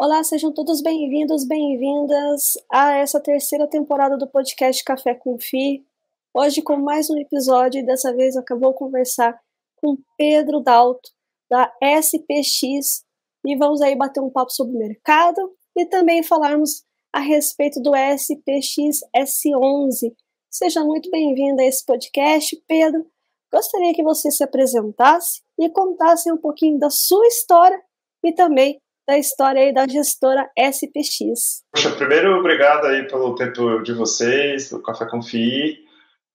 Olá, 0.00 0.22
sejam 0.22 0.52
todos 0.52 0.80
bem-vindos, 0.80 1.44
bem-vindas 1.44 2.52
a 2.70 2.92
essa 2.92 3.18
terceira 3.18 3.66
temporada 3.66 4.16
do 4.16 4.28
podcast 4.28 4.84
Café 4.84 5.12
com 5.12 5.36
Fi. 5.40 5.84
Hoje 6.32 6.62
com 6.62 6.76
mais 6.76 7.10
um 7.10 7.18
episódio 7.18 7.80
e 7.80 7.82
dessa 7.84 8.14
vez 8.14 8.36
eu 8.36 8.60
vou 8.60 8.72
conversar 8.72 9.36
com 9.74 9.98
Pedro 10.16 10.60
Dalto 10.60 11.10
da 11.50 11.74
SPX 11.82 13.04
e 13.44 13.56
vamos 13.56 13.82
aí 13.82 13.96
bater 13.96 14.20
um 14.20 14.30
papo 14.30 14.52
sobre 14.52 14.76
o 14.76 14.78
mercado 14.78 15.52
e 15.76 15.84
também 15.84 16.22
falarmos 16.22 16.84
a 17.12 17.18
respeito 17.18 17.82
do 17.82 17.90
SPX 17.96 19.00
S11. 19.16 20.14
Seja 20.48 20.84
muito 20.84 21.10
bem-vindo 21.10 21.60
a 21.60 21.64
esse 21.64 21.84
podcast, 21.84 22.54
Pedro. 22.68 23.04
Gostaria 23.52 23.92
que 23.92 24.04
você 24.04 24.30
se 24.30 24.44
apresentasse 24.44 25.42
e 25.58 25.68
contasse 25.68 26.30
um 26.30 26.36
pouquinho 26.36 26.78
da 26.78 26.88
sua 26.88 27.26
história 27.26 27.82
e 28.24 28.32
também 28.32 28.80
da 29.08 29.16
história 29.16 29.62
aí 29.62 29.72
da 29.72 29.88
gestora 29.88 30.46
SPX. 30.54 31.64
Poxa, 31.72 31.90
primeiro, 31.96 32.38
obrigado 32.38 32.86
aí 32.86 33.08
pelo 33.08 33.34
tempo 33.34 33.80
de 33.80 33.94
vocês, 33.94 34.68
do 34.68 34.82
Café 34.82 35.06
Confie. 35.06 35.78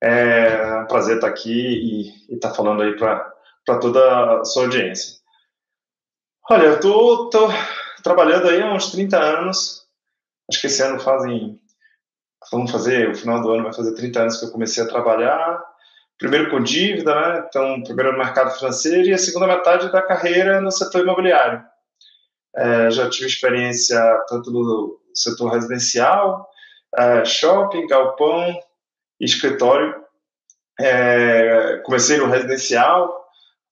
É 0.02 0.82
um 0.82 0.88
prazer 0.88 1.18
estar 1.18 1.28
aqui 1.28 1.52
e 2.28 2.34
estar 2.34 2.52
falando 2.56 2.82
aí 2.82 2.98
para 2.98 3.80
toda 3.80 4.40
a 4.40 4.44
sua 4.44 4.64
audiência. 4.64 5.20
Olha, 6.50 6.64
eu 6.64 6.80
tô, 6.80 7.30
tô 7.30 7.48
trabalhando 8.04 8.50
aí 8.50 8.60
há 8.60 8.74
uns 8.74 8.92
30 8.92 9.18
anos. 9.20 9.88
Acho 10.50 10.60
que 10.60 10.68
esse 10.68 10.82
ano 10.82 11.00
fazem. 11.00 11.62
Vamos 12.52 12.72
fazer, 12.72 13.10
o 13.10 13.16
final 13.16 13.40
do 13.40 13.52
ano 13.52 13.64
vai 13.64 13.74
fazer 13.74 13.94
30 13.94 14.20
anos 14.20 14.40
que 14.40 14.46
eu 14.48 14.52
comecei 14.52 14.84
a 14.84 14.88
trabalhar. 14.88 15.64
Primeiro 16.18 16.50
com 16.50 16.62
dívida, 16.62 17.14
né? 17.16 17.46
Então, 17.48 17.84
primeiro 17.84 18.14
no 18.14 18.18
mercado 18.18 18.52
financeiro 18.58 19.08
e 19.08 19.14
a 19.14 19.18
segunda 19.18 19.48
metade 19.48 19.92
da 19.92 20.02
carreira 20.02 20.60
no 20.60 20.72
setor 20.72 21.02
imobiliário. 21.02 21.64
É, 22.56 22.92
já 22.92 23.10
tive 23.10 23.28
experiência 23.28 24.00
tanto 24.28 24.52
no 24.52 25.00
setor 25.14 25.54
residencial, 25.54 26.48
é, 26.96 27.26
shopping, 27.26 27.88
galpão, 27.88 28.56
escritório. 29.20 29.96
É, 30.80 31.82
comecei 31.86 32.18
no 32.18 32.28
residencial 32.28 33.24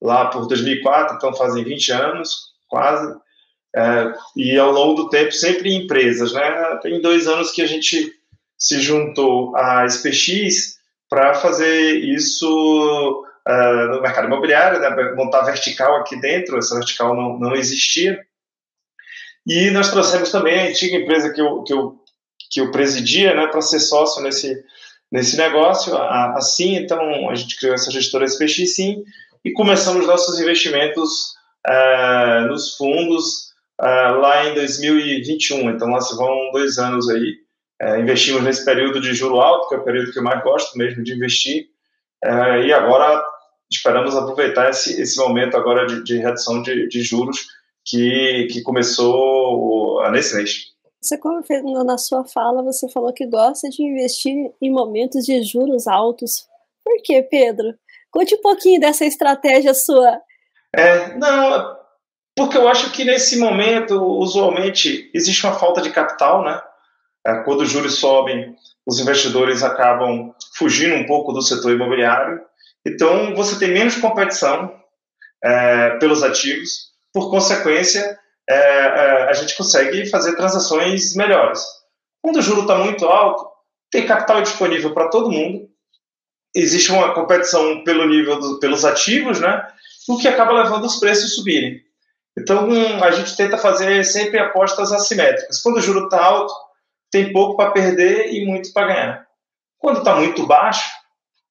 lá 0.02 0.28
por 0.28 0.48
2004, 0.48 1.18
então 1.18 1.34
fazem 1.34 1.64
20 1.64 1.92
anos, 1.92 2.52
quase. 2.68 3.16
É, 3.76 4.14
e 4.36 4.58
ao 4.58 4.72
longo 4.72 5.04
do 5.04 5.10
tempo, 5.10 5.32
sempre 5.32 5.70
em 5.70 5.84
empresas. 5.84 6.34
Né? 6.34 6.80
Tem 6.82 7.02
dois 7.02 7.28
anos 7.28 7.52
que 7.52 7.62
a 7.62 7.68
gente 7.68 8.12
se 8.58 8.80
juntou 8.80 9.56
à 9.56 9.86
SPX 9.86 10.80
para 11.10 11.34
fazer 11.34 11.96
isso 11.96 13.26
uh, 13.48 13.88
no 13.92 14.02
mercado 14.02 14.28
imobiliário, 14.28 14.80
né? 14.80 15.14
montar 15.16 15.42
vertical 15.42 15.98
aqui 15.98 16.16
dentro, 16.16 16.58
essa 16.58 16.76
vertical 16.76 17.16
não, 17.16 17.40
não 17.40 17.56
existia. 17.56 18.20
E 19.48 19.72
nós 19.72 19.90
trouxemos 19.90 20.32
também 20.32 20.60
a 20.60 20.70
antiga 20.70 20.98
empresa 20.98 21.34
que 21.34 21.42
eu, 21.42 21.64
que 21.64 21.74
eu, 21.74 21.96
que 22.52 22.62
eu 22.62 22.72
presidia, 22.72 23.34
né, 23.34 23.48
para 23.48 23.62
ser 23.62 23.80
sócio 23.80 24.22
nesse, 24.22 24.64
nesse 25.12 25.38
negócio, 25.38 25.96
assim, 25.98 26.76
então 26.76 27.30
a 27.30 27.36
gente 27.36 27.58
criou 27.58 27.74
essa 27.74 27.92
gestora 27.92 28.26
SPX 28.26 28.76
sim, 28.76 29.04
e 29.44 29.52
começamos 29.52 30.06
nossos 30.06 30.40
investimentos 30.40 31.34
uh, 31.68 32.48
nos 32.48 32.76
fundos 32.76 33.52
uh, 33.82 34.20
lá 34.20 34.46
em 34.46 34.54
2021, 34.54 35.72
então 35.72 35.90
lá 35.90 36.00
se 36.00 36.16
vão 36.16 36.52
dois 36.52 36.78
anos 36.78 37.10
aí, 37.10 37.36
uh, 37.82 38.00
investimos 38.00 38.44
nesse 38.44 38.64
período 38.64 39.02
de 39.02 39.14
juro 39.14 39.42
alto, 39.42 39.68
que 39.68 39.76
é 39.76 39.78
o 39.80 39.84
período 39.84 40.12
que 40.12 40.20
eu 40.20 40.24
mais 40.24 40.42
gosto 40.44 40.78
mesmo 40.78 41.04
de 41.04 41.14
investir, 41.14 41.68
e 42.64 42.72
agora 42.72 43.20
esperamos 43.72 44.16
aproveitar 44.16 44.70
esse, 44.70 45.02
esse 45.02 45.18
momento 45.18 45.58
agora 45.58 45.88
de, 45.88 46.04
de 46.04 46.18
redução 46.20 46.62
de, 46.62 46.88
de 46.88 47.02
juros 47.02 47.48
que, 47.92 48.48
que 48.50 48.62
começou 48.62 50.10
nesse 50.12 50.36
mês. 50.36 50.72
Você, 51.02 51.18
como 51.18 51.44
na 51.84 51.98
sua 51.98 52.24
fala, 52.24 52.64
você 52.64 52.88
falou 52.90 53.12
que 53.12 53.26
gosta 53.26 53.68
de 53.70 53.84
investir 53.84 54.34
em 54.62 54.72
momentos 54.72 55.26
de 55.26 55.44
juros 55.44 55.88
altos. 55.88 56.48
Por 56.86 57.02
que, 57.04 57.22
Pedro? 57.24 57.74
Conte 58.12 58.36
um 58.36 58.42
pouquinho 58.42 58.80
dessa 58.80 59.04
estratégia 59.04 59.74
sua. 59.74 60.22
É, 60.74 61.18
não, 61.18 61.76
porque 62.38 62.58
eu 62.58 62.68
acho 62.68 62.92
que 62.92 63.04
nesse 63.04 63.40
momento, 63.40 63.96
usualmente, 64.02 65.10
existe 65.14 65.46
uma 65.46 65.58
falta 65.58 65.82
de 65.82 65.90
capital, 65.90 66.44
né? 66.44 66.62
É, 67.26 67.36
quando 67.44 67.62
os 67.62 67.70
juros 67.70 67.96
sobem, 67.96 68.56
os 68.86 69.00
investidores 69.00 69.64
acabam 69.64 70.34
fugindo 70.56 70.96
um 70.96 71.06
pouco 71.06 71.34
do 71.34 71.42
setor 71.42 71.72
imobiliário. 71.72 72.42
Então, 72.86 73.36
você 73.36 73.60
tem 73.60 73.74
menos 73.74 73.96
competição 73.96 74.74
é, 75.44 75.98
pelos 75.98 76.24
ativos, 76.24 76.91
por 77.14 77.30
consequência, 77.30 78.18
é, 78.50 78.56
é, 78.56 79.30
a 79.30 79.34
gente 79.34 79.56
consegue 79.56 80.06
fazer 80.10 80.36
transações 80.36 81.16
melhores. 81.16 81.64
Quando 82.22 82.38
o 82.38 82.42
juro 82.42 82.62
está 82.62 82.76
muito 82.76 83.06
alto, 83.06 83.50
tem 83.90 84.06
capital 84.06 84.42
disponível 84.42 84.94
para 84.94 85.10
todo 85.10 85.32
mundo, 85.32 85.70
existe 86.56 86.92
uma 86.92 87.14
competição 87.14 87.84
pelo 87.84 88.08
nível 88.08 88.40
do, 88.40 88.60
pelos 88.60 88.86
ativos, 88.86 89.40
né? 89.40 89.68
O 90.08 90.18
que 90.18 90.28
acaba 90.28 90.54
levando 90.54 90.86
os 90.86 91.00
preços 91.00 91.32
a 91.32 91.36
subirem. 91.36 91.82
Então, 92.38 92.70
a 93.04 93.12
gente 93.12 93.36
tenta 93.36 93.58
fazer 93.58 94.04
sempre 94.06 94.40
apostas 94.40 94.92
assimétricas. 94.92 95.62
Quando 95.62 95.78
o 95.78 95.82
juro 95.82 96.06
está 96.06 96.24
alto, 96.24 96.54
tem 97.12 97.34
pouco 97.34 97.58
para 97.58 97.72
perder 97.72 98.34
e 98.34 98.46
muito 98.46 98.72
para 98.72 98.88
ganhar. 98.88 99.28
Quando 99.78 100.00
está 100.00 100.16
muito 100.16 100.46
baixo, 100.48 100.90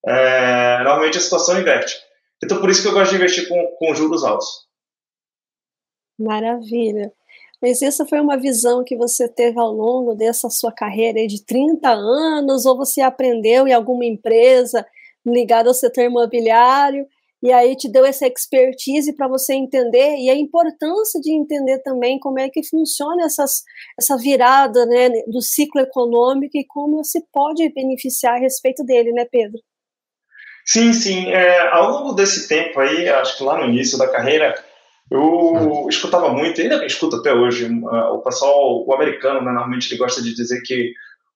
é, 0.06 0.78
normalmente 0.78 1.18
a 1.18 1.20
situação 1.20 1.60
inverte. 1.60 1.94
Então, 2.42 2.58
por 2.58 2.70
isso 2.70 2.80
que 2.80 2.88
eu 2.88 2.92
gosto 2.92 3.10
de 3.10 3.16
investir 3.16 3.48
com, 3.48 3.66
com 3.78 3.94
juros 3.94 4.24
altos. 4.24 4.69
Maravilha. 6.20 7.12
Mas 7.62 7.82
essa 7.82 8.06
foi 8.06 8.20
uma 8.20 8.38
visão 8.38 8.84
que 8.84 8.96
você 8.96 9.28
teve 9.28 9.58
ao 9.58 9.72
longo 9.72 10.14
dessa 10.14 10.48
sua 10.48 10.72
carreira 10.72 11.26
de 11.26 11.44
30 11.44 11.90
anos, 11.90 12.64
ou 12.64 12.76
você 12.76 13.00
aprendeu 13.00 13.66
em 13.66 13.72
alguma 13.72 14.04
empresa 14.04 14.86
ligada 15.26 15.68
ao 15.68 15.74
setor 15.74 16.04
imobiliário, 16.04 17.06
e 17.42 17.52
aí 17.52 17.74
te 17.74 17.88
deu 17.90 18.04
essa 18.04 18.26
expertise 18.26 19.14
para 19.14 19.28
você 19.28 19.54
entender, 19.54 20.16
e 20.16 20.30
a 20.30 20.34
importância 20.34 21.20
de 21.20 21.32
entender 21.32 21.78
também 21.80 22.18
como 22.18 22.38
é 22.38 22.48
que 22.48 22.62
funciona 22.62 23.24
essas, 23.24 23.62
essa 23.98 24.16
virada 24.16 24.84
né, 24.86 25.08
do 25.26 25.40
ciclo 25.40 25.80
econômico 25.80 26.56
e 26.56 26.66
como 26.66 27.02
se 27.04 27.22
pode 27.32 27.66
beneficiar 27.72 28.34
a 28.34 28.40
respeito 28.40 28.84
dele, 28.84 29.12
né, 29.12 29.26
Pedro? 29.30 29.58
Sim, 30.66 30.92
sim. 30.92 31.30
É, 31.30 31.68
ao 31.68 31.90
longo 31.90 32.12
desse 32.12 32.46
tempo 32.46 32.78
aí, 32.78 33.08
acho 33.08 33.36
que 33.36 33.44
lá 33.44 33.58
no 33.58 33.72
início 33.72 33.98
da 33.98 34.08
carreira, 34.08 34.54
eu 35.10 35.86
escutava 35.88 36.28
muito, 36.28 36.60
ainda 36.60 36.84
escuto 36.86 37.16
até 37.16 37.34
hoje, 37.34 37.68
o 38.12 38.18
pessoal, 38.18 38.86
o 38.86 38.94
americano, 38.94 39.40
né, 39.40 39.50
normalmente 39.50 39.90
ele 39.90 39.98
gosta 39.98 40.22
de 40.22 40.34
dizer 40.34 40.62
que 40.62 40.92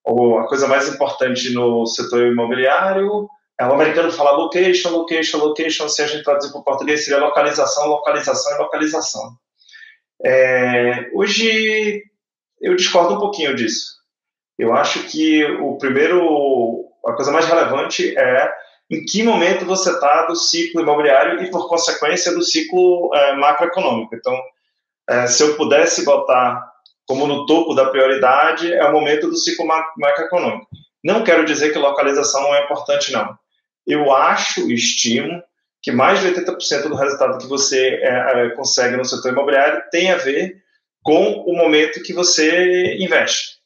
a 0.06 0.46
coisa 0.46 0.68
mais 0.68 0.88
importante 0.88 1.52
no 1.52 1.84
setor 1.86 2.26
imobiliário 2.26 3.28
é 3.58 3.66
o 3.66 3.72
americano 3.72 4.12
fala 4.12 4.36
location, 4.36 4.90
location, 4.90 5.38
location, 5.38 5.88
se 5.88 6.02
a 6.02 6.06
gente 6.06 6.24
traduzir 6.24 6.50
para 6.50 6.60
o 6.60 6.64
português 6.64 7.04
seria 7.04 7.24
localização, 7.24 7.86
localização 7.86 8.54
e 8.54 8.58
localização. 8.58 9.32
É, 10.24 11.10
hoje 11.12 12.02
eu 12.60 12.76
discordo 12.76 13.14
um 13.14 13.20
pouquinho 13.20 13.54
disso. 13.54 13.94
Eu 14.58 14.72
acho 14.72 15.04
que 15.04 15.44
o 15.44 15.76
primeiro, 15.78 16.84
a 17.06 17.12
coisa 17.12 17.32
mais 17.32 17.46
relevante 17.46 18.16
é 18.16 18.52
em 18.90 19.04
que 19.04 19.22
momento 19.22 19.64
você 19.64 19.90
está 19.90 20.26
do 20.26 20.36
ciclo 20.36 20.82
imobiliário 20.82 21.42
e, 21.42 21.50
por 21.50 21.68
consequência, 21.68 22.32
do 22.34 22.42
ciclo 22.42 23.10
é, 23.14 23.36
macroeconômico. 23.36 24.14
Então, 24.14 24.38
é, 25.08 25.26
se 25.26 25.42
eu 25.42 25.56
pudesse 25.56 26.04
botar 26.04 26.72
como 27.06 27.26
no 27.26 27.46
topo 27.46 27.74
da 27.74 27.86
prioridade, 27.86 28.72
é 28.72 28.84
o 28.84 28.92
momento 28.92 29.28
do 29.28 29.36
ciclo 29.36 29.66
macroeconômico. 29.66 30.66
Não 31.02 31.22
quero 31.22 31.44
dizer 31.44 31.72
que 31.72 31.78
localização 31.78 32.42
não 32.42 32.54
é 32.54 32.64
importante, 32.64 33.12
não. 33.12 33.36
Eu 33.86 34.12
acho, 34.14 34.70
estimo, 34.70 35.42
que 35.82 35.92
mais 35.92 36.20
de 36.20 36.28
80% 36.28 36.88
do 36.88 36.94
resultado 36.94 37.38
que 37.38 37.46
você 37.46 38.00
é, 38.02 38.48
consegue 38.56 38.96
no 38.96 39.04
setor 39.04 39.32
imobiliário 39.32 39.82
tem 39.90 40.10
a 40.10 40.16
ver 40.16 40.62
com 41.02 41.42
o 41.46 41.54
momento 41.54 42.02
que 42.02 42.14
você 42.14 42.96
investe. 42.98 43.58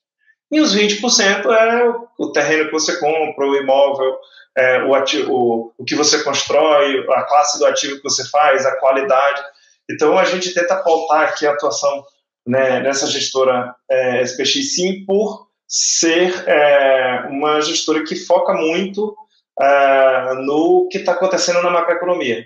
E 0.50 0.61
os 0.61 0.75
20% 0.75 1.47
é 1.47 1.94
o 2.19 2.32
terreno 2.32 2.67
que 2.67 2.73
você 2.73 2.99
compra, 2.99 3.47
o 3.47 3.55
imóvel, 3.55 4.19
é, 4.58 4.82
o, 4.82 4.94
ativo, 4.94 5.32
o, 5.32 5.72
o 5.78 5.84
que 5.84 5.94
você 5.94 6.25
constrói, 6.25 7.06
a 7.10 7.22
classe 7.22 7.58
do 7.60 7.66
ativo 7.66 7.96
que 7.96 8.02
você 8.02 8.28
faz, 8.28 8.66
a 8.66 8.76
qualidade. 8.76 9.40
Então, 9.88 10.19
a 10.19 10.25
gente 10.25 10.52
tenta 10.52 10.82
pautar 10.82 11.28
aqui 11.28 11.46
a 11.46 11.52
atuação 11.52 12.02
né, 12.44 12.81
nessa 12.81 13.06
gestora 13.06 13.72
é, 13.88 14.22
SPX, 14.22 14.75
sim, 14.75 15.05
por 15.05 15.46
ser 15.69 16.44
é, 16.49 17.26
uma 17.31 17.60
gestora 17.60 18.02
que 18.02 18.16
foca 18.16 18.52
muito 18.55 19.14
é, 19.60 20.34
no 20.44 20.88
que 20.90 20.99
está 20.99 21.12
acontecendo 21.12 21.62
na 21.62 21.70
macroeconomia. 21.70 22.44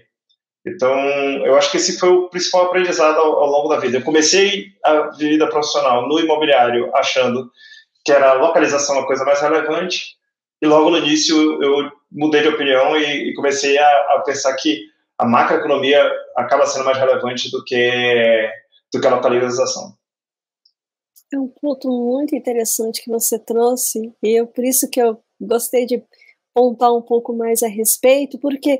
Então, 0.66 0.94
eu 1.44 1.56
acho 1.56 1.70
que 1.70 1.78
esse 1.78 1.98
foi 1.98 2.10
o 2.10 2.28
principal 2.28 2.66
aprendizado 2.66 3.18
ao, 3.18 3.38
ao, 3.40 3.46
longo 3.46 3.68
da 3.68 3.80
vida. 3.80 3.96
Eu 3.96 4.02
comecei 4.02 4.66
a 4.84 5.08
vida 5.16 5.48
profissional 5.48 6.06
no 6.06 6.20
imobiliário 6.20 6.94
achando 6.94 7.50
que 8.04 8.12
era 8.12 8.30
a 8.30 8.34
localização 8.34 8.98
a 8.98 9.06
coisa 9.06 9.24
mais 9.24 9.40
relevante, 9.40 10.16
e 10.62 10.66
logo 10.66 10.90
no 10.90 10.98
início 10.98 11.60
eu 11.60 11.90
mudei 12.10 12.42
de 12.42 12.48
opinião 12.48 12.96
e, 12.96 13.30
e 13.30 13.34
comecei 13.34 13.76
a, 13.76 14.14
a, 14.14 14.22
pensar 14.24 14.54
que 14.54 14.80
a 15.18 15.26
macroeconomia 15.26 16.00
acaba 16.36 16.66
sendo 16.66 16.84
mais 16.84 16.96
relevante 16.96 17.50
do 17.50 17.64
que, 17.64 18.48
do 18.92 19.00
que 19.00 19.06
a 19.06 19.14
localização. 19.16 19.94
É 21.32 21.38
um 21.38 21.48
ponto 21.48 21.88
muito 21.88 22.36
interessante 22.36 23.02
que 23.02 23.10
você 23.10 23.38
trouxe, 23.38 24.12
e 24.22 24.38
eu, 24.38 24.46
por 24.46 24.64
isso 24.64 24.88
que 24.88 25.00
eu 25.00 25.18
gostei 25.40 25.84
de 25.84 26.04
pontar 26.54 26.92
um 26.92 27.02
pouco 27.02 27.32
mais 27.32 27.62
a 27.62 27.68
respeito, 27.68 28.38
porque 28.38 28.78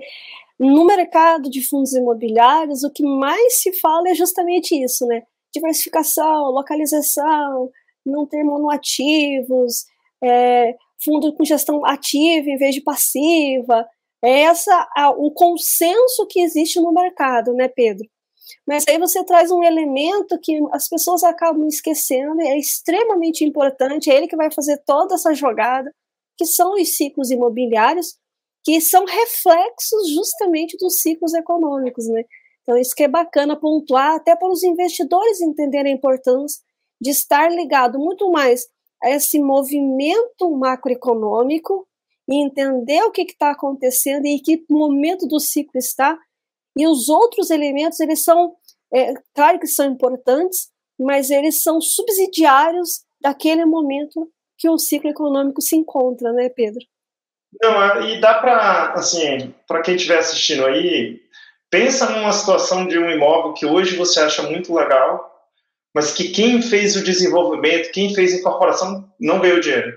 no 0.61 0.85
mercado 0.85 1.51
de 1.51 1.67
fundos 1.67 1.95
imobiliários, 1.95 2.85
o 2.85 2.93
que 2.93 3.03
mais 3.03 3.63
se 3.63 3.73
fala 3.81 4.11
é 4.11 4.15
justamente 4.15 4.81
isso, 4.81 5.07
né? 5.07 5.23
Diversificação, 5.53 6.51
localização, 6.51 7.71
não 8.05 8.27
ter 8.27 8.45
monoativos, 8.45 9.87
é, 10.23 10.75
fundo 11.05 11.35
com 11.35 11.45
gestão 11.45 11.85
ativa 11.85 12.49
em 12.49 12.57
vez 12.57 12.75
de 12.75 12.81
passiva. 12.81 13.87
É 14.25 14.43
essa 14.43 14.89
o 15.19 15.31
consenso 15.33 16.27
que 16.29 16.41
existe 16.41 16.81
no 16.81 16.93
mercado, 16.93 17.53
né, 17.55 17.69
Pedro? 17.69 18.07
Mas 18.67 18.85
aí 18.89 18.99
você 18.99 19.25
traz 19.25 19.51
um 19.51 19.63
elemento 19.63 20.39
que 20.41 20.61
as 20.73 20.89
pessoas 20.89 21.23
acabam 21.23 21.67
esquecendo, 21.67 22.41
é 22.41 22.59
extremamente 22.59 23.45
importante, 23.45 24.11
é 24.11 24.17
ele 24.17 24.29
que 24.29 24.37
vai 24.37 24.51
fazer 24.53 24.79
toda 24.87 25.15
essa 25.15 25.35
jogada, 25.35 25.93
que 26.37 26.45
são 26.45 26.75
os 26.75 26.97
ciclos 26.97 27.31
imobiliários, 27.31 28.17
que 28.65 28.81
são 28.81 29.05
reflexos 29.05 30.11
justamente 30.11 30.77
dos 30.77 31.01
ciclos 31.01 31.35
econômicos, 31.35 32.07
né? 32.09 32.25
Então, 32.63 32.77
isso 32.79 32.95
que 32.95 33.03
é 33.03 33.09
bacana 33.09 33.59
pontuar, 33.59 34.15
até 34.15 34.37
para 34.37 34.51
os 34.51 34.63
investidores 34.63 35.41
entenderem 35.41 35.93
a 35.93 35.97
importância 35.97 36.63
de 37.01 37.11
estar 37.11 37.51
ligado 37.51 37.99
muito 37.99 38.31
mais 38.31 38.67
esse 39.11 39.39
movimento 39.41 40.51
macroeconômico 40.51 41.87
e 42.29 42.43
entender 42.43 43.03
o 43.03 43.11
que 43.11 43.23
está 43.23 43.51
acontecendo 43.51 44.27
e 44.27 44.37
em 44.37 44.39
que 44.39 44.65
momento 44.71 45.27
do 45.27 45.41
ciclo 45.41 45.79
está. 45.79 46.19
E 46.77 46.87
os 46.87 47.09
outros 47.09 47.51
elementos, 47.51 48.01
eles 48.01 48.23
são, 48.23 48.55
é, 48.93 49.15
claro 49.35 49.59
que 49.59 49.67
são 49.67 49.87
importantes, 49.87 50.71
mas 50.99 51.31
eles 51.31 51.63
são 51.63 51.81
subsidiários 51.81 53.03
daquele 53.21 53.65
momento 53.65 54.31
que 54.57 54.69
o 54.69 54.79
ciclo 54.79 55.11
econômico 55.11 55.61
se 55.61 55.77
encontra, 55.77 56.33
né, 56.33 56.49
Pedro? 56.49 56.81
Não, 57.61 58.09
e 58.09 58.21
dá 58.21 58.35
para, 58.35 58.93
assim, 58.93 59.55
para 59.67 59.83
quem 59.83 59.97
estiver 59.97 60.19
assistindo 60.19 60.65
aí, 60.65 61.21
pensa 61.71 62.09
numa 62.11 62.33
situação 62.33 62.87
de 62.87 62.99
um 62.99 63.11
imóvel 63.11 63.53
que 63.53 63.67
hoje 63.67 63.97
você 63.97 64.21
acha 64.21 64.43
muito 64.43 64.75
legal, 64.75 65.32
mas 65.95 66.13
que 66.13 66.31
quem 66.31 66.63
fez 66.63 66.97
o 66.97 67.05
desenvolvimento, 67.05 67.93
quem 67.93 68.15
fez 68.15 68.33
a 68.33 68.39
incorporação, 68.39 69.09
não 69.21 69.41
ganhou 69.41 69.61
dinheiro. 69.61 69.93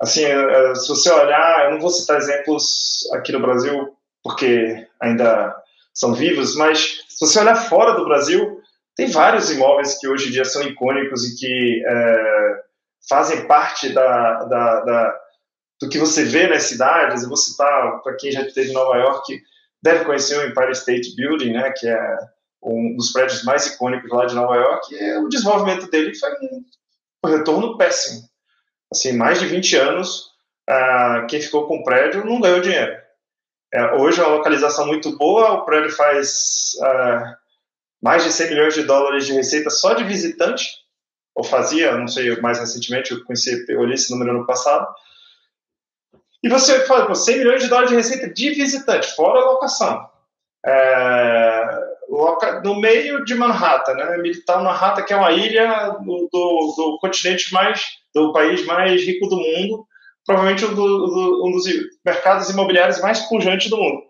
Assim, 0.00 0.24
é, 0.24 0.32
é, 0.32 0.74
se 0.74 0.88
você 0.88 1.10
olhar, 1.10 1.64
eu 1.64 1.72
não 1.72 1.80
vou 1.80 1.90
citar 1.90 2.18
exemplos 2.18 3.08
aqui 3.12 3.32
no 3.32 3.40
Brasil, 3.40 3.96
porque 4.22 4.86
ainda 5.00 5.54
são 5.92 6.14
vivos, 6.14 6.56
mas 6.56 7.04
se 7.08 7.20
você 7.20 7.40
olhar 7.40 7.56
fora 7.56 7.92
do 7.94 8.04
Brasil, 8.04 8.60
tem 8.96 9.08
vários 9.08 9.50
imóveis 9.50 9.98
que 9.98 10.08
hoje 10.08 10.28
em 10.28 10.32
dia 10.32 10.44
são 10.44 10.62
icônicos 10.62 11.24
e 11.24 11.36
que 11.36 11.82
é, 11.86 12.62
fazem 13.08 13.46
parte 13.46 13.90
da, 13.90 14.44
da, 14.44 14.80
da, 14.80 15.20
do 15.80 15.88
que 15.88 15.98
você 15.98 16.24
vê 16.24 16.46
nas 16.46 16.64
cidades. 16.64 17.22
Eu 17.22 17.28
vou 17.28 17.36
citar, 17.36 18.00
para 18.02 18.16
quem 18.16 18.30
já 18.30 18.42
esteve 18.42 18.70
em 18.70 18.74
Nova 18.74 18.96
York, 18.96 19.40
deve 19.82 20.04
conhecer 20.04 20.38
o 20.38 20.46
Empire 20.46 20.72
State 20.72 21.14
Building, 21.16 21.52
né, 21.52 21.72
que 21.76 21.86
é 21.88 22.16
um 22.64 22.96
dos 22.96 23.12
prédios 23.12 23.44
mais 23.44 23.66
icônicos 23.66 24.10
lá 24.10 24.26
de 24.26 24.34
Nova 24.34 24.56
York, 24.56 24.94
e 24.94 25.18
o 25.18 25.28
desenvolvimento 25.28 25.88
dele 25.90 26.14
foi 26.14 26.30
um, 26.42 27.28
retorno 27.28 27.76
péssimo. 27.76 28.22
Assim, 28.92 29.12
mais 29.12 29.40
de 29.40 29.46
20 29.46 29.76
anos, 29.76 30.30
uh, 30.70 31.26
quem 31.28 31.40
ficou 31.40 31.66
com 31.66 31.78
o 31.78 31.84
prédio 31.84 32.24
não 32.24 32.40
ganhou 32.40 32.60
dinheiro. 32.60 32.96
É, 33.72 33.92
hoje 33.94 34.20
é 34.20 34.24
uma 34.24 34.36
localização 34.36 34.86
muito 34.86 35.16
boa, 35.18 35.52
o 35.54 35.64
prédio 35.64 35.90
faz 35.90 36.74
uh, 36.78 37.34
mais 38.00 38.22
de 38.22 38.30
100 38.30 38.50
milhões 38.50 38.74
de 38.74 38.84
dólares 38.84 39.26
de 39.26 39.32
receita 39.32 39.68
só 39.68 39.94
de 39.94 40.04
visitante, 40.04 40.64
ou 41.34 41.42
fazia, 41.42 41.96
não 41.96 42.06
sei, 42.06 42.40
mais 42.40 42.60
recentemente, 42.60 43.10
eu 43.10 43.24
conheci, 43.24 43.64
eu 43.68 43.80
olhei 43.80 43.94
esse 43.94 44.12
número 44.12 44.32
no 44.32 44.46
passado. 44.46 44.86
E 46.40 46.48
você 46.48 46.80
fala, 46.86 47.12
100 47.12 47.38
milhões 47.38 47.62
de 47.62 47.68
dólares 47.68 47.90
de 47.90 47.96
receita 47.96 48.28
de 48.28 48.50
visitante, 48.50 49.12
fora 49.16 49.40
a 49.40 49.44
locação. 49.44 50.08
É, 50.64 51.43
no 52.62 52.80
meio 52.80 53.24
de 53.24 53.34
Manhattan, 53.34 53.94
né? 53.94 54.16
Militar 54.18 54.62
Manhattan, 54.62 55.02
que 55.02 55.12
é 55.12 55.16
uma 55.16 55.32
ilha 55.32 55.90
do, 56.00 56.28
do, 56.30 56.74
do, 56.76 56.98
continente 57.00 57.52
mais, 57.52 57.84
do 58.14 58.32
país 58.32 58.64
mais 58.64 59.02
rico 59.02 59.28
do 59.28 59.36
mundo, 59.36 59.86
provavelmente 60.24 60.64
um, 60.64 60.74
do, 60.74 61.46
um 61.46 61.50
dos 61.52 61.64
mercados 62.04 62.48
imobiliários 62.50 63.00
mais 63.00 63.20
pujantes 63.28 63.68
do 63.68 63.76
mundo. 63.76 64.02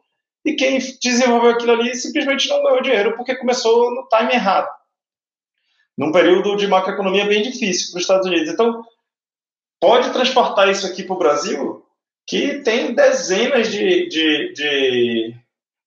E 0.45 0.55
quem 0.55 0.79
desenvolveu 1.03 1.53
aquilo 1.53 1.73
ali 1.73 1.95
simplesmente 1.95 2.49
não 2.49 2.63
ganhou 2.63 2.83
dinheiro 2.83 3.17
porque 3.17 3.35
começou 3.37 3.91
no 3.91 4.07
time 4.09 4.35
errado, 4.35 4.69
num 5.97 6.13
período 6.13 6.57
de 6.57 6.67
macroeconomia 6.67 7.25
bem 7.25 7.43
difícil 7.43 7.91
para 7.91 7.99
os 7.99 8.03
Estados 8.03 8.27
Unidos. 8.27 8.51
Então, 8.51 8.85
pode 9.81 10.13
transportar 10.13 10.69
isso 10.69 10.87
aqui 10.87 11.03
para 11.03 11.15
o 11.15 11.19
Brasil, 11.19 11.83
que 12.27 12.61
tem 12.61 12.95
dezenas 12.95 13.73
de, 13.73 14.09
de, 14.09 14.53
de, 14.53 15.35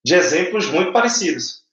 de 0.03 0.15
exemplos 0.15 0.65
muito 0.67 0.91
parecidos. 0.91 1.66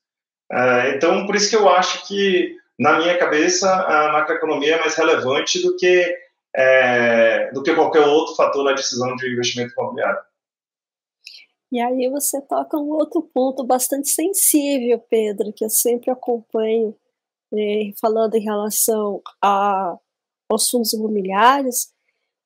É, 0.50 0.96
então, 0.96 1.26
por 1.26 1.35
isso 1.35 1.50
que 1.50 1.56
eu 1.56 1.69
acho 1.69 2.06
que, 2.06 2.56
na 2.79 2.99
minha 2.99 3.19
cabeça, 3.19 3.73
a 3.73 4.12
macroeconomia 4.12 4.76
é 4.76 4.81
mais 4.81 4.94
relevante 4.94 5.62
do 5.62 5.76
que, 5.76 6.17
é, 6.55 7.50
do 7.52 7.62
que 7.62 7.75
qualquer 7.75 8.06
outro 8.06 8.35
fator 8.35 8.64
na 8.64 8.73
decisão 8.73 9.14
de 9.17 9.32
investimento 9.32 9.73
imobiliário. 9.76 10.20
E 11.73 11.81
aí 11.81 12.08
você 12.08 12.41
toca 12.41 12.76
um 12.79 12.91
outro 12.91 13.20
ponto 13.20 13.64
bastante 13.64 14.08
sensível, 14.08 15.00
Pedro, 15.11 15.52
que 15.52 15.64
eu 15.64 15.70
sempre 15.70 16.08
acompanho, 16.08 16.94
né, 17.50 17.93
falando 18.00 18.37
em 18.37 18.44
relação 18.44 19.20
a, 19.43 19.96
aos 20.49 20.70
fundos 20.70 20.93
imobiliários, 20.93 21.88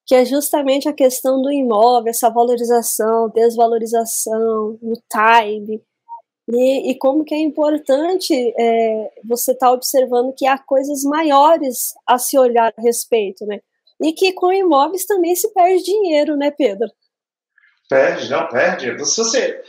que 0.07 0.15
é 0.15 0.25
justamente 0.25 0.89
a 0.89 0.95
questão 0.95 1.43
do 1.43 1.53
imóvel, 1.53 2.09
essa 2.09 2.31
valorização, 2.31 3.29
desvalorização, 3.29 4.79
o 4.81 4.95
time, 5.13 5.83
e, 6.51 6.91
e 6.91 6.99
como 6.99 7.25
que 7.25 7.35
é 7.35 7.39
importante 7.39 8.33
é, 8.59 9.11
você 9.25 9.53
estar 9.53 9.67
tá 9.67 9.73
observando 9.73 10.35
que 10.35 10.47
há 10.47 10.57
coisas 10.57 11.03
maiores 11.05 11.95
a 12.07 12.17
se 12.17 12.39
olhar 12.39 12.73
a 12.77 12.81
respeito, 12.81 13.45
né? 13.45 13.61
E 14.01 14.13
que 14.13 14.33
com 14.33 14.53
imóveis 14.53 15.05
também 15.05 15.35
se 15.37 15.53
perde 15.53 15.85
dinheiro, 15.85 16.37
né, 16.37 16.51
Pedro? 16.51 16.89
Perde, 17.89 18.31
não, 18.31 18.47
perde. 18.49 19.05
Se 19.05 19.19
você, 19.19 19.63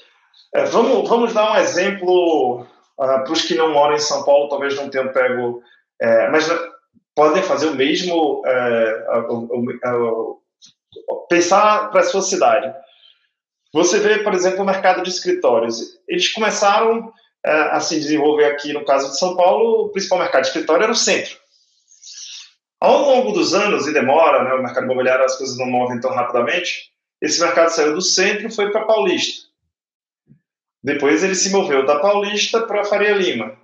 é, 0.53 0.63
vamos, 0.65 1.09
vamos 1.09 1.33
dar 1.33 1.51
um 1.51 1.57
exemplo 1.57 2.61
uh, 2.61 2.65
para 2.95 3.31
os 3.31 3.41
que 3.41 3.55
não 3.55 3.73
moram 3.73 3.95
em 3.95 3.99
São 3.99 4.23
Paulo, 4.23 4.47
talvez 4.49 4.75
não 4.75 4.89
tenham 4.89 5.11
pego, 5.11 5.61
é, 5.99 6.29
mas 6.29 6.47
podem 7.13 7.43
fazer 7.43 7.67
o 7.67 7.75
mesmo, 7.75 8.41
é, 8.45 9.05
pensar 11.27 11.91
para 11.91 12.01
a 12.01 12.03
sua 12.03 12.21
cidade. 12.21 12.73
Você 13.73 13.99
vê, 13.99 14.19
por 14.19 14.33
exemplo, 14.33 14.61
o 14.61 14.65
mercado 14.65 15.03
de 15.03 15.09
escritórios. 15.09 15.99
Eles 16.07 16.31
começaram 16.31 17.13
é, 17.45 17.51
a 17.51 17.79
se 17.79 17.99
desenvolver 17.99 18.45
aqui, 18.45 18.73
no 18.73 18.83
caso 18.83 19.11
de 19.11 19.19
São 19.19 19.35
Paulo, 19.35 19.85
o 19.85 19.89
principal 19.89 20.19
mercado 20.19 20.41
de 20.41 20.47
escritório 20.47 20.83
era 20.83 20.91
o 20.91 20.95
centro. 20.95 21.37
Ao 22.79 23.01
longo 23.01 23.31
dos 23.31 23.53
anos, 23.53 23.87
e 23.87 23.93
demora, 23.93 24.43
né, 24.43 24.53
o 24.53 24.63
mercado 24.63 24.85
imobiliário 24.85 25.25
as 25.25 25.37
coisas 25.37 25.57
não 25.57 25.67
movem 25.67 25.99
tão 25.99 26.11
rapidamente, 26.11 26.91
esse 27.21 27.41
mercado 27.41 27.69
saiu 27.69 27.93
do 27.93 28.01
centro 28.01 28.47
e 28.47 28.51
foi 28.51 28.71
para 28.71 28.85
Paulista. 28.85 29.47
Depois 30.81 31.23
ele 31.23 31.35
se 31.35 31.49
moveu 31.49 31.85
da 31.85 31.99
Paulista 31.99 32.61
para 32.61 32.85
Faria 32.85 33.11
Lima. 33.11 33.57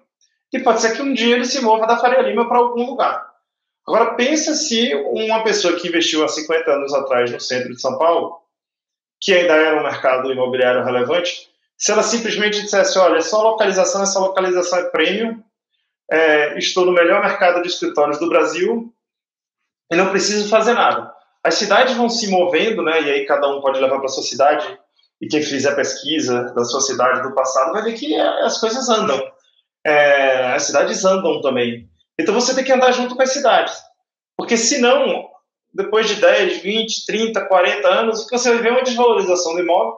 E 0.52 0.60
pode 0.60 0.82
ser 0.82 0.96
que 0.96 1.02
um 1.02 1.14
dia 1.14 1.36
ele 1.36 1.46
se 1.46 1.62
mova 1.62 1.88
da 1.88 1.98
Faria 1.98 2.22
Lima 2.22 2.48
para 2.48 2.58
algum 2.58 2.86
lugar. 2.86 3.26
Agora, 3.88 4.16
pensa 4.16 4.54
se 4.54 4.94
uma 4.96 5.44
pessoa 5.44 5.80
que 5.80 5.88
investiu 5.88 6.24
há 6.24 6.28
50 6.28 6.72
anos 6.72 6.94
atrás 6.94 7.32
no 7.32 7.40
centro 7.40 7.74
de 7.74 7.80
São 7.80 7.98
Paulo 7.98 8.45
que 9.26 9.34
ainda 9.34 9.56
era 9.56 9.80
um 9.80 9.84
mercado 9.84 10.32
imobiliário 10.32 10.86
relevante, 10.86 11.50
se 11.76 11.92
ela 11.92 12.04
simplesmente 12.04 12.62
dissesse, 12.62 13.00
olha, 13.00 13.18
é 13.18 13.22
só 13.22 13.42
localização, 13.42 14.04
essa 14.04 14.20
localização 14.20 14.78
é 14.78 14.84
premium, 14.92 15.44
é, 16.12 16.56
estou 16.60 16.86
no 16.86 16.92
melhor 16.92 17.24
mercado 17.24 17.60
de 17.64 17.68
escritórios 17.68 18.20
do 18.20 18.30
Brasil 18.30 18.94
e 19.92 19.96
não 19.96 20.12
preciso 20.12 20.48
fazer 20.48 20.74
nada. 20.74 21.12
As 21.44 21.56
cidades 21.56 21.96
vão 21.96 22.08
se 22.08 22.30
movendo, 22.30 22.84
né, 22.84 23.02
e 23.02 23.12
aí 23.12 23.26
cada 23.26 23.48
um 23.50 23.62
pode 23.62 23.80
levar 23.80 23.98
para 23.98 24.10
sua 24.10 24.22
cidade, 24.22 24.80
e 25.20 25.28
quem 25.28 25.42
fizer 25.42 25.76
pesquisa 25.76 26.54
da 26.54 26.64
sua 26.64 26.82
cidade 26.82 27.24
do 27.24 27.34
passado 27.34 27.74
vai 27.74 27.82
ver 27.82 27.94
que 27.94 28.16
as 28.16 28.60
coisas 28.60 28.88
andam. 28.90 29.20
É, 29.84 30.54
as 30.54 30.64
cidades 30.64 31.04
andam 31.04 31.42
também. 31.42 31.90
Então 32.20 32.34
você 32.34 32.54
tem 32.54 32.64
que 32.64 32.72
andar 32.72 32.92
junto 32.92 33.16
com 33.16 33.24
as 33.24 33.32
cidades. 33.32 33.76
Porque 34.38 34.56
senão 34.56 35.28
depois 35.76 36.08
de 36.08 36.16
10, 36.16 36.62
20, 36.62 37.06
30, 37.06 37.46
40 37.48 37.88
anos, 37.88 38.28
você 38.32 38.50
vai 38.50 38.62
ver 38.64 38.72
uma 38.72 38.84
desvalorização 38.84 39.54
do 39.54 39.60
imóvel. 39.60 39.98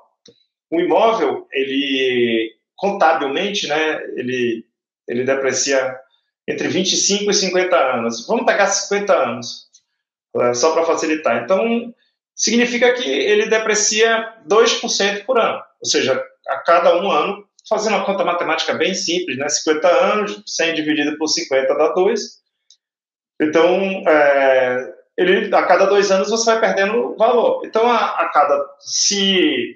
O 0.71 0.81
imóvel, 0.81 1.47
ele, 1.53 2.51
contabilmente, 2.75 3.67
né, 3.67 4.01
ele, 4.15 4.65
ele 5.07 5.23
deprecia 5.23 5.95
entre 6.47 6.67
25 6.67 7.29
e 7.29 7.33
50 7.33 7.77
anos. 7.77 8.25
Vamos 8.25 8.45
pegar 8.45 8.65
50 8.65 9.13
anos, 9.15 9.67
é, 10.41 10.53
só 10.55 10.73
para 10.73 10.83
facilitar. 10.83 11.43
Então, 11.43 11.93
significa 12.35 12.91
que 12.93 13.07
ele 13.07 13.45
deprecia 13.45 14.33
2% 14.49 15.25
por 15.25 15.39
ano. 15.39 15.61
Ou 15.79 15.87
seja, 15.87 16.19
a 16.47 16.57
cada 16.57 16.99
um 16.99 17.11
ano, 17.11 17.47
fazendo 17.69 17.97
uma 17.97 18.05
conta 18.05 18.25
matemática 18.25 18.73
bem 18.73 18.95
simples, 18.95 19.37
né, 19.37 19.47
50 19.47 19.87
anos, 19.87 20.43
100 20.47 20.73
dividido 20.73 21.17
por 21.19 21.27
50 21.27 21.75
dá 21.75 21.89
2, 21.93 22.19
Então, 23.39 24.03
é, 24.07 24.96
ele, 25.17 25.53
a 25.53 25.63
cada 25.63 25.85
dois 25.85 26.11
anos 26.11 26.29
você 26.29 26.45
vai 26.51 26.59
perdendo 26.59 27.15
valor. 27.17 27.61
Então, 27.65 27.89
a, 27.89 28.05
a 28.05 28.29
cada. 28.29 28.63
Se 28.79 29.75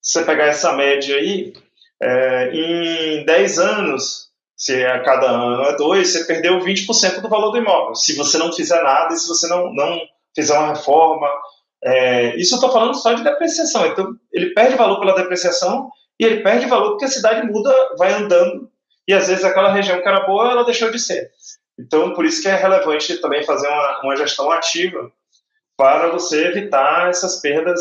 você 0.00 0.24
pegar 0.24 0.46
essa 0.46 0.72
média 0.72 1.16
aí, 1.16 1.52
é, 2.00 2.50
em 2.52 3.24
10 3.24 3.58
anos, 3.58 4.30
se 4.56 4.84
a 4.84 5.02
cada 5.02 5.30
ano 5.30 5.62
é 5.64 5.76
dois, 5.76 6.08
você 6.08 6.24
perdeu 6.24 6.58
20% 6.58 7.20
do 7.20 7.28
valor 7.28 7.50
do 7.50 7.58
imóvel. 7.58 7.94
Se 7.94 8.16
você 8.16 8.38
não 8.38 8.52
fizer 8.52 8.82
nada 8.82 9.12
e 9.12 9.16
se 9.16 9.28
você 9.28 9.46
não, 9.48 9.72
não 9.72 10.00
fizer 10.34 10.58
uma 10.58 10.68
reforma. 10.68 11.28
É, 11.84 12.36
isso 12.36 12.54
eu 12.54 12.56
estou 12.56 12.72
falando 12.72 12.94
só 12.94 13.12
de 13.12 13.22
depreciação. 13.22 13.86
Então, 13.86 14.14
ele 14.32 14.54
perde 14.54 14.76
valor 14.76 15.00
pela 15.00 15.14
depreciação 15.14 15.90
e 16.18 16.24
ele 16.24 16.42
perde 16.42 16.66
valor 16.66 16.90
porque 16.90 17.04
a 17.04 17.08
cidade 17.08 17.46
muda, 17.46 17.74
vai 17.98 18.12
andando, 18.12 18.70
e 19.06 19.12
às 19.12 19.28
vezes 19.28 19.44
aquela 19.44 19.72
região 19.72 20.00
que 20.00 20.08
era 20.08 20.24
boa, 20.26 20.50
ela 20.50 20.64
deixou 20.64 20.90
de 20.90 20.98
ser. 20.98 21.30
Então, 21.78 22.14
por 22.14 22.24
isso 22.24 22.42
que 22.42 22.48
é 22.48 22.54
relevante 22.54 23.20
também 23.20 23.44
fazer 23.44 23.68
uma, 23.68 24.00
uma 24.02 24.16
gestão 24.16 24.50
ativa 24.50 25.10
para 25.76 26.10
você 26.10 26.46
evitar 26.46 27.08
essas 27.08 27.40
perdas 27.40 27.80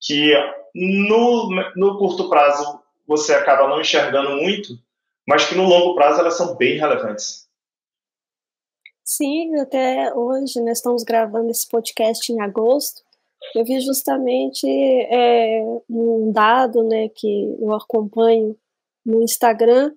que 0.00 0.32
no, 0.74 1.48
no 1.76 1.98
curto 1.98 2.28
prazo 2.28 2.80
você 3.06 3.34
acaba 3.34 3.68
não 3.68 3.80
enxergando 3.80 4.30
muito, 4.36 4.74
mas 5.26 5.46
que 5.46 5.54
no 5.54 5.64
longo 5.64 5.94
prazo 5.94 6.20
elas 6.20 6.36
são 6.36 6.56
bem 6.56 6.78
relevantes. 6.78 7.48
Sim, 9.04 9.56
até 9.60 10.14
hoje 10.14 10.60
nós 10.60 10.78
estamos 10.78 11.02
gravando 11.02 11.50
esse 11.50 11.68
podcast 11.68 12.32
em 12.32 12.40
agosto. 12.40 13.02
Eu 13.54 13.64
vi 13.64 13.78
justamente 13.80 14.66
é, 14.66 15.62
um 15.88 16.32
dado 16.32 16.82
né, 16.82 17.08
que 17.10 17.56
eu 17.60 17.72
acompanho 17.74 18.56
no 19.04 19.22
Instagram, 19.22 19.92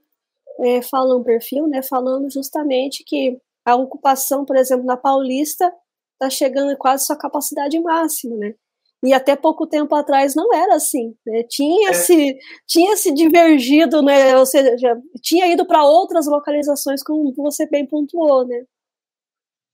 é, 0.59 0.81
fala 0.81 1.15
um 1.15 1.23
perfil, 1.23 1.67
né, 1.67 1.81
falando 1.81 2.31
justamente 2.31 3.03
que 3.03 3.39
a 3.65 3.75
ocupação, 3.75 4.45
por 4.45 4.55
exemplo, 4.55 4.85
na 4.85 4.95
Paulista 4.95 5.71
está 6.13 6.29
chegando 6.29 6.75
quase 6.77 7.05
sua 7.05 7.17
capacidade 7.17 7.79
máxima, 7.79 8.35
né? 8.37 8.55
E 9.03 9.13
até 9.13 9.35
pouco 9.35 9.67
tempo 9.67 9.93
atrás 9.93 10.33
não 10.33 10.51
era 10.53 10.75
assim, 10.75 11.13
né? 11.25 11.43
Tinha, 11.43 11.91
é. 11.91 11.93
se, 11.93 12.37
tinha 12.67 12.95
se 12.95 13.13
divergido, 13.13 14.01
né? 14.01 14.35
Ou 14.37 14.45
seja, 14.45 14.97
tinha 15.21 15.45
ido 15.47 15.65
para 15.67 15.83
outras 15.83 16.27
localizações, 16.27 17.03
como 17.03 17.31
você 17.35 17.67
bem 17.67 17.85
pontuou, 17.85 18.47
né? 18.47 18.63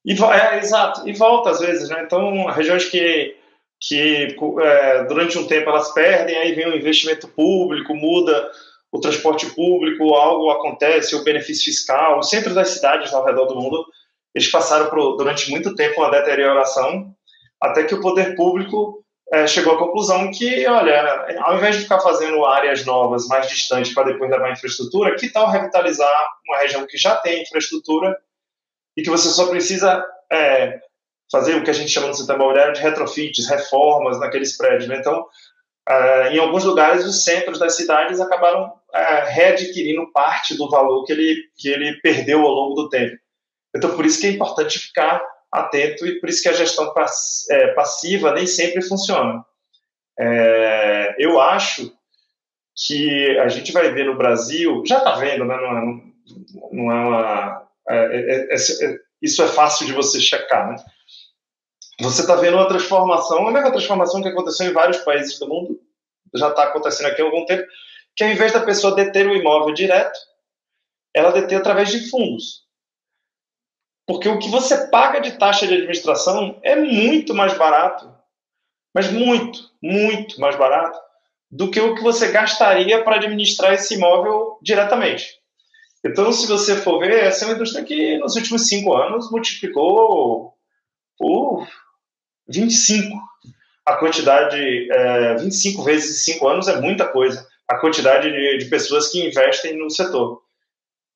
E, 0.05 0.11
é, 0.11 0.59
exato, 0.59 1.07
e 1.07 1.13
volta 1.13 1.51
às 1.51 1.59
vezes, 1.59 1.87
né? 1.87 2.03
Então, 2.03 2.47
regiões 2.47 2.85
que, 2.85 3.37
que 3.79 4.35
é, 4.61 5.05
durante 5.05 5.37
um 5.37 5.47
tempo 5.47 5.69
elas 5.69 5.93
perdem, 5.93 6.35
aí 6.35 6.53
vem 6.53 6.67
um 6.67 6.75
investimento 6.75 7.27
público, 7.29 7.95
muda 7.95 8.51
o 8.93 8.99
transporte 8.99 9.47
público, 9.47 10.13
algo 10.13 10.51
acontece, 10.51 11.15
o 11.15 11.23
benefício 11.23 11.65
fiscal, 11.65 12.19
o 12.19 12.23
centro 12.23 12.53
das 12.53 12.69
cidades 12.69 13.11
ao 13.11 13.25
redor 13.25 13.47
do 13.47 13.55
mundo, 13.55 13.83
eles 14.35 14.49
passaram 14.51 14.87
por, 14.87 15.17
durante 15.17 15.49
muito 15.49 15.75
tempo 15.75 15.99
uma 15.99 16.11
deterioração, 16.11 17.11
até 17.59 17.83
que 17.85 17.95
o 17.95 18.01
poder 18.01 18.35
público 18.35 19.03
é, 19.31 19.47
chegou 19.47 19.73
à 19.73 19.79
conclusão 19.79 20.29
que, 20.29 20.67
olha, 20.67 21.25
ao 21.41 21.57
invés 21.57 21.75
de 21.75 21.81
ficar 21.83 21.99
fazendo 22.01 22.45
áreas 22.45 22.85
novas, 22.85 23.27
mais 23.27 23.49
distantes, 23.49 23.95
para 23.95 24.11
depois 24.11 24.29
levar 24.29 24.51
infraestrutura, 24.51 25.15
que 25.15 25.27
tal 25.29 25.49
revitalizar 25.49 26.13
uma 26.47 26.59
região 26.59 26.85
que 26.85 26.97
já 26.97 27.15
tem 27.15 27.41
infraestrutura 27.41 28.15
e 28.95 29.01
que 29.01 29.09
você 29.09 29.29
só 29.29 29.47
precisa 29.47 30.05
é, 30.31 30.79
fazer 31.31 31.55
o 31.55 31.63
que 31.63 31.71
a 31.71 31.73
gente 31.73 31.89
chama 31.89 32.07
no 32.07 32.13
setor 32.13 32.35
imobiliário 32.35 32.73
de 32.73 32.81
retrofits, 32.81 33.49
reformas 33.49 34.19
naqueles 34.19 34.55
prédios. 34.55 34.87
Né? 34.87 34.97
Então, 34.97 35.25
Uh, 35.89 36.31
em 36.31 36.39
alguns 36.39 36.63
lugares, 36.63 37.05
os 37.05 37.23
centros 37.23 37.59
das 37.59 37.75
cidades 37.75 38.21
acabaram 38.21 38.67
uh, 38.67 39.25
readquirindo 39.27 40.11
parte 40.13 40.55
do 40.55 40.69
valor 40.69 41.03
que 41.03 41.11
ele, 41.11 41.43
que 41.57 41.67
ele 41.67 41.99
perdeu 42.01 42.41
ao 42.41 42.51
longo 42.51 42.75
do 42.75 42.89
tempo. 42.89 43.17
Então, 43.75 43.95
por 43.95 44.05
isso 44.05 44.21
que 44.21 44.27
é 44.27 44.31
importante 44.31 44.79
ficar 44.79 45.21
atento 45.51 46.05
e 46.05 46.19
por 46.19 46.29
isso 46.29 46.41
que 46.41 46.49
a 46.49 46.53
gestão 46.53 46.93
pass 46.93 47.45
é, 47.49 47.67
passiva 47.73 48.33
nem 48.33 48.47
sempre 48.47 48.81
funciona. 48.81 49.43
É, 50.19 51.15
eu 51.19 51.39
acho 51.39 51.91
que 52.75 53.37
a 53.39 53.47
gente 53.47 53.71
vai 53.71 53.91
ver 53.91 54.05
no 54.05 54.17
Brasil, 54.17 54.83
já 54.85 54.97
está 54.97 55.15
vendo, 55.15 55.45
né, 55.45 55.55
não, 55.57 55.77
é, 55.77 55.81
não 56.71 56.91
é 56.91 57.07
uma. 57.07 57.67
É, 57.89 57.95
é, 57.95 58.55
é, 58.55 58.97
isso 59.21 59.43
é 59.43 59.47
fácil 59.47 59.85
de 59.85 59.93
você 59.93 60.19
checar, 60.19 60.69
né? 60.69 60.75
Você 61.99 62.21
está 62.21 62.35
vendo 62.35 62.57
uma 62.57 62.67
transformação, 62.67 63.47
a 63.47 63.51
mesma 63.51 63.71
transformação 63.71 64.21
que 64.21 64.27
aconteceu 64.27 64.67
em 64.67 64.73
vários 64.73 64.97
países 64.99 65.37
do 65.37 65.47
mundo, 65.47 65.79
já 66.33 66.49
está 66.49 66.63
acontecendo 66.63 67.07
aqui 67.07 67.21
há 67.21 67.25
algum 67.25 67.45
tempo, 67.45 67.67
que 68.15 68.23
ao 68.23 68.29
invés 68.29 68.51
da 68.51 68.61
pessoa 68.61 68.95
deter 68.95 69.27
o 69.27 69.35
imóvel 69.35 69.73
direto, 69.73 70.17
ela 71.13 71.31
deter 71.31 71.59
através 71.59 71.89
de 71.89 72.09
fundos. 72.09 72.63
Porque 74.07 74.27
o 74.27 74.39
que 74.39 74.49
você 74.49 74.87
paga 74.87 75.19
de 75.19 75.37
taxa 75.37 75.67
de 75.67 75.75
administração 75.75 76.59
é 76.63 76.75
muito 76.75 77.33
mais 77.33 77.57
barato, 77.57 78.11
mas 78.93 79.11
muito, 79.11 79.59
muito 79.81 80.39
mais 80.41 80.55
barato, 80.55 80.99
do 81.49 81.69
que 81.69 81.79
o 81.79 81.95
que 81.95 82.01
você 82.01 82.31
gastaria 82.31 83.03
para 83.03 83.17
administrar 83.17 83.73
esse 83.73 83.93
imóvel 83.93 84.57
diretamente. 84.61 85.39
Então, 86.03 86.33
se 86.33 86.47
você 86.47 86.75
for 86.75 86.99
ver, 86.99 87.23
essa 87.23 87.45
é 87.45 87.47
uma 87.47 87.55
indústria 87.55 87.85
que 87.85 88.17
nos 88.17 88.35
últimos 88.35 88.67
cinco 88.67 88.93
anos 88.93 89.31
multiplicou 89.31 90.53
por 91.17 91.67
25. 92.47 93.17
A 93.85 93.95
quantidade, 93.97 94.91
é, 94.91 95.35
25 95.35 95.83
vezes 95.83 96.27
em 96.27 96.33
5 96.33 96.47
anos 96.47 96.67
é 96.67 96.79
muita 96.79 97.07
coisa. 97.07 97.45
A 97.67 97.77
quantidade 97.77 98.31
de, 98.31 98.57
de 98.57 98.65
pessoas 98.65 99.09
que 99.09 99.25
investem 99.25 99.77
no 99.77 99.89
setor. 99.89 100.41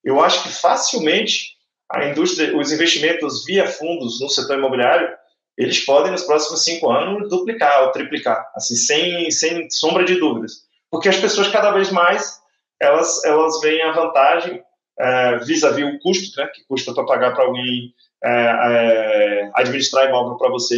Eu 0.03 0.21
acho 0.21 0.43
que 0.43 0.49
facilmente 0.49 1.57
a 1.91 2.05
indústria, 2.05 2.55
os 2.57 2.71
investimentos 2.71 3.45
via 3.45 3.67
fundos 3.67 4.19
no 4.19 4.29
setor 4.29 4.57
imobiliário, 4.57 5.09
eles 5.57 5.83
podem 5.85 6.11
nos 6.11 6.23
próximos 6.23 6.63
cinco 6.63 6.91
anos 6.91 7.29
duplicar 7.29 7.83
ou 7.83 7.91
triplicar, 7.91 8.45
assim, 8.55 8.75
sem, 8.75 9.31
sem 9.31 9.69
sombra 9.71 10.03
de 10.03 10.19
dúvidas, 10.19 10.67
porque 10.91 11.09
as 11.09 11.17
pessoas 11.17 11.47
cada 11.47 11.71
vez 11.71 11.91
mais 11.91 12.37
elas 12.79 13.25
elas 13.25 13.59
veem 13.61 13.81
a 13.81 13.91
vantagem 13.91 14.61
é, 14.99 15.37
vis-à-vis 15.39 15.85
-vis 15.85 15.95
o 15.95 15.99
custo, 15.99 16.39
né, 16.39 16.47
que 16.47 16.63
custa 16.65 16.93
para 16.93 17.05
pagar 17.05 17.33
para 17.33 17.45
alguém 17.45 17.93
é, 18.23 18.31
é, 18.31 19.51
administrar 19.53 20.07
imóvel 20.07 20.37
para 20.37 20.49
você 20.49 20.75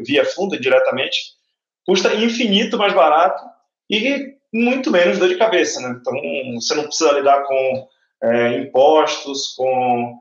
via 0.00 0.24
fundo 0.24 0.58
diretamente, 0.58 1.34
custa 1.86 2.14
infinito 2.14 2.76
mais 2.76 2.92
barato 2.92 3.44
e 3.88 4.36
muito 4.52 4.90
menos 4.90 5.18
dor 5.18 5.28
de 5.28 5.36
cabeça. 5.36 5.80
Né? 5.80 5.96
Então, 6.00 6.14
você 6.54 6.74
não 6.74 6.84
precisa 6.84 7.12
lidar 7.12 7.44
com 7.44 7.88
impostos, 8.60 9.54
com 9.56 10.20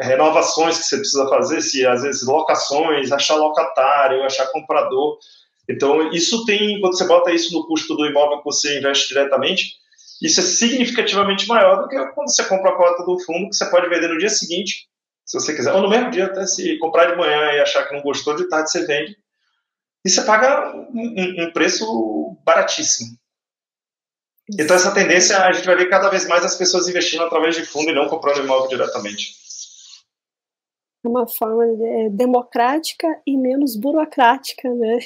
renovações 0.00 0.78
que 0.78 0.84
você 0.84 0.96
precisa 0.98 1.28
fazer, 1.28 1.60
se 1.60 1.86
às 1.86 2.02
vezes 2.02 2.26
locações, 2.26 3.12
achar 3.12 3.36
locatário, 3.36 4.22
achar 4.22 4.46
comprador. 4.46 5.18
Então, 5.68 6.10
isso 6.12 6.44
tem, 6.44 6.80
quando 6.80 6.96
você 6.96 7.06
bota 7.06 7.32
isso 7.32 7.52
no 7.52 7.66
custo 7.66 7.96
do 7.96 8.06
imóvel 8.06 8.38
que 8.38 8.44
você 8.44 8.78
investe 8.78 9.08
diretamente, 9.08 9.74
isso 10.22 10.40
é 10.40 10.42
significativamente 10.42 11.46
maior 11.46 11.82
do 11.82 11.88
que 11.88 11.96
quando 12.12 12.30
você 12.30 12.44
compra 12.44 12.70
a 12.70 12.76
cota 12.76 13.04
do 13.04 13.18
fundo, 13.20 13.50
que 13.50 13.56
você 13.56 13.68
pode 13.70 13.88
vender 13.88 14.08
no 14.08 14.18
dia 14.18 14.28
seguinte, 14.28 14.88
se 15.24 15.38
você 15.38 15.54
quiser, 15.54 15.72
ou 15.72 15.82
no 15.82 15.90
mesmo 15.90 16.10
dia, 16.10 16.26
até 16.26 16.46
se 16.46 16.78
comprar 16.78 17.06
de 17.06 17.16
manhã 17.16 17.52
e 17.52 17.60
achar 17.60 17.86
que 17.86 17.94
não 17.94 18.02
gostou, 18.02 18.36
de 18.36 18.48
tarde 18.48 18.70
você 18.70 18.86
vende. 18.86 19.16
E 20.04 20.08
você 20.08 20.22
paga 20.22 20.72
um, 20.74 21.44
um 21.44 21.52
preço 21.52 22.38
baratíssimo. 22.44 23.16
Então, 24.48 24.76
essa 24.76 24.94
tendência, 24.94 25.36
a 25.44 25.52
gente 25.52 25.66
vai 25.66 25.74
ver 25.74 25.90
cada 25.90 26.08
vez 26.08 26.28
mais 26.28 26.44
as 26.44 26.54
pessoas 26.54 26.88
investindo 26.88 27.24
através 27.24 27.56
de 27.56 27.66
fundo 27.66 27.90
e 27.90 27.94
não 27.94 28.08
comprando 28.08 28.44
imóvel 28.44 28.68
diretamente. 28.68 29.34
Uma 31.04 31.26
forma 31.26 31.64
é, 31.64 32.08
democrática 32.10 33.08
e 33.26 33.36
menos 33.36 33.76
burocrática, 33.76 34.72
né? 34.72 34.98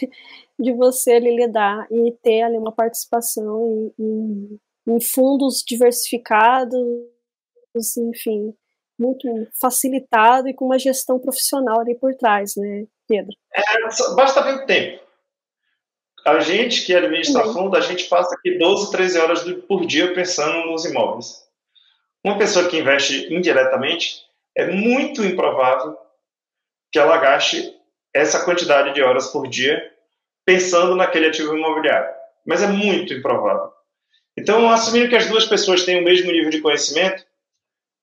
De 0.59 0.75
você 0.75 1.13
ali, 1.13 1.35
lidar 1.35 1.87
e 1.91 2.13
ter 2.23 2.43
ali 2.43 2.59
uma 2.59 2.71
participação 2.71 3.93
em, 3.99 4.05
em 4.05 4.61
fundos 5.01 5.63
diversificados, 5.67 6.75
enfim, 7.99 8.55
muito 8.99 9.27
facilitado 9.61 10.49
e 10.49 10.55
com 10.55 10.67
uma 10.67 10.79
gestão 10.79 11.19
profissional 11.19 11.81
ali 11.81 11.95
por 11.95 12.15
trás, 12.15 12.53
né, 12.57 12.85
Pedro? 13.09 13.33
É, 13.55 14.15
basta 14.15 14.43
ver 14.43 14.55
o 14.63 14.67
tempo. 14.67 15.01
A 16.27 16.39
gente 16.41 16.85
que 16.85 16.95
administra 16.95 17.45
Sim. 17.47 17.53
fundo, 17.55 17.77
a 17.77 17.81
gente 17.81 18.05
passa 18.05 18.35
aqui 18.35 18.59
12, 18.59 18.91
13 18.91 19.19
horas 19.19 19.43
por 19.67 19.87
dia 19.87 20.13
pensando 20.13 20.67
nos 20.67 20.85
imóveis. 20.85 21.49
Uma 22.23 22.37
pessoa 22.37 22.69
que 22.69 22.79
investe 22.79 23.33
indiretamente, 23.33 24.27
é 24.55 24.67
muito 24.67 25.25
improvável 25.25 25.97
que 26.93 26.99
ela 26.99 27.17
gaste 27.17 27.75
essa 28.13 28.45
quantidade 28.45 28.93
de 28.93 29.03
horas 29.03 29.29
por 29.29 29.49
dia 29.49 29.81
pensando 30.45 30.95
naquele 30.95 31.29
ativo 31.29 31.57
imobiliário. 31.57 32.13
Mas 32.45 32.63
é 32.63 32.67
muito 32.67 33.15
improvável. 33.15 33.73
Então, 34.41 34.71
assumindo 34.71 35.11
que 35.11 35.17
as 35.17 35.29
duas 35.29 35.45
pessoas 35.45 35.85
têm 35.85 36.01
o 36.01 36.05
mesmo 36.05 36.33
nível 36.33 36.49
de 36.49 36.63
conhecimento, 36.63 37.23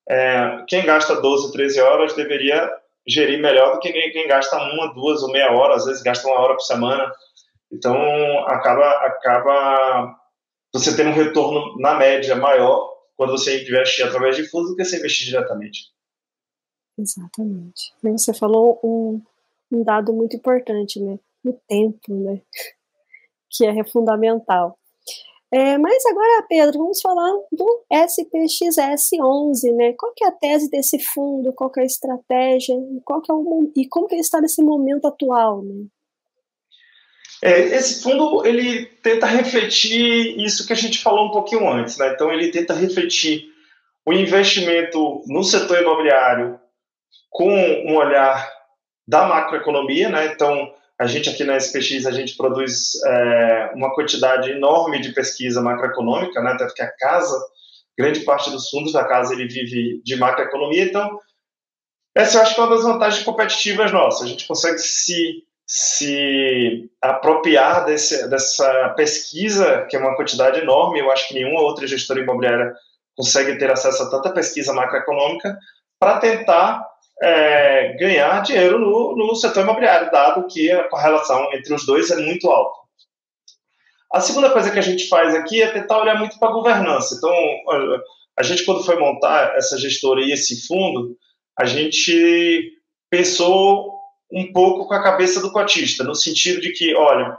é, 0.08 0.64
quem 0.68 0.86
gasta 0.86 1.20
12, 1.20 1.52
13 1.52 1.80
horas 1.80 2.14
deveria 2.14 2.70
gerir 3.06 3.40
melhor 3.40 3.74
do 3.74 3.80
que 3.80 3.90
quem 3.90 4.28
gasta 4.28 4.56
uma, 4.56 4.94
duas 4.94 5.20
ou 5.22 5.32
meia 5.32 5.50
hora, 5.50 5.74
às 5.74 5.84
vezes 5.84 6.02
gasta 6.02 6.28
uma 6.28 6.38
hora 6.38 6.54
por 6.54 6.62
semana. 6.62 7.12
Então, 7.72 7.96
acaba, 8.46 8.88
acaba 9.04 10.16
você 10.72 10.96
tendo 10.96 11.10
um 11.10 11.14
retorno, 11.14 11.76
na 11.80 11.94
média, 11.96 12.36
maior 12.36 12.96
quando 13.16 13.32
você 13.32 13.60
investe 13.62 14.02
através 14.04 14.36
de 14.36 14.48
fundos 14.48 14.70
do 14.70 14.76
que 14.76 14.84
você 14.84 14.98
investir 14.98 15.26
diretamente. 15.26 15.90
Exatamente. 16.96 17.92
Você 18.00 18.32
falou 18.32 18.78
um, 18.84 19.20
um 19.72 19.82
dado 19.82 20.12
muito 20.12 20.36
importante, 20.36 21.00
né? 21.00 21.18
O 21.44 21.52
tempo, 21.52 22.14
né? 22.14 22.40
Que 23.50 23.64
é 23.64 23.82
fundamental. 23.82 24.78
É, 25.50 25.78
mas 25.78 26.04
agora, 26.06 26.44
Pedro, 26.46 26.78
vamos 26.78 27.00
falar 27.00 27.32
do 27.50 27.84
SPXS11, 27.90 29.74
né? 29.74 29.94
Qual 29.98 30.12
que 30.14 30.22
é 30.22 30.28
a 30.28 30.32
tese 30.32 30.68
desse 30.70 30.98
fundo? 30.98 31.54
Qual 31.54 31.70
que 31.70 31.80
é 31.80 31.84
a 31.84 31.86
estratégia? 31.86 32.74
Qual 33.02 33.22
que 33.22 33.32
é 33.32 33.34
o, 33.34 33.72
e 33.74 33.88
como 33.88 34.06
que 34.06 34.14
ele 34.14 34.20
está 34.20 34.42
nesse 34.42 34.62
momento 34.62 35.06
atual, 35.06 35.62
né? 35.62 35.86
É, 37.42 37.60
esse 37.60 38.02
fundo 38.02 38.44
ele 38.44 38.86
tenta 39.02 39.24
refletir 39.24 40.38
isso 40.38 40.66
que 40.66 40.72
a 40.72 40.76
gente 40.76 40.98
falou 40.98 41.26
um 41.26 41.30
pouquinho 41.30 41.66
antes, 41.70 41.96
né? 41.96 42.12
Então 42.12 42.30
ele 42.32 42.50
tenta 42.50 42.74
refletir 42.74 43.44
o 44.04 44.12
investimento 44.12 45.22
no 45.26 45.42
setor 45.42 45.80
imobiliário 45.80 46.60
com 47.30 47.48
um 47.48 47.96
olhar 47.96 48.50
da 49.06 49.26
macroeconomia, 49.26 50.08
né? 50.08 50.26
Então 50.26 50.74
a 51.00 51.06
gente 51.06 51.30
aqui 51.30 51.44
na 51.44 51.56
SPX 51.56 52.06
a 52.06 52.10
gente 52.10 52.36
produz 52.36 52.94
é, 53.04 53.72
uma 53.74 53.94
quantidade 53.94 54.50
enorme 54.50 55.00
de 55.00 55.12
pesquisa 55.12 55.60
macroeconômica, 55.60 56.40
né? 56.42 56.52
Até 56.52 56.66
porque 56.66 56.82
a 56.82 56.92
casa, 56.96 57.38
grande 57.96 58.20
parte 58.20 58.50
dos 58.50 58.68
fundos 58.68 58.92
da 58.92 59.04
casa 59.04 59.32
ele 59.32 59.46
vive 59.46 60.02
de 60.04 60.16
macroeconomia, 60.16 60.84
então 60.84 61.18
essa 62.16 62.38
eu 62.38 62.42
acho 62.42 62.54
que 62.54 62.60
é 62.60 62.64
uma 62.64 62.74
das 62.74 62.84
vantagens 62.84 63.24
competitivas 63.24 63.92
nossas. 63.92 64.22
A 64.22 64.26
gente 64.26 64.46
consegue 64.46 64.78
se 64.78 65.44
se 65.70 66.90
apropriar 67.02 67.84
desse, 67.84 68.26
dessa 68.30 68.88
pesquisa, 68.96 69.84
que 69.90 69.96
é 69.96 69.98
uma 69.98 70.16
quantidade 70.16 70.60
enorme, 70.60 70.98
eu 70.98 71.12
acho 71.12 71.28
que 71.28 71.34
nenhuma 71.34 71.60
outra 71.60 71.86
gestora 71.86 72.20
imobiliária 72.20 72.74
consegue 73.14 73.58
ter 73.58 73.70
acesso 73.70 74.02
a 74.02 74.10
tanta 74.10 74.30
pesquisa 74.30 74.72
macroeconômica, 74.72 75.58
para 76.00 76.20
tentar 76.20 76.82
é, 77.22 77.94
ganhar 77.98 78.42
dinheiro 78.42 78.78
no, 78.78 79.16
no 79.16 79.34
setor 79.34 79.62
imobiliário, 79.62 80.10
dado 80.10 80.46
que 80.46 80.70
a 80.70 80.88
correlação 80.88 81.52
entre 81.52 81.74
os 81.74 81.84
dois 81.84 82.10
é 82.10 82.16
muito 82.16 82.48
alta. 82.50 82.78
A 84.12 84.20
segunda 84.20 84.50
coisa 84.50 84.70
que 84.70 84.78
a 84.78 84.82
gente 84.82 85.08
faz 85.08 85.34
aqui 85.34 85.60
é 85.60 85.70
tentar 85.70 86.00
olhar 86.00 86.18
muito 86.18 86.38
para 86.38 86.48
a 86.48 86.52
governança. 86.52 87.14
Então, 87.16 87.34
a 88.36 88.42
gente, 88.42 88.64
quando 88.64 88.84
foi 88.84 88.98
montar 88.98 89.54
essa 89.56 89.76
gestora 89.78 90.22
e 90.22 90.32
esse 90.32 90.66
fundo, 90.66 91.16
a 91.58 91.66
gente 91.66 92.72
pensou 93.10 93.98
um 94.32 94.52
pouco 94.52 94.86
com 94.86 94.94
a 94.94 95.02
cabeça 95.02 95.40
do 95.40 95.52
cotista, 95.52 96.04
no 96.04 96.14
sentido 96.14 96.60
de 96.60 96.72
que, 96.72 96.94
olha, 96.94 97.36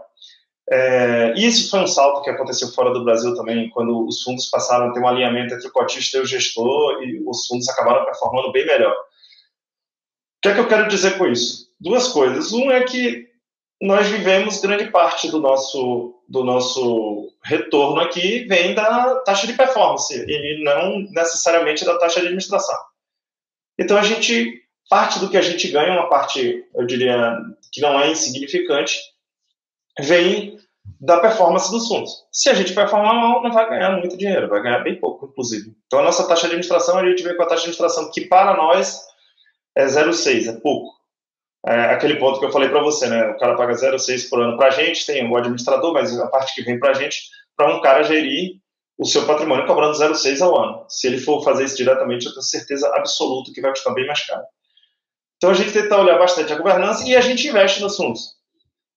é, 0.72 1.34
isso 1.36 1.70
foi 1.70 1.80
um 1.80 1.88
salto 1.88 2.22
que 2.22 2.30
aconteceu 2.30 2.68
fora 2.70 2.92
do 2.92 3.04
Brasil 3.04 3.36
também, 3.36 3.70
quando 3.70 4.06
os 4.06 4.22
fundos 4.22 4.48
passaram 4.48 4.90
a 4.90 4.94
ter 4.94 5.00
um 5.00 5.08
alinhamento 5.08 5.54
entre 5.56 5.68
o 5.68 5.72
cotista 5.72 6.18
e 6.18 6.22
o 6.22 6.26
gestor, 6.26 7.02
e 7.04 7.24
os 7.26 7.48
fundos 7.48 7.68
acabaram 7.70 8.06
performando 8.06 8.52
bem 8.52 8.66
melhor. 8.66 8.96
O 10.40 10.42
que 10.42 10.50
é 10.50 10.54
que 10.54 10.60
eu 10.60 10.68
quero 10.68 10.88
dizer 10.88 11.18
com 11.18 11.28
isso? 11.28 11.68
Duas 11.80 12.08
coisas. 12.08 12.54
Um 12.54 12.72
é 12.72 12.84
que 12.84 13.28
nós 13.82 14.08
vivemos 14.08 14.62
grande 14.62 14.90
parte 14.90 15.30
do 15.30 15.40
nosso, 15.40 16.16
do 16.28 16.44
nosso 16.44 17.30
retorno 17.44 18.00
aqui 18.00 18.46
vem 18.46 18.74
da 18.74 19.16
taxa 19.22 19.48
de 19.48 19.54
performance, 19.54 20.14
e 20.14 20.64
não 20.64 21.00
necessariamente 21.12 21.86
da 21.86 21.98
taxa 21.98 22.20
de 22.20 22.28
administração. 22.28 22.78
Então, 23.78 23.98
a 23.98 24.04
gente 24.04 24.62
parte 24.90 25.20
do 25.20 25.30
que 25.30 25.38
a 25.38 25.42
gente 25.42 25.68
ganha, 25.68 25.94
uma 25.94 26.10
parte, 26.10 26.66
eu 26.74 26.86
diria, 26.86 27.38
que 27.72 27.80
não 27.80 28.00
é 28.00 28.10
insignificante, 28.10 28.98
vem 30.00 30.58
da 31.00 31.20
performance 31.20 31.70
dos 31.70 31.88
fundos. 31.88 32.12
Se 32.32 32.50
a 32.50 32.54
gente 32.54 32.74
performar 32.74 33.14
mal, 33.14 33.44
não 33.44 33.52
vai 33.52 33.70
ganhar 33.70 33.92
muito 33.92 34.18
dinheiro, 34.18 34.50
vai 34.50 34.62
ganhar 34.62 34.80
bem 34.80 35.00
pouco, 35.00 35.28
inclusive. 35.28 35.76
Então, 35.86 36.00
a 36.00 36.04
nossa 36.04 36.28
taxa 36.28 36.42
de 36.42 36.48
administração, 36.48 36.98
a 36.98 37.06
gente 37.08 37.24
vem 37.24 37.36
com 37.38 37.44
a 37.44 37.46
taxa 37.46 37.62
de 37.62 37.70
administração 37.70 38.10
que, 38.12 38.22
para 38.22 38.58
nós, 38.58 39.00
é 39.76 39.86
0,6, 39.86 40.48
é 40.48 40.60
pouco. 40.60 41.00
É 41.66 41.92
aquele 41.92 42.16
ponto 42.16 42.40
que 42.40 42.46
eu 42.46 42.52
falei 42.52 42.70
para 42.70 42.82
você, 42.82 43.08
né? 43.08 43.28
O 43.30 43.38
cara 43.38 43.56
paga 43.56 43.74
0,6 43.74 44.30
por 44.30 44.42
ano 44.42 44.58
para 44.58 44.68
a 44.68 44.72
gente, 44.72 45.06
tem 45.06 45.30
o 45.30 45.36
administrador, 45.36 45.94
mas 45.94 46.18
a 46.18 46.28
parte 46.28 46.56
que 46.56 46.64
vem 46.64 46.80
para 46.80 46.92
a 46.92 46.94
gente, 46.94 47.18
para 47.56 47.76
um 47.76 47.82
cara 47.82 48.04
gerir 48.04 48.60
o 48.98 49.06
seu 49.06 49.26
patrimônio 49.26 49.66
cobrando 49.66 49.98
0,6 49.98 50.42
ao 50.42 50.58
ano. 50.58 50.86
Se 50.90 51.08
ele 51.08 51.18
for 51.18 51.44
fazer 51.44 51.66
isso 51.66 51.78
diretamente, 51.78 52.26
eu 52.26 52.32
tenho 52.32 52.44
certeza 52.44 52.88
absoluta 52.96 53.52
que 53.54 53.62
vai 53.62 53.72
custar 53.72 53.94
bem 53.94 54.08
mais 54.08 54.26
caro. 54.26 54.44
Então 55.38 55.52
a 55.52 55.54
gente 55.54 55.72
tenta 55.72 55.98
olhar 55.98 56.18
bastante 56.18 56.52
a 56.52 56.58
governança 56.58 57.08
e 57.08 57.16
a 57.16 57.22
gente 57.22 57.48
investe 57.48 57.82
nos 57.82 57.96
fundos. 57.96 58.38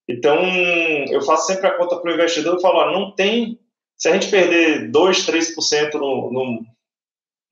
Então 0.08 0.36
eu 1.08 1.22
faço 1.22 1.46
sempre 1.46 1.68
a 1.68 1.76
conta 1.76 1.96
para 1.96 2.10
o 2.10 2.14
investidor 2.14 2.58
e 2.58 2.60
falo: 2.60 2.78
ó, 2.78 2.92
não 2.92 3.14
tem. 3.14 3.60
Se 3.96 4.08
a 4.08 4.12
gente 4.12 4.28
perder 4.28 4.90
2, 4.90 5.26
3% 5.26 5.94
no, 5.94 6.32
no, 6.32 6.66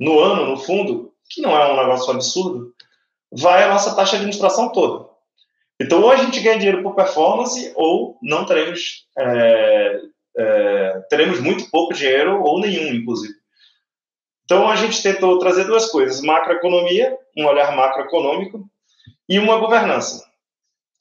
no 0.00 0.18
ano 0.18 0.50
no 0.50 0.56
fundo, 0.56 1.12
que 1.28 1.40
não 1.40 1.56
é 1.56 1.72
um 1.72 1.76
negócio 1.76 2.12
absurdo, 2.12 2.74
vai 3.32 3.64
a 3.64 3.68
nossa 3.68 3.94
taxa 3.94 4.12
de 4.12 4.16
administração 4.16 4.70
toda. 4.72 5.08
Então, 5.80 6.02
ou 6.02 6.10
a 6.10 6.16
gente 6.16 6.40
ganha 6.40 6.58
dinheiro 6.58 6.82
por 6.82 6.94
performance, 6.94 7.72
ou 7.74 8.18
não 8.22 8.44
teremos, 8.44 9.06
é, 9.18 10.00
é, 10.36 11.00
teremos 11.08 11.40
muito 11.40 11.70
pouco 11.70 11.94
dinheiro, 11.94 12.42
ou 12.42 12.60
nenhum, 12.60 12.94
inclusive. 12.94 13.34
Então, 14.44 14.68
a 14.68 14.76
gente 14.76 15.02
tentou 15.02 15.38
trazer 15.38 15.64
duas 15.64 15.86
coisas: 15.90 16.20
macroeconomia, 16.20 17.16
um 17.36 17.46
olhar 17.46 17.74
macroeconômico, 17.74 18.68
e 19.28 19.38
uma 19.38 19.58
governança. 19.58 20.28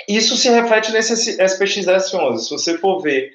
Isso 0.08 0.38
se 0.38 0.50
reflete 0.50 0.92
nesse 0.92 1.38
SPXS11. 1.38 2.38
Se 2.38 2.50
você 2.52 2.78
for 2.78 3.02
ver 3.02 3.32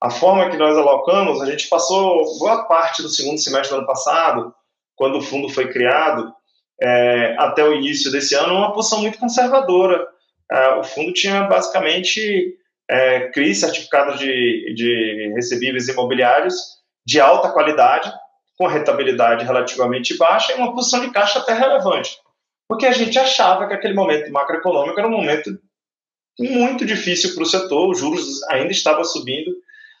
a 0.00 0.10
forma 0.10 0.50
que 0.50 0.56
nós 0.56 0.76
alocamos, 0.76 1.40
a 1.40 1.46
gente 1.46 1.68
passou 1.68 2.38
boa 2.38 2.64
parte 2.64 3.02
do 3.02 3.08
segundo 3.08 3.38
semestre 3.38 3.70
do 3.70 3.78
ano 3.78 3.86
passado, 3.86 4.54
quando 4.96 5.18
o 5.18 5.22
fundo 5.22 5.48
foi 5.48 5.70
criado, 5.70 6.34
é, 6.82 7.34
até 7.38 7.64
o 7.64 7.74
início 7.74 8.10
desse 8.10 8.34
ano, 8.34 8.54
uma 8.54 8.72
posição 8.72 9.00
muito 9.00 9.18
conservadora. 9.18 10.06
É, 10.50 10.74
o 10.74 10.84
fundo 10.84 11.12
tinha 11.12 11.44
basicamente 11.44 12.56
é, 12.88 13.28
CRI, 13.28 13.52
de, 13.52 14.74
de 14.74 15.32
recebíveis 15.34 15.88
imobiliários 15.88 16.54
de 17.06 17.20
alta 17.20 17.50
qualidade, 17.50 18.12
com 18.58 18.66
rentabilidade 18.66 19.44
relativamente 19.44 20.16
baixa 20.16 20.52
e 20.52 20.56
uma 20.56 20.74
posição 20.74 21.00
de 21.00 21.10
caixa 21.10 21.38
até 21.38 21.54
relevante 21.54 22.10
porque 22.70 22.86
a 22.86 22.92
gente 22.92 23.18
achava 23.18 23.66
que 23.66 23.74
aquele 23.74 23.94
momento 23.94 24.30
macroeconômico 24.30 24.96
era 24.96 25.08
um 25.08 25.10
momento 25.10 25.58
muito 26.38 26.86
difícil 26.86 27.34
para 27.34 27.42
o 27.42 27.46
setor, 27.46 27.90
os 27.90 27.98
juros 27.98 28.44
ainda 28.44 28.70
estavam 28.70 29.02
subindo, 29.02 29.50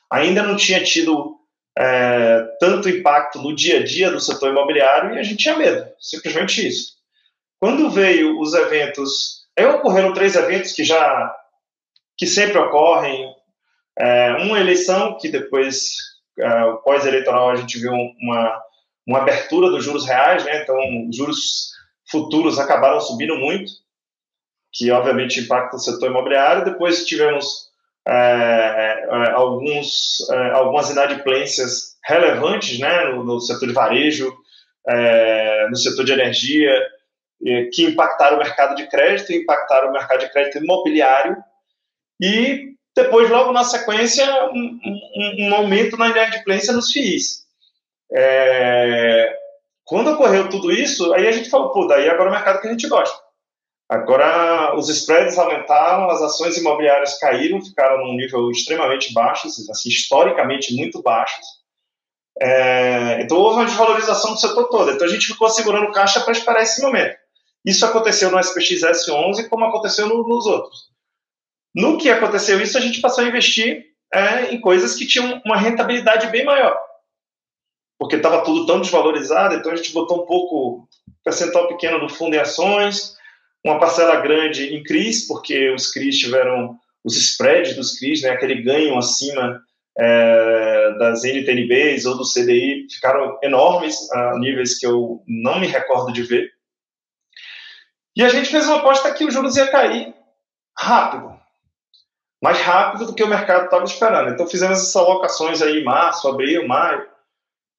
ainda 0.08 0.44
não 0.44 0.54
tinha 0.54 0.80
tido 0.80 1.39
é, 1.78 2.42
tanto 2.58 2.88
impacto 2.88 3.40
no 3.40 3.54
dia 3.54 3.80
a 3.80 3.84
dia 3.84 4.10
do 4.10 4.20
setor 4.20 4.50
imobiliário 4.50 5.14
e 5.14 5.18
a 5.18 5.22
gente 5.22 5.42
tinha 5.42 5.56
medo, 5.56 5.86
simplesmente 5.98 6.66
isso. 6.66 6.94
Quando 7.58 7.90
veio 7.90 8.40
os 8.40 8.54
eventos, 8.54 9.46
aí 9.56 9.66
ocorreram 9.66 10.12
três 10.12 10.34
eventos 10.34 10.72
que 10.72 10.84
já 10.84 11.36
que 12.16 12.26
sempre 12.26 12.58
ocorrem, 12.58 13.34
é, 13.98 14.32
uma 14.42 14.60
eleição 14.60 15.16
que 15.18 15.28
depois 15.28 15.94
é, 16.38 16.72
pós-eleitoral 16.84 17.50
a 17.50 17.56
gente 17.56 17.78
viu 17.78 17.92
uma 17.92 18.62
uma 19.06 19.18
abertura 19.18 19.70
dos 19.70 19.84
juros 19.84 20.06
reais, 20.06 20.44
né? 20.44 20.62
Então 20.62 20.76
juros 21.12 21.72
futuros 22.08 22.58
acabaram 22.58 23.00
subindo 23.00 23.36
muito, 23.36 23.72
que 24.72 24.90
obviamente 24.90 25.40
impacta 25.40 25.76
o 25.76 25.80
setor 25.80 26.10
imobiliário. 26.10 26.64
Depois 26.64 27.04
tivemos 27.04 27.69
é, 28.06 28.12
é, 28.12 29.30
alguns, 29.32 30.28
é, 30.30 30.50
algumas 30.52 30.90
inadimplências 30.90 31.96
relevantes 32.04 32.78
né, 32.78 33.04
no, 33.06 33.24
no 33.24 33.40
setor 33.40 33.68
de 33.68 33.74
varejo, 33.74 34.32
é, 34.88 35.68
no 35.68 35.76
setor 35.76 36.04
de 36.04 36.12
energia, 36.12 36.74
que 37.72 37.84
impactaram 37.84 38.36
o 38.36 38.38
mercado 38.38 38.74
de 38.74 38.86
crédito, 38.86 39.32
impactaram 39.32 39.88
o 39.88 39.92
mercado 39.92 40.20
de 40.20 40.30
crédito 40.30 40.58
imobiliário, 40.58 41.36
e 42.20 42.74
depois, 42.94 43.30
logo 43.30 43.52
na 43.52 43.64
sequência, 43.64 44.26
um, 44.52 44.78
um, 44.84 45.48
um 45.48 45.54
aumento 45.54 45.96
na 45.96 46.08
inadimplência 46.08 46.72
nos 46.74 46.92
FIIs. 46.92 47.46
É, 48.12 49.32
quando 49.84 50.10
ocorreu 50.10 50.48
tudo 50.48 50.70
isso, 50.70 51.14
aí 51.14 51.26
a 51.26 51.32
gente 51.32 51.48
falou, 51.48 51.70
pô, 51.70 51.86
daí 51.86 52.08
agora 52.08 52.28
é 52.28 52.28
o 52.28 52.34
mercado 52.34 52.60
que 52.60 52.68
a 52.68 52.70
gente 52.70 52.88
gosta. 52.88 53.18
Agora 53.90 54.76
os 54.76 54.88
spreads 54.88 55.36
aumentaram, 55.36 56.08
as 56.08 56.22
ações 56.22 56.56
imobiliárias 56.56 57.18
caíram, 57.18 57.60
ficaram 57.60 57.98
num 57.98 58.14
nível 58.14 58.48
extremamente 58.50 59.12
baixo, 59.12 59.48
assim, 59.48 59.88
historicamente 59.88 60.76
muito 60.76 61.02
baixos. 61.02 61.44
É, 62.40 63.20
então 63.20 63.36
houve 63.36 63.56
uma 63.56 63.64
desvalorização 63.64 64.34
do 64.34 64.40
setor 64.40 64.68
todo. 64.68 64.92
Então 64.92 65.06
a 65.06 65.10
gente 65.10 65.26
ficou 65.26 65.48
segurando 65.48 65.90
caixa 65.90 66.20
para 66.20 66.32
esperar 66.32 66.62
esse 66.62 66.80
momento. 66.80 67.16
Isso 67.64 67.84
aconteceu 67.84 68.30
no 68.30 68.38
SPX 68.38 68.82
S11 68.82 69.48
como 69.48 69.64
aconteceu 69.64 70.06
no, 70.06 70.22
nos 70.26 70.46
outros. 70.46 70.88
No 71.74 71.98
que 71.98 72.08
aconteceu 72.08 72.60
isso, 72.60 72.78
a 72.78 72.80
gente 72.80 73.00
passou 73.00 73.24
a 73.24 73.26
investir 73.26 73.86
é, 74.14 74.54
em 74.54 74.60
coisas 74.60 74.94
que 74.94 75.06
tinham 75.06 75.42
uma 75.44 75.56
rentabilidade 75.56 76.28
bem 76.28 76.44
maior 76.44 76.78
porque 78.00 78.16
estava 78.16 78.42
tudo 78.42 78.64
tão 78.64 78.80
desvalorizado, 78.80 79.54
então 79.54 79.70
a 79.70 79.76
gente 79.76 79.92
botou 79.92 80.22
um 80.22 80.26
pouco, 80.26 80.88
percentual 81.22 81.68
pequeno 81.68 82.00
do 82.00 82.08
fundo 82.08 82.34
em 82.34 82.38
ações, 82.38 83.14
uma 83.64 83.78
parcela 83.78 84.16
grande 84.20 84.74
em 84.74 84.82
CRIs, 84.82 85.26
porque 85.26 85.70
os 85.70 85.90
CRIs 85.90 86.18
tiveram, 86.18 86.78
os 87.04 87.16
spreads 87.16 87.76
dos 87.76 87.98
CRIs, 87.98 88.22
né, 88.22 88.30
aquele 88.30 88.62
ganho 88.62 88.96
acima 88.96 89.62
é, 89.98 90.94
das 90.98 91.24
NTNBs 91.24 92.06
ou 92.06 92.16
do 92.16 92.24
CDI, 92.24 92.86
ficaram 92.90 93.38
enormes, 93.42 94.10
a 94.12 94.38
níveis 94.38 94.78
que 94.78 94.86
eu 94.86 95.22
não 95.26 95.60
me 95.60 95.66
recordo 95.66 96.12
de 96.12 96.22
ver. 96.22 96.50
E 98.16 98.22
a 98.22 98.28
gente 98.28 98.50
fez 98.50 98.66
uma 98.66 98.78
aposta 98.78 99.12
que 99.12 99.24
o 99.24 99.30
juros 99.30 99.56
ia 99.56 99.70
cair 99.70 100.14
rápido, 100.76 101.38
mais 102.42 102.58
rápido 102.60 103.06
do 103.06 103.14
que 103.14 103.22
o 103.22 103.28
mercado 103.28 103.66
estava 103.66 103.84
esperando. 103.84 104.30
Então 104.30 104.46
fizemos 104.46 104.78
essas 104.78 104.96
alocações 104.96 105.60
aí 105.60 105.80
em 105.80 105.84
março, 105.84 106.28
abril, 106.28 106.66
maio, 106.66 107.06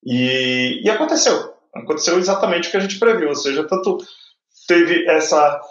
e, 0.06 0.82
e 0.84 0.90
aconteceu. 0.90 1.54
Aconteceu 1.74 2.20
exatamente 2.20 2.68
o 2.68 2.72
que 2.72 2.78
a 2.78 2.82
gente 2.82 3.00
previu, 3.00 3.30
ou 3.30 3.36
seja, 3.36 3.68
tanto 3.68 3.98
teve 4.72 5.06
essa, 5.10 5.62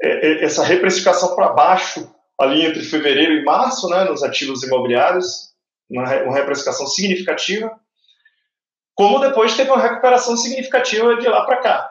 é, 0.00 0.08
é, 0.08 0.44
essa 0.44 0.62
reprecificação 0.62 1.34
para 1.34 1.52
baixo 1.52 2.08
ali 2.40 2.64
entre 2.64 2.82
fevereiro 2.84 3.32
e 3.32 3.44
março, 3.44 3.88
né, 3.88 4.04
nos 4.04 4.22
ativos 4.22 4.62
imobiliários, 4.62 5.52
uma, 5.90 6.04
uma 6.22 6.34
reprecificação 6.34 6.86
significativa, 6.86 7.72
como 8.94 9.18
depois 9.18 9.56
teve 9.56 9.70
uma 9.70 9.82
recuperação 9.82 10.36
significativa 10.36 11.16
de 11.16 11.26
lá 11.26 11.44
para 11.44 11.60
cá. 11.60 11.90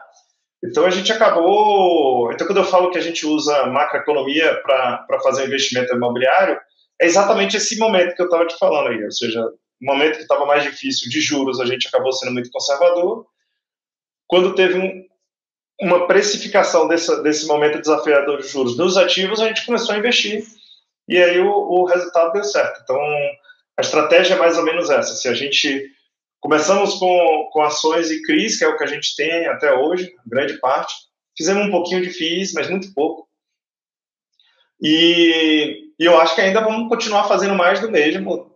Então 0.64 0.86
a 0.86 0.90
gente 0.90 1.12
acabou. 1.12 2.32
Então, 2.32 2.46
quando 2.46 2.58
eu 2.58 2.64
falo 2.64 2.90
que 2.90 2.98
a 2.98 3.02
gente 3.02 3.26
usa 3.26 3.66
macroeconomia 3.66 4.60
para 4.62 5.20
fazer 5.22 5.42
um 5.42 5.46
investimento 5.46 5.94
imobiliário, 5.94 6.58
é 7.00 7.04
exatamente 7.04 7.56
esse 7.56 7.78
momento 7.78 8.14
que 8.16 8.22
eu 8.22 8.26
estava 8.26 8.46
te 8.46 8.56
falando 8.58 8.88
aí. 8.88 9.04
Ou 9.04 9.12
seja, 9.12 9.40
o 9.42 9.84
momento 9.84 10.16
que 10.16 10.22
estava 10.22 10.46
mais 10.46 10.64
difícil 10.64 11.10
de 11.10 11.20
juros, 11.20 11.60
a 11.60 11.66
gente 11.66 11.86
acabou 11.86 12.12
sendo 12.12 12.32
muito 12.32 12.50
conservador. 12.50 13.26
Quando 14.26 14.54
teve 14.54 14.78
um, 14.78 15.04
uma 15.80 16.06
precificação 16.06 16.88
desse, 16.88 17.22
desse 17.22 17.46
momento 17.46 17.80
desafiador 17.80 18.40
de 18.40 18.48
juros 18.48 18.76
nos 18.76 18.96
ativos, 18.96 19.40
a 19.40 19.48
gente 19.48 19.66
começou 19.66 19.94
a 19.94 19.98
investir. 19.98 20.44
E 21.08 21.16
aí 21.18 21.38
o, 21.40 21.50
o 21.50 21.84
resultado 21.84 22.32
deu 22.32 22.44
certo. 22.44 22.80
Então, 22.82 22.98
a 23.76 23.80
estratégia 23.80 24.34
é 24.34 24.38
mais 24.38 24.56
ou 24.56 24.64
menos 24.64 24.90
essa. 24.90 25.14
Se 25.14 25.28
a 25.28 25.34
gente 25.34 25.94
Começamos 26.46 26.94
com, 26.94 27.48
com 27.52 27.62
ações 27.62 28.08
e 28.08 28.22
CRIs, 28.22 28.56
que 28.56 28.64
é 28.64 28.68
o 28.68 28.76
que 28.76 28.84
a 28.84 28.86
gente 28.86 29.16
tem 29.16 29.48
até 29.48 29.74
hoje, 29.74 30.14
grande 30.24 30.54
parte. 30.60 30.94
Fizemos 31.36 31.66
um 31.66 31.70
pouquinho 31.72 32.00
de 32.00 32.10
FIIs, 32.10 32.52
mas 32.52 32.70
muito 32.70 32.94
pouco. 32.94 33.26
E, 34.80 35.90
e 35.98 36.04
eu 36.04 36.16
acho 36.20 36.36
que 36.36 36.40
ainda 36.40 36.60
vamos 36.60 36.88
continuar 36.88 37.24
fazendo 37.24 37.56
mais 37.56 37.80
do 37.80 37.90
mesmo 37.90 38.54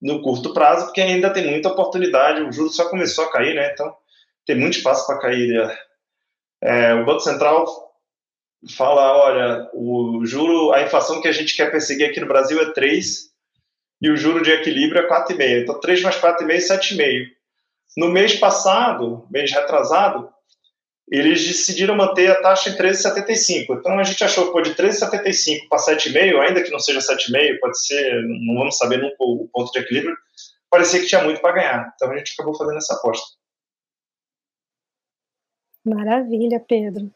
no 0.00 0.22
curto 0.22 0.54
prazo, 0.54 0.86
porque 0.86 1.02
ainda 1.02 1.28
tem 1.28 1.46
muita 1.50 1.68
oportunidade. 1.68 2.40
O 2.40 2.50
juro 2.50 2.70
só 2.70 2.88
começou 2.88 3.26
a 3.26 3.30
cair, 3.30 3.54
né? 3.54 3.70
Então 3.70 3.94
tem 4.46 4.56
muito 4.56 4.78
espaço 4.78 5.06
para 5.06 5.18
cair. 5.18 5.78
É, 6.62 6.94
o 6.94 7.04
Banco 7.04 7.20
Central 7.20 7.66
fala: 8.76 9.16
olha, 9.16 9.70
o 9.74 10.24
juro, 10.24 10.72
a 10.72 10.82
inflação 10.82 11.20
que 11.20 11.28
a 11.28 11.32
gente 11.32 11.56
quer 11.56 11.70
perseguir 11.70 12.08
aqui 12.08 12.20
no 12.20 12.28
Brasil 12.28 12.60
é 12.60 12.72
3, 12.72 13.30
e 14.02 14.10
o 14.10 14.16
juro 14.16 14.42
de 14.42 14.50
equilíbrio 14.50 15.02
é 15.02 15.08
4,5. 15.08 15.62
Então, 15.62 15.80
3 15.80 16.02
mais 16.02 16.16
4,5, 16.16 16.46
7,5. 16.46 17.26
No 17.96 18.08
mês 18.08 18.34
passado, 18.34 19.26
mês 19.30 19.50
retrasado, 19.52 20.28
eles 21.10 21.46
decidiram 21.46 21.96
manter 21.96 22.30
a 22.30 22.42
taxa 22.42 22.70
em 22.70 22.76
13,75. 22.76 23.78
Então, 23.78 23.98
a 23.98 24.02
gente 24.02 24.22
achou 24.24 24.52
que 24.52 24.62
de 24.62 24.74
13,75 24.74 25.68
para 25.68 25.78
7,5, 25.78 26.40
ainda 26.40 26.62
que 26.62 26.70
não 26.70 26.80
seja 26.80 26.98
7,5, 26.98 27.58
pode 27.60 27.86
ser, 27.86 28.22
não 28.24 28.56
vamos 28.56 28.76
saber 28.76 28.98
nunca 28.98 29.16
o 29.20 29.48
ponto 29.52 29.70
de 29.70 29.78
equilíbrio, 29.78 30.16
parecia 30.68 31.00
que 31.00 31.06
tinha 31.06 31.22
muito 31.22 31.40
para 31.40 31.52
ganhar. 31.52 31.92
Então, 31.94 32.10
a 32.10 32.18
gente 32.18 32.34
acabou 32.34 32.56
fazendo 32.56 32.78
essa 32.78 32.94
aposta. 32.94 33.24
Maravilha, 35.86 36.58
Pedro. 36.58 37.10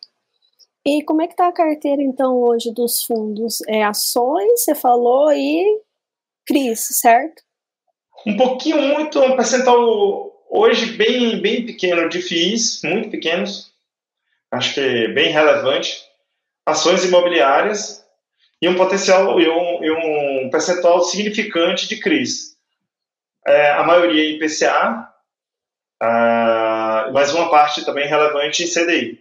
E 0.87 1.03
como 1.03 1.21
é 1.21 1.27
que 1.27 1.33
está 1.33 1.49
a 1.49 1.53
carteira, 1.53 2.03
então, 2.03 2.37
hoje 2.37 2.73
dos 2.73 3.03
fundos? 3.03 3.59
É 3.69 3.83
ações, 3.83 4.63
você 4.63 4.75
falou, 4.75 5.31
e 5.33 5.83
Cris, 6.47 6.81
certo? 6.81 7.43
Um 8.27 8.37
pouquinho, 8.37 8.81
muito, 8.81 9.21
um 9.21 9.37
percentual 9.37 10.31
hoje 10.49 10.93
bem, 10.93 11.41
bem 11.41 11.67
pequeno 11.67 12.09
de 12.09 12.23
FIIs, 12.23 12.81
muito 12.83 13.11
pequenos, 13.11 13.73
acho 14.51 14.75
que 14.75 14.81
é 14.81 15.09
bem 15.09 15.31
relevante, 15.31 16.03
ações 16.67 17.05
imobiliárias 17.05 18.05
e 18.61 18.69
um 18.69 18.75
potencial 18.75 19.41
e 19.41 19.49
um, 19.49 19.85
e 19.85 19.91
um 19.91 20.51
percentual 20.51 21.03
significante 21.03 21.89
de 21.89 22.01
CRIs. 22.01 22.57
É, 23.47 23.73
a 23.73 23.83
maioria 23.83 24.25
em 24.25 24.37
IPCA, 24.37 25.09
mas 27.13 27.33
uma 27.35 27.51
parte 27.51 27.85
também 27.85 28.07
relevante 28.07 28.65
em 28.65 28.67
CDI, 28.67 29.21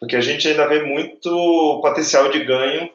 porque 0.00 0.16
a 0.16 0.20
gente 0.20 0.48
ainda 0.48 0.66
vê 0.66 0.82
muito 0.82 1.80
potencial 1.82 2.30
de 2.30 2.44
ganho 2.44 2.90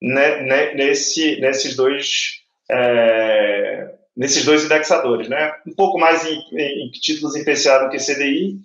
né, 0.00 0.42
né, 0.42 0.74
nesse, 0.74 1.40
nesses 1.40 1.76
dois 1.76 2.40
é, 2.70 3.94
nesses 4.16 4.44
dois 4.44 4.64
indexadores, 4.64 5.28
né? 5.28 5.52
Um 5.66 5.74
pouco 5.74 5.98
mais 5.98 6.26
em, 6.26 6.38
em, 6.52 6.90
títulos 6.90 7.34
em 7.34 7.44
PCA 7.44 7.78
do 7.78 7.90
que 7.90 7.98
CDI. 7.98 8.58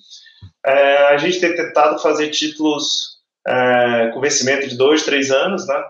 É, 0.65 0.97
a 1.07 1.17
gente 1.17 1.39
tem 1.39 1.55
tentado 1.55 1.99
fazer 1.99 2.29
títulos 2.29 3.17
é, 3.45 4.11
com 4.13 4.19
vencimento 4.19 4.67
de 4.67 4.75
dois, 4.75 5.03
três 5.03 5.31
anos, 5.31 5.67
né? 5.67 5.83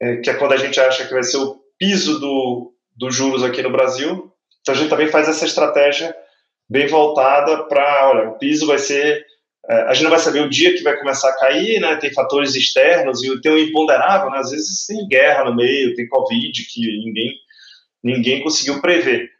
É, 0.00 0.16
que 0.16 0.30
é 0.30 0.34
quando 0.34 0.52
a 0.52 0.56
gente 0.56 0.78
acha 0.80 1.06
que 1.06 1.12
vai 1.12 1.22
ser 1.22 1.38
o 1.38 1.60
piso 1.78 2.20
do, 2.20 2.72
dos 2.96 3.14
juros 3.14 3.42
aqui 3.42 3.62
no 3.62 3.72
Brasil. 3.72 4.32
Então 4.60 4.74
a 4.74 4.78
gente 4.78 4.90
também 4.90 5.08
faz 5.08 5.28
essa 5.28 5.44
estratégia 5.44 6.14
bem 6.74 6.88
voltada 6.88 7.68
para, 7.68 8.10
olha, 8.10 8.28
o 8.30 8.36
piso 8.36 8.66
vai 8.66 8.78
ser 8.78 9.24
é, 9.68 9.82
a 9.82 9.94
gente 9.94 10.02
não 10.02 10.10
vai 10.10 10.18
saber 10.18 10.40
o 10.40 10.50
dia 10.50 10.74
que 10.74 10.82
vai 10.82 10.96
começar 10.98 11.30
a 11.30 11.38
cair, 11.38 11.80
né? 11.80 11.96
Tem 11.96 12.12
fatores 12.12 12.54
externos 12.54 13.22
e 13.22 13.40
tem 13.40 13.52
o 13.52 13.58
imponderável, 13.58 14.28
né? 14.28 14.38
Às 14.38 14.50
vezes 14.50 14.86
tem 14.86 15.06
guerra 15.08 15.44
no 15.44 15.56
meio, 15.56 15.94
tem 15.94 16.08
Covid 16.08 16.52
que 16.66 16.80
ninguém 16.98 17.32
ninguém 18.02 18.42
conseguiu 18.42 18.82
prever. 18.82 19.30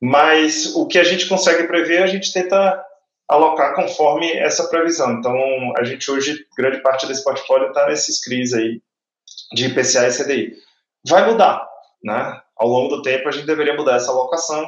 Mas 0.00 0.74
o 0.74 0.86
que 0.86 0.98
a 0.98 1.04
gente 1.04 1.26
consegue 1.26 1.64
prever, 1.64 2.02
a 2.02 2.06
gente 2.06 2.32
tenta 2.32 2.82
alocar 3.28 3.74
conforme 3.74 4.30
essa 4.32 4.66
previsão. 4.68 5.12
Então, 5.18 5.36
a 5.76 5.84
gente 5.84 6.10
hoje, 6.10 6.46
grande 6.56 6.80
parte 6.80 7.06
desse 7.06 7.22
portfólio 7.22 7.68
está 7.68 7.86
nesses 7.86 8.22
CRIs 8.24 8.54
aí 8.54 8.80
de 9.52 9.66
IPCA 9.66 10.08
e 10.08 10.12
CDI. 10.12 10.52
Vai 11.06 11.30
mudar, 11.30 11.68
né? 12.02 12.40
Ao 12.56 12.68
longo 12.68 12.96
do 12.96 13.02
tempo, 13.02 13.28
a 13.28 13.32
gente 13.32 13.46
deveria 13.46 13.74
mudar 13.74 13.96
essa 13.96 14.10
alocação. 14.10 14.66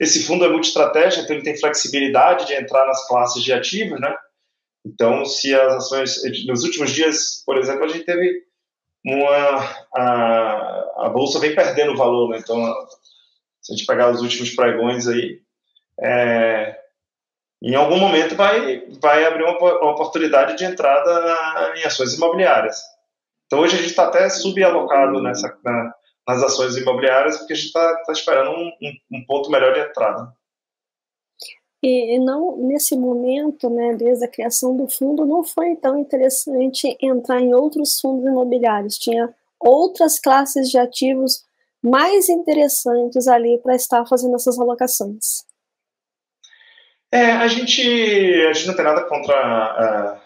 Esse 0.00 0.24
fundo 0.24 0.44
é 0.44 0.48
multi-estratégia, 0.48 1.22
então 1.22 1.34
ele 1.34 1.44
tem 1.44 1.58
flexibilidade 1.58 2.46
de 2.46 2.54
entrar 2.54 2.86
nas 2.86 3.06
classes 3.08 3.42
de 3.42 3.52
ativos, 3.52 4.00
né? 4.00 4.14
Então, 4.86 5.24
se 5.24 5.54
as 5.54 5.74
ações, 5.74 6.22
nos 6.46 6.62
últimos 6.62 6.92
dias, 6.92 7.42
por 7.44 7.58
exemplo, 7.58 7.84
a 7.84 7.88
gente 7.88 8.04
teve 8.04 8.42
uma, 9.04 9.86
a, 9.94 11.06
a 11.06 11.08
bolsa 11.08 11.40
vem 11.40 11.54
perdendo 11.54 11.96
valor, 11.96 12.30
né? 12.30 12.38
Então, 12.38 12.64
se 13.60 13.72
a 13.72 13.76
gente 13.76 13.86
pegar 13.86 14.10
os 14.10 14.22
últimos 14.22 14.50
pregões 14.50 15.08
aí, 15.08 15.40
é, 16.00 16.78
em 17.60 17.74
algum 17.74 17.98
momento 17.98 18.36
vai, 18.36 18.84
vai 19.00 19.24
abrir 19.24 19.42
uma, 19.42 19.58
uma, 19.58 19.90
oportunidade 19.90 20.56
de 20.56 20.64
entrada 20.64 21.74
em 21.76 21.84
ações 21.84 22.14
imobiliárias. 22.14 22.80
Então, 23.46 23.60
hoje 23.60 23.74
a 23.74 23.78
gente 23.78 23.90
está 23.90 24.04
até 24.04 24.28
subalocado 24.28 25.20
nessa, 25.20 25.58
na, 25.64 25.92
nas 26.28 26.42
ações 26.42 26.76
imobiliárias, 26.76 27.38
porque 27.38 27.54
a 27.54 27.56
gente 27.56 27.68
está 27.68 27.96
tá 28.04 28.12
esperando 28.12 28.50
um, 28.50 28.70
um, 28.82 29.18
um 29.18 29.24
ponto 29.24 29.50
melhor 29.50 29.72
de 29.72 29.80
entrada. 29.80 30.30
E 31.82 32.18
não 32.18 32.58
nesse 32.58 32.98
momento, 32.98 33.70
né, 33.70 33.94
desde 33.94 34.26
a 34.26 34.28
criação 34.28 34.76
do 34.76 34.86
fundo, 34.88 35.24
não 35.24 35.42
foi 35.42 35.74
tão 35.76 35.96
interessante 35.96 36.98
entrar 37.00 37.40
em 37.40 37.54
outros 37.54 37.98
fundos 37.98 38.26
imobiliários. 38.26 38.98
Tinha 38.98 39.32
outras 39.58 40.18
classes 40.18 40.68
de 40.68 40.76
ativos 40.76 41.44
mais 41.82 42.28
interessantes 42.28 43.26
ali 43.26 43.58
para 43.58 43.74
estar 43.74 44.04
fazendo 44.06 44.34
essas 44.34 44.58
alocações. 44.58 45.46
É, 47.10 47.30
a 47.30 47.48
gente, 47.48 47.80
a 47.80 48.52
gente 48.52 48.66
não 48.66 48.74
tem 48.76 48.84
nada 48.84 49.02
contra, 49.04 50.16
uh, 50.16 50.20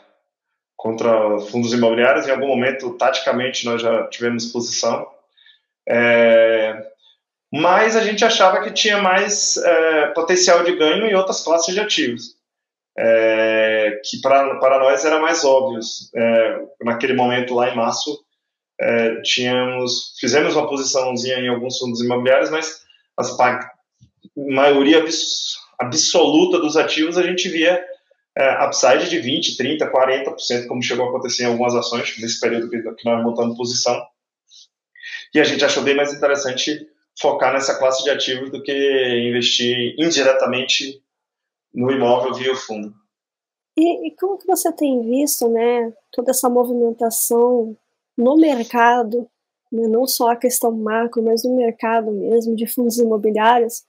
contra 0.74 1.38
fundos 1.50 1.72
imobiliários. 1.72 2.26
Em 2.26 2.32
algum 2.32 2.48
momento, 2.48 2.94
taticamente, 2.94 3.64
nós 3.66 3.80
já 3.80 4.08
tivemos 4.08 4.46
posição. 4.46 5.06
É, 5.88 6.92
mas 7.52 7.96
a 7.96 8.00
gente 8.02 8.24
achava 8.24 8.62
que 8.62 8.72
tinha 8.72 9.00
mais 9.02 9.56
é, 9.58 10.06
potencial 10.08 10.64
de 10.64 10.74
ganho 10.76 11.06
em 11.06 11.14
outras 11.14 11.42
classes 11.44 11.74
de 11.74 11.80
ativos, 11.80 12.36
é, 12.96 14.00
que 14.04 14.20
para, 14.20 14.78
nós 14.78 15.04
era 15.04 15.18
mais 15.20 15.44
óbvios. 15.44 16.10
É, 16.14 16.60
naquele 16.82 17.12
momento, 17.12 17.54
lá 17.54 17.70
em 17.70 17.76
março, 17.76 18.18
é, 18.80 19.20
tínhamos, 19.22 20.14
fizemos 20.18 20.56
uma 20.56 20.68
posiçãozinha 20.68 21.38
em 21.38 21.48
alguns 21.48 21.78
fundos 21.78 22.00
imobiliários, 22.00 22.50
mas 22.50 22.82
a 23.18 23.70
maioria 24.36 25.04
absoluta 25.78 26.58
dos 26.58 26.76
ativos 26.76 27.18
a 27.18 27.22
gente 27.22 27.48
via 27.48 27.84
é, 28.36 28.64
upside 28.64 29.10
de 29.10 29.18
20%, 29.18 29.58
30%, 29.78 29.90
40%, 29.90 30.66
como 30.66 30.82
chegou 30.82 31.04
a 31.04 31.08
acontecer 31.10 31.44
em 31.44 31.46
algumas 31.46 31.74
ações 31.74 32.16
nesse 32.18 32.40
período 32.40 32.70
que 32.70 33.04
nós 33.04 33.22
montamos 33.22 33.56
posição. 33.56 34.02
E 35.34 35.40
a 35.40 35.44
gente 35.44 35.64
achou 35.64 35.82
bem 35.82 35.96
mais 35.96 36.12
interessante 36.12 36.86
focar 37.20 37.52
nessa 37.52 37.78
classe 37.78 38.02
de 38.02 38.10
ativos 38.10 38.50
do 38.50 38.62
que 38.62 38.72
investir 39.28 39.94
indiretamente 39.98 41.02
no 41.74 41.90
imóvel 41.90 42.34
via 42.34 42.52
o 42.52 42.56
fundo. 42.56 42.92
E, 43.76 44.08
e, 44.08 44.16
como 44.16 44.36
que 44.36 44.46
você 44.46 44.70
tem 44.72 45.00
visto, 45.02 45.48
né, 45.48 45.92
toda 46.12 46.30
essa 46.30 46.48
movimentação 46.48 47.76
no 48.16 48.36
mercado, 48.36 49.26
né, 49.70 49.88
não 49.88 50.06
só 50.06 50.30
a 50.32 50.36
questão 50.36 50.70
macro, 50.72 51.22
mas 51.22 51.42
no 51.42 51.56
mercado 51.56 52.10
mesmo 52.12 52.54
de 52.54 52.66
fundos 52.66 52.98
imobiliários, 52.98 53.84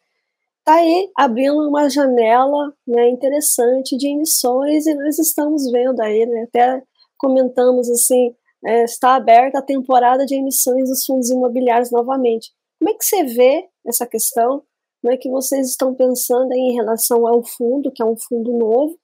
está 0.60 0.76
aí 0.76 1.12
abrindo 1.18 1.68
uma 1.68 1.90
janela 1.90 2.74
né, 2.88 3.10
interessante 3.10 3.98
de 3.98 4.08
emissões 4.08 4.86
e 4.86 4.94
nós 4.94 5.20
estamos 5.20 5.70
vendo 5.70 6.00
aí, 6.02 6.26
né, 6.26 6.44
até 6.44 6.82
comentamos 7.18 7.90
assim, 7.90 8.34
é, 8.66 8.84
está 8.84 9.16
aberta 9.16 9.60
a 9.60 9.64
temporada 9.64 10.26
de 10.26 10.36
emissões 10.36 10.90
dos 10.90 11.06
fundos 11.06 11.30
imobiliários 11.30 11.92
novamente. 11.92 12.52
Como 12.80 12.90
é 12.90 12.94
que 12.94 13.06
você 13.06 13.24
vê 13.24 13.68
essa 13.86 14.06
questão? 14.06 14.64
Como 15.02 15.14
é 15.14 15.18
que 15.18 15.30
vocês 15.30 15.70
estão 15.70 15.94
pensando 15.94 16.52
em 16.54 16.74
relação 16.74 17.28
ao 17.28 17.44
fundo, 17.44 17.92
que 17.92 18.02
é 18.02 18.06
um 18.06 18.16
fundo 18.16 18.54
novo? 18.58 18.98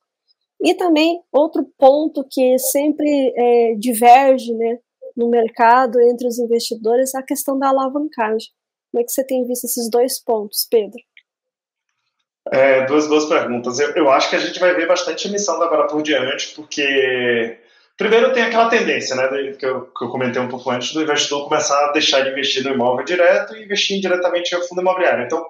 E 0.62 0.74
também 0.74 1.22
outro 1.32 1.66
ponto 1.78 2.26
que 2.30 2.58
sempre 2.60 3.34
é, 3.36 3.76
diverge 3.76 4.54
né, 4.54 4.78
no 5.16 5.30
mercado 5.30 6.00
entre 6.02 6.28
os 6.28 6.38
investidores 6.38 7.14
é 7.14 7.20
a 7.20 7.24
questão 7.24 7.58
da 7.58 7.70
alavancagem. 7.70 8.50
Como 8.92 9.02
é 9.02 9.06
que 9.06 9.12
você 9.12 9.24
tem 9.24 9.46
visto 9.46 9.66
esses 9.66 9.90
dois 9.90 10.22
pontos, 10.24 10.68
Pedro? 10.70 11.00
É, 12.52 12.86
duas 12.86 13.08
boas 13.08 13.26
perguntas. 13.26 13.80
Eu, 13.80 13.92
eu, 13.96 14.10
acho 14.10 14.30
que 14.30 14.36
a 14.36 14.40
gente 14.40 14.60
vai 14.60 14.74
ver 14.74 14.88
bastante 14.88 15.28
emissão 15.28 15.60
da 15.60 15.66
agora 15.66 15.88
por 15.88 16.02
diante, 16.02 16.56
porque 16.56 17.60
primeiro 18.00 18.32
tem 18.32 18.44
aquela 18.44 18.70
tendência, 18.70 19.14
né, 19.14 19.28
que 19.60 19.66
eu, 19.66 19.88
que 19.88 20.06
eu 20.06 20.10
comentei 20.10 20.42
um 20.42 20.48
pouco 20.48 20.72
antes, 20.72 20.94
do 20.94 21.02
investidor 21.04 21.50
começar 21.50 21.78
a 21.86 21.92
deixar 21.92 22.22
de 22.22 22.30
investir 22.30 22.64
no 22.64 22.74
imóvel 22.74 23.04
direto 23.04 23.56
e 23.56 23.66
investir 23.66 24.00
diretamente 24.00 24.56
no 24.56 24.62
fundo 24.62 24.82
imobiliário. 24.82 25.26
Então, 25.26 25.46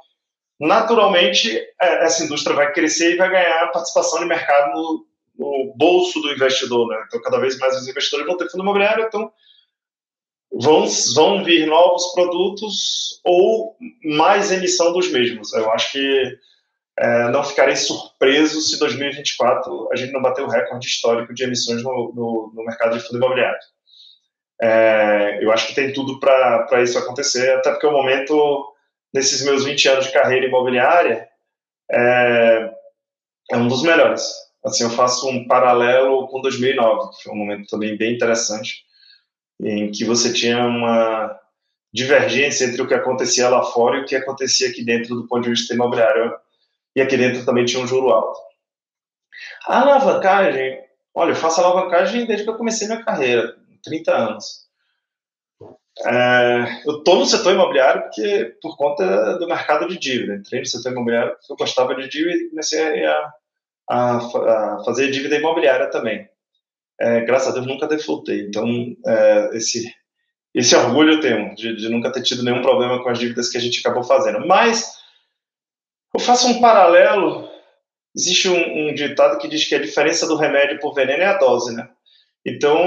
naturalmente, 0.59 1.55
é, 1.79 2.03
essa 2.03 2.23
indústria 2.23 2.55
vai 2.55 2.73
crescer 2.73 3.13
e 3.13 3.17
vai 3.17 3.29
ganhar 3.29 3.71
participação 3.71 4.19
de 4.19 4.25
mercado 4.25 4.73
no, 4.73 5.05
no 5.37 5.73
bolso 5.77 6.19
do 6.21 6.31
investidor. 6.31 6.87
Né? 6.87 7.03
Então, 7.07 7.21
cada 7.21 7.39
vez 7.39 7.55
mais 7.59 7.77
os 7.77 7.87
investidores 7.87 8.25
vão 8.25 8.35
ter 8.35 8.49
fundo 8.49 8.63
imobiliário, 8.63 9.05
então 9.05 9.31
vão, 10.51 10.87
vão 11.13 11.43
vir 11.43 11.67
novos 11.67 12.11
produtos 12.13 13.21
ou 13.23 13.77
mais 14.03 14.51
emissão 14.51 14.91
dos 14.91 15.11
mesmos. 15.11 15.53
Eu 15.53 15.71
acho 15.71 15.91
que 15.91 16.39
é, 16.99 17.29
não 17.29 17.45
ficarei 17.45 17.77
surpreso 17.77 18.59
se 18.61 18.77
2024 18.77 19.89
a 19.89 19.95
gente 19.95 20.11
não 20.11 20.21
bater 20.21 20.43
o 20.43 20.49
recorde 20.49 20.85
histórico 20.85 21.33
de 21.33 21.45
emissões 21.45 21.81
no, 21.81 22.11
no, 22.13 22.51
no 22.53 22.65
mercado 22.65 22.97
de 22.97 23.03
fundo 23.05 23.17
imobiliário. 23.17 23.57
É, 24.61 25.39
eu 25.41 25.49
acho 25.53 25.67
que 25.67 25.75
tem 25.75 25.93
tudo 25.93 26.19
para 26.19 26.83
isso 26.83 26.97
acontecer, 26.97 27.53
até 27.53 27.71
porque 27.71 27.87
o 27.87 27.93
momento, 27.93 28.75
nesses 29.13 29.41
meus 29.45 29.63
20 29.63 29.87
anos 29.87 30.05
de 30.07 30.11
carreira 30.11 30.45
imobiliária, 30.45 31.25
é, 31.89 32.69
é 33.51 33.57
um 33.57 33.69
dos 33.69 33.81
melhores. 33.81 34.29
Assim, 34.65 34.83
eu 34.83 34.89
faço 34.89 35.29
um 35.29 35.47
paralelo 35.47 36.27
com 36.27 36.41
2009, 36.41 37.15
que 37.15 37.23
foi 37.23 37.31
um 37.31 37.37
momento 37.37 37.69
também 37.69 37.97
bem 37.97 38.13
interessante, 38.13 38.83
em 39.61 39.89
que 39.89 40.03
você 40.03 40.33
tinha 40.33 40.65
uma 40.65 41.39
divergência 41.93 42.65
entre 42.65 42.81
o 42.81 42.87
que 42.87 42.93
acontecia 42.93 43.47
lá 43.47 43.63
fora 43.63 43.99
e 43.99 44.01
o 44.01 44.05
que 44.05 44.17
acontecia 44.17 44.67
aqui 44.67 44.83
dentro 44.83 45.15
do 45.15 45.27
ponto 45.27 45.43
de 45.43 45.51
vista 45.51 45.73
imobiliário 45.73 46.35
e 46.99 47.01
aqui 47.01 47.15
dentro 47.15 47.45
também 47.45 47.63
tinha 47.63 47.81
um 47.81 47.87
juro 47.87 48.09
alto. 48.09 48.37
A 49.65 49.81
alavancagem, 49.81 50.79
olha, 51.15 51.31
eu 51.31 51.35
faço 51.35 51.61
alavancagem 51.61 52.25
desde 52.25 52.43
que 52.43 52.49
eu 52.49 52.57
comecei 52.57 52.87
minha 52.87 53.03
carreira, 53.03 53.55
30 53.85 54.11
anos. 54.11 54.67
É, 56.05 56.81
eu 56.85 56.97
estou 56.97 57.19
no 57.19 57.25
setor 57.25 57.53
imobiliário 57.53 58.03
porque 58.03 58.57
por 58.61 58.75
conta 58.75 59.37
do 59.37 59.47
mercado 59.47 59.87
de 59.87 59.97
dívida. 59.97 60.35
Entrei 60.35 60.59
no 60.59 60.65
setor 60.65 60.91
imobiliário 60.91 61.35
porque 61.35 61.53
eu 61.53 61.55
gostava 61.55 61.95
de 61.95 62.09
dívida 62.09 62.35
e 62.35 62.49
comecei 62.49 63.05
a, 63.05 63.33
a, 63.89 64.17
a 64.17 64.83
fazer 64.83 65.09
dívida 65.09 65.37
imobiliária 65.37 65.89
também. 65.89 66.27
É, 66.99 67.21
graças 67.21 67.47
a 67.47 67.51
Deus 67.53 67.65
nunca 67.65 67.87
defaultei. 67.87 68.41
Então, 68.41 68.65
é, 69.05 69.49
esse, 69.53 69.89
esse 70.53 70.75
orgulho 70.75 71.13
eu 71.13 71.21
tenho 71.21 71.55
de, 71.55 71.77
de, 71.77 71.87
nunca 71.87 72.11
ter 72.11 72.23
tido 72.23 72.43
nenhum 72.43 72.61
problema 72.61 73.01
com 73.01 73.09
as 73.09 73.17
dívidas 73.17 73.47
que 73.47 73.57
a 73.57 73.61
gente 73.61 73.79
acabou 73.79 74.03
fazendo. 74.03 74.45
Mas 74.45 74.98
eu 76.13 76.19
faço 76.19 76.47
um 76.47 76.61
paralelo. 76.61 77.49
Existe 78.15 78.49
um, 78.49 78.89
um, 78.89 78.93
ditado 78.93 79.37
que 79.37 79.47
diz 79.47 79.65
que 79.65 79.75
a 79.75 79.81
diferença 79.81 80.27
do 80.27 80.35
remédio 80.35 80.79
por 80.79 80.93
veneno 80.93 81.21
é 81.21 81.27
a 81.27 81.37
dose, 81.37 81.75
né? 81.75 81.87
Então, 82.45 82.81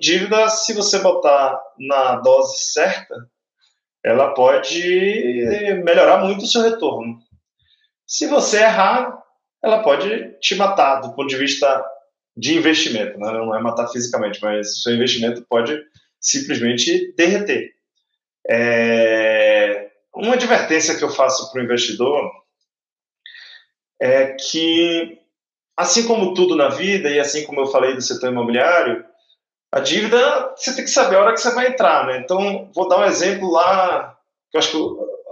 dívida, 0.00 0.48
se 0.48 0.72
você 0.72 0.98
botar 0.98 1.60
na 1.78 2.16
dose 2.16 2.58
certa, 2.58 3.14
ela 4.04 4.32
pode 4.34 4.82
melhorar 5.84 6.24
muito 6.24 6.44
o 6.44 6.46
seu 6.46 6.62
retorno. 6.62 7.18
Se 8.06 8.26
você 8.26 8.58
errar, 8.58 9.22
ela 9.62 9.82
pode 9.82 10.34
te 10.40 10.54
matar 10.54 11.00
do 11.00 11.12
ponto 11.14 11.28
de 11.28 11.36
vista 11.36 11.84
de 12.36 12.56
investimento, 12.56 13.18
né? 13.18 13.32
não 13.32 13.54
é 13.54 13.60
matar 13.60 13.88
fisicamente, 13.88 14.40
mas 14.40 14.70
o 14.70 14.82
seu 14.82 14.94
investimento 14.94 15.44
pode 15.48 15.78
simplesmente 16.20 17.12
derreter. 17.16 17.72
É... 18.48 19.90
Uma 20.14 20.34
advertência 20.34 20.96
que 20.96 21.04
eu 21.04 21.10
faço 21.10 21.50
para 21.50 21.60
o 21.60 21.64
investidor 21.64 22.30
é 24.00 24.34
que, 24.34 25.18
assim 25.76 26.06
como 26.06 26.34
tudo 26.34 26.54
na 26.56 26.68
vida, 26.68 27.08
e 27.10 27.18
assim 27.18 27.44
como 27.44 27.60
eu 27.60 27.66
falei 27.66 27.94
do 27.94 28.02
setor 28.02 28.30
imobiliário, 28.30 29.04
a 29.72 29.80
dívida 29.80 30.54
você 30.56 30.74
tem 30.74 30.84
que 30.84 30.90
saber 30.90 31.16
a 31.16 31.20
hora 31.20 31.32
que 31.34 31.40
você 31.40 31.54
vai 31.54 31.68
entrar, 31.68 32.06
né? 32.06 32.18
Então, 32.18 32.70
vou 32.74 32.88
dar 32.88 32.98
um 32.98 33.04
exemplo 33.04 33.50
lá, 33.50 34.18
que 34.50 34.56
eu 34.56 34.60
acho 34.60 34.70
que 34.70 34.78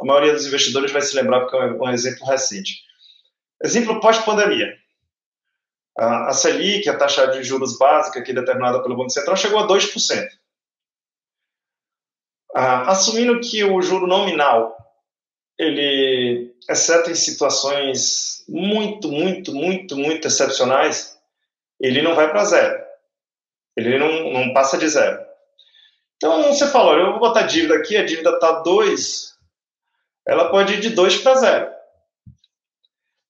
a 0.00 0.04
maioria 0.04 0.32
dos 0.32 0.46
investidores 0.46 0.92
vai 0.92 1.00
se 1.00 1.16
lembrar, 1.16 1.40
porque 1.40 1.56
é 1.56 1.60
um 1.60 1.90
exemplo 1.90 2.26
recente. 2.26 2.84
Exemplo 3.62 4.00
pós-pandemia. 4.00 4.74
A 5.96 6.34
Selic, 6.34 6.86
a 6.90 6.98
taxa 6.98 7.26
de 7.28 7.42
juros 7.42 7.78
básica, 7.78 8.20
aqui 8.20 8.34
determinada 8.34 8.82
pelo 8.82 8.96
Banco 8.96 9.08
Central, 9.08 9.34
chegou 9.36 9.58
a 9.58 9.66
2%. 9.66 10.28
Assumindo 12.54 13.40
que 13.40 13.64
o 13.64 13.80
juro 13.80 14.06
nominal 14.06 14.75
ele, 15.58 16.54
exceto 16.68 17.10
em 17.10 17.14
situações 17.14 18.44
muito, 18.48 19.10
muito, 19.10 19.54
muito, 19.54 19.96
muito 19.96 20.26
excepcionais, 20.26 21.18
ele 21.80 22.02
não 22.02 22.14
vai 22.14 22.30
para 22.30 22.44
zero. 22.44 22.84
Ele 23.76 23.98
não, 23.98 24.32
não 24.32 24.52
passa 24.52 24.78
de 24.78 24.88
zero. 24.88 25.24
Então, 26.16 26.52
você 26.52 26.66
falou, 26.68 26.96
eu 26.96 27.10
vou 27.12 27.20
botar 27.20 27.42
dívida 27.42 27.74
aqui, 27.76 27.96
a 27.96 28.04
dívida 28.04 28.30
está 28.30 28.60
2, 28.60 29.36
ela 30.26 30.50
pode 30.50 30.74
ir 30.74 30.80
de 30.80 30.90
2 30.90 31.18
para 31.18 31.34
zero. 31.34 31.76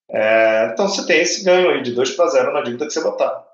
É, 0.09 0.71
então, 0.73 0.89
você 0.89 1.05
tem 1.05 1.21
esse 1.21 1.45
ganho 1.45 1.71
aí 1.71 1.83
de 1.83 1.93
2 1.93 2.13
para 2.13 2.29
zero 2.29 2.53
na 2.53 2.63
dívida 2.63 2.87
que 2.87 2.93
você 2.93 3.03
botar. 3.03 3.45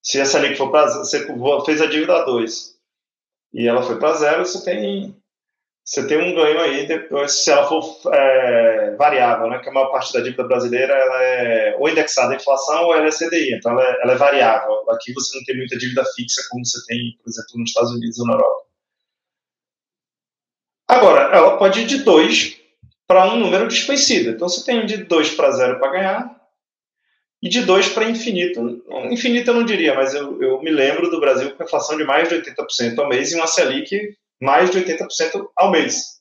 Se 0.00 0.20
essa 0.20 0.38
ali 0.38 0.50
que 0.50 0.56
for 0.56 0.70
para 0.70 0.86
você 0.86 1.26
fez 1.64 1.82
a 1.82 1.86
dívida 1.86 2.16
a 2.16 2.24
2 2.24 2.76
e 3.54 3.66
ela 3.66 3.82
foi 3.82 3.98
para 3.98 4.14
zero, 4.14 4.46
você 4.46 4.64
tem 4.64 5.16
você 5.86 6.04
tem 6.04 6.18
um 6.18 6.34
ganho 6.34 6.58
aí 6.60 6.84
depois, 6.84 7.44
se 7.44 7.48
ela 7.48 7.68
for 7.68 8.00
é, 8.12 8.96
variável, 8.98 9.48
né? 9.48 9.60
Que 9.60 9.68
a 9.68 9.72
maior 9.72 9.92
parte 9.92 10.12
da 10.12 10.18
dívida 10.18 10.42
brasileira 10.42 10.92
ela 10.92 11.22
é 11.22 11.76
ou 11.78 11.88
indexada 11.88 12.32
à 12.32 12.36
inflação 12.36 12.86
ou 12.86 12.94
ela 12.94 13.06
é 13.06 13.10
CDI, 13.10 13.54
então 13.54 13.70
ela 13.70 13.84
é, 13.84 14.02
ela 14.02 14.12
é 14.14 14.16
variável. 14.16 14.90
Aqui 14.90 15.12
você 15.12 15.38
não 15.38 15.44
tem 15.44 15.56
muita 15.56 15.78
dívida 15.78 16.04
fixa 16.16 16.42
como 16.50 16.66
você 16.66 16.84
tem, 16.86 17.16
por 17.22 17.30
exemplo, 17.30 17.60
nos 17.60 17.70
Estados 17.70 17.92
Unidos 17.92 18.18
ou 18.18 18.26
na 18.26 18.32
Europa. 18.32 18.66
Agora, 20.88 21.36
ela 21.36 21.56
pode 21.56 21.80
ir 21.80 21.86
de 21.86 21.98
2 21.98 22.60
para 23.06 23.32
um 23.32 23.38
número 23.38 23.68
desconhecido. 23.68 24.30
Então 24.30 24.48
você 24.48 24.64
tem 24.64 24.84
de 24.86 25.04
2 25.04 25.34
para 25.34 25.52
0 25.52 25.78
para 25.78 25.92
ganhar 25.92 26.36
e 27.40 27.48
de 27.48 27.62
2 27.62 27.90
para 27.90 28.10
infinito. 28.10 28.82
Infinito 29.08 29.50
eu 29.50 29.54
não 29.54 29.64
diria, 29.64 29.94
mas 29.94 30.14
eu, 30.14 30.42
eu 30.42 30.60
me 30.60 30.70
lembro 30.72 31.08
do 31.10 31.20
Brasil 31.20 31.54
com 31.54 31.62
inflação 31.62 31.96
de 31.96 32.02
mais 32.02 32.28
de 32.28 32.34
80% 32.34 32.98
ao 32.98 33.08
mês 33.08 33.30
e 33.30 33.36
uma 33.36 33.46
Selic 33.46 34.16
mais 34.40 34.70
de 34.70 34.78
80% 34.78 35.48
ao 35.56 35.70
mês. 35.70 36.16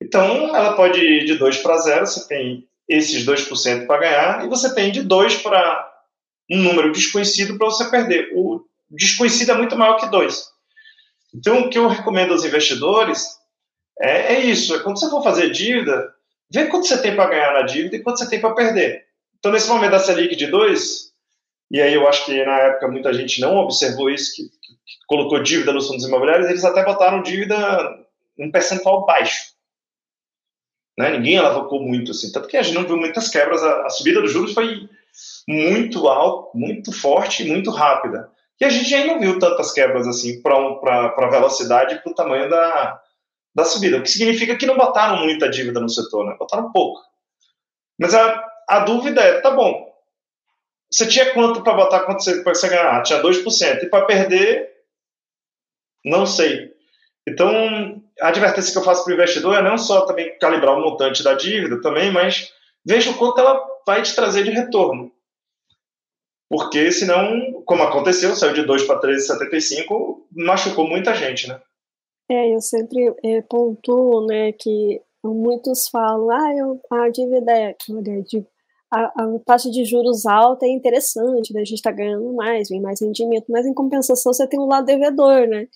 Então, 0.00 0.54
ela 0.54 0.74
pode 0.74 1.00
ir 1.00 1.24
de 1.24 1.34
2 1.34 1.58
para 1.58 1.78
0, 1.78 2.06
você 2.06 2.26
tem 2.28 2.68
esses 2.88 3.24
2% 3.24 3.86
para 3.86 4.00
ganhar, 4.00 4.44
e 4.44 4.48
você 4.48 4.74
tem 4.74 4.90
de 4.90 5.02
2 5.02 5.42
para 5.42 5.92
um 6.50 6.62
número 6.62 6.92
desconhecido 6.92 7.58
para 7.58 7.66
você 7.66 7.90
perder. 7.90 8.30
O 8.34 8.64
desconhecido 8.90 9.52
é 9.52 9.54
muito 9.54 9.76
maior 9.76 9.96
que 9.96 10.06
2. 10.06 10.48
Então, 11.34 11.60
o 11.60 11.70
que 11.70 11.78
eu 11.78 11.88
recomendo 11.88 12.32
aos 12.32 12.44
investidores 12.44 13.38
é, 14.00 14.34
é 14.34 14.40
isso: 14.40 14.74
é 14.74 14.78
quando 14.78 14.98
você 14.98 15.10
for 15.10 15.22
fazer 15.22 15.50
dívida, 15.50 16.12
vê 16.50 16.66
quanto 16.66 16.86
você 16.86 17.00
tem 17.00 17.14
para 17.14 17.28
ganhar 17.28 17.52
na 17.52 17.62
dívida 17.62 17.96
e 17.96 18.02
quanto 18.02 18.18
você 18.18 18.28
tem 18.28 18.40
para 18.40 18.54
perder. 18.54 19.04
Então, 19.38 19.52
nesse 19.52 19.68
momento 19.68 19.90
da 19.90 19.98
Selic 19.98 20.34
de 20.34 20.46
2, 20.46 21.12
e 21.70 21.80
aí 21.80 21.92
eu 21.92 22.08
acho 22.08 22.24
que 22.24 22.44
na 22.44 22.58
época 22.60 22.88
muita 22.88 23.12
gente 23.12 23.40
não 23.40 23.56
observou 23.56 24.10
isso, 24.10 24.34
que 24.34 24.50
colocou 25.06 25.42
dívida 25.42 25.72
nos 25.72 25.86
fundos 25.86 26.06
imobiliários, 26.06 26.48
eles 26.48 26.64
até 26.64 26.84
botaram 26.84 27.22
dívida 27.22 27.56
um 28.38 28.50
percentual 28.50 29.04
baixo. 29.04 29.52
Né? 30.98 31.10
Ninguém 31.10 31.38
alavancou 31.38 31.80
muito, 31.80 32.10
assim. 32.10 32.32
Tanto 32.32 32.48
que 32.48 32.56
a 32.56 32.62
gente 32.62 32.74
não 32.74 32.86
viu 32.86 32.96
muitas 32.96 33.28
quebras. 33.28 33.62
A, 33.62 33.86
a 33.86 33.90
subida 33.90 34.20
dos 34.20 34.32
juros 34.32 34.52
foi 34.52 34.88
muito 35.46 36.08
alta, 36.08 36.50
muito 36.56 36.92
forte 36.92 37.42
e 37.42 37.48
muito 37.48 37.70
rápida. 37.70 38.30
E 38.60 38.64
a 38.64 38.68
gente 38.68 38.92
ainda 38.92 39.14
não 39.14 39.20
viu 39.20 39.38
tantas 39.38 39.72
quebras 39.72 40.06
assim 40.06 40.42
para 40.42 40.56
a 40.56 41.30
velocidade 41.30 41.94
e 41.94 41.98
para 41.98 42.10
o 42.10 42.14
tamanho 42.14 42.50
da, 42.50 43.00
da 43.54 43.64
subida. 43.64 43.98
O 43.98 44.02
que 44.02 44.10
significa 44.10 44.56
que 44.56 44.66
não 44.66 44.76
botaram 44.76 45.18
muita 45.18 45.48
dívida 45.48 45.80
no 45.80 45.88
setor, 45.88 46.26
né? 46.26 46.36
botaram 46.38 46.72
pouco. 46.72 47.00
Mas 47.98 48.14
a, 48.14 48.44
a 48.68 48.80
dúvida 48.80 49.20
é, 49.20 49.40
tá 49.40 49.50
bom, 49.52 49.88
você 50.90 51.06
tinha 51.06 51.32
quanto 51.32 51.62
para 51.62 51.74
botar 51.74 52.00
quanto 52.00 52.24
você, 52.24 52.42
você 52.42 52.68
ganhar? 52.68 53.02
Tinha 53.02 53.22
2%. 53.22 53.82
E 53.82 53.86
para 53.86 54.06
perder, 54.06 54.70
não 56.04 56.26
sei. 56.26 56.72
Então, 57.28 58.02
a 58.20 58.28
advertência 58.28 58.72
que 58.72 58.78
eu 58.78 58.82
faço 58.82 59.04
para 59.04 59.10
o 59.10 59.14
investidor 59.14 59.54
é 59.56 59.62
não 59.62 59.76
só 59.76 60.06
também 60.06 60.38
calibrar 60.38 60.76
o 60.76 60.80
montante 60.82 61.22
da 61.22 61.34
dívida 61.34 61.80
também, 61.82 62.10
mas 62.10 62.52
veja 62.84 63.10
o 63.10 63.18
quanto 63.18 63.38
ela 63.40 63.62
vai 63.86 64.02
te 64.02 64.14
trazer 64.14 64.44
de 64.44 64.50
retorno. 64.50 65.12
porque 66.50 66.90
senão, 66.90 67.62
como 67.66 67.82
aconteceu, 67.82 68.34
saiu 68.34 68.54
de 68.54 68.62
2 68.62 68.84
para 68.84 69.00
13,75, 69.00 70.22
machucou 70.32 70.88
muita 70.88 71.14
gente, 71.14 71.46
né? 71.46 71.60
É, 72.30 72.54
eu 72.54 72.60
sempre 72.60 73.14
é, 73.24 73.42
pontuo, 73.42 74.26
né, 74.26 74.52
que 74.52 75.00
muitos 75.24 75.88
falam, 75.88 76.30
ah, 76.30 76.54
eu, 76.54 76.80
a 76.90 77.08
dívida 77.08 77.52
é, 77.52 77.74
a, 78.90 79.04
a, 79.04 79.38
taxa 79.44 79.70
de 79.70 79.84
juros 79.84 80.24
alta 80.26 80.66
é 80.66 80.70
interessante, 80.70 81.52
né? 81.52 81.60
a 81.60 81.64
gente 81.64 81.76
está 81.76 81.90
ganhando 81.90 82.32
mais, 82.34 82.68
vem 82.68 82.80
mais 82.80 83.00
rendimento, 83.00 83.46
mas 83.48 83.66
em 83.66 83.74
compensação 83.74 84.32
você 84.32 84.46
tem 84.46 84.58
um 84.58 84.66
lado 84.66 84.86
devedor, 84.86 85.46
né? 85.46 85.66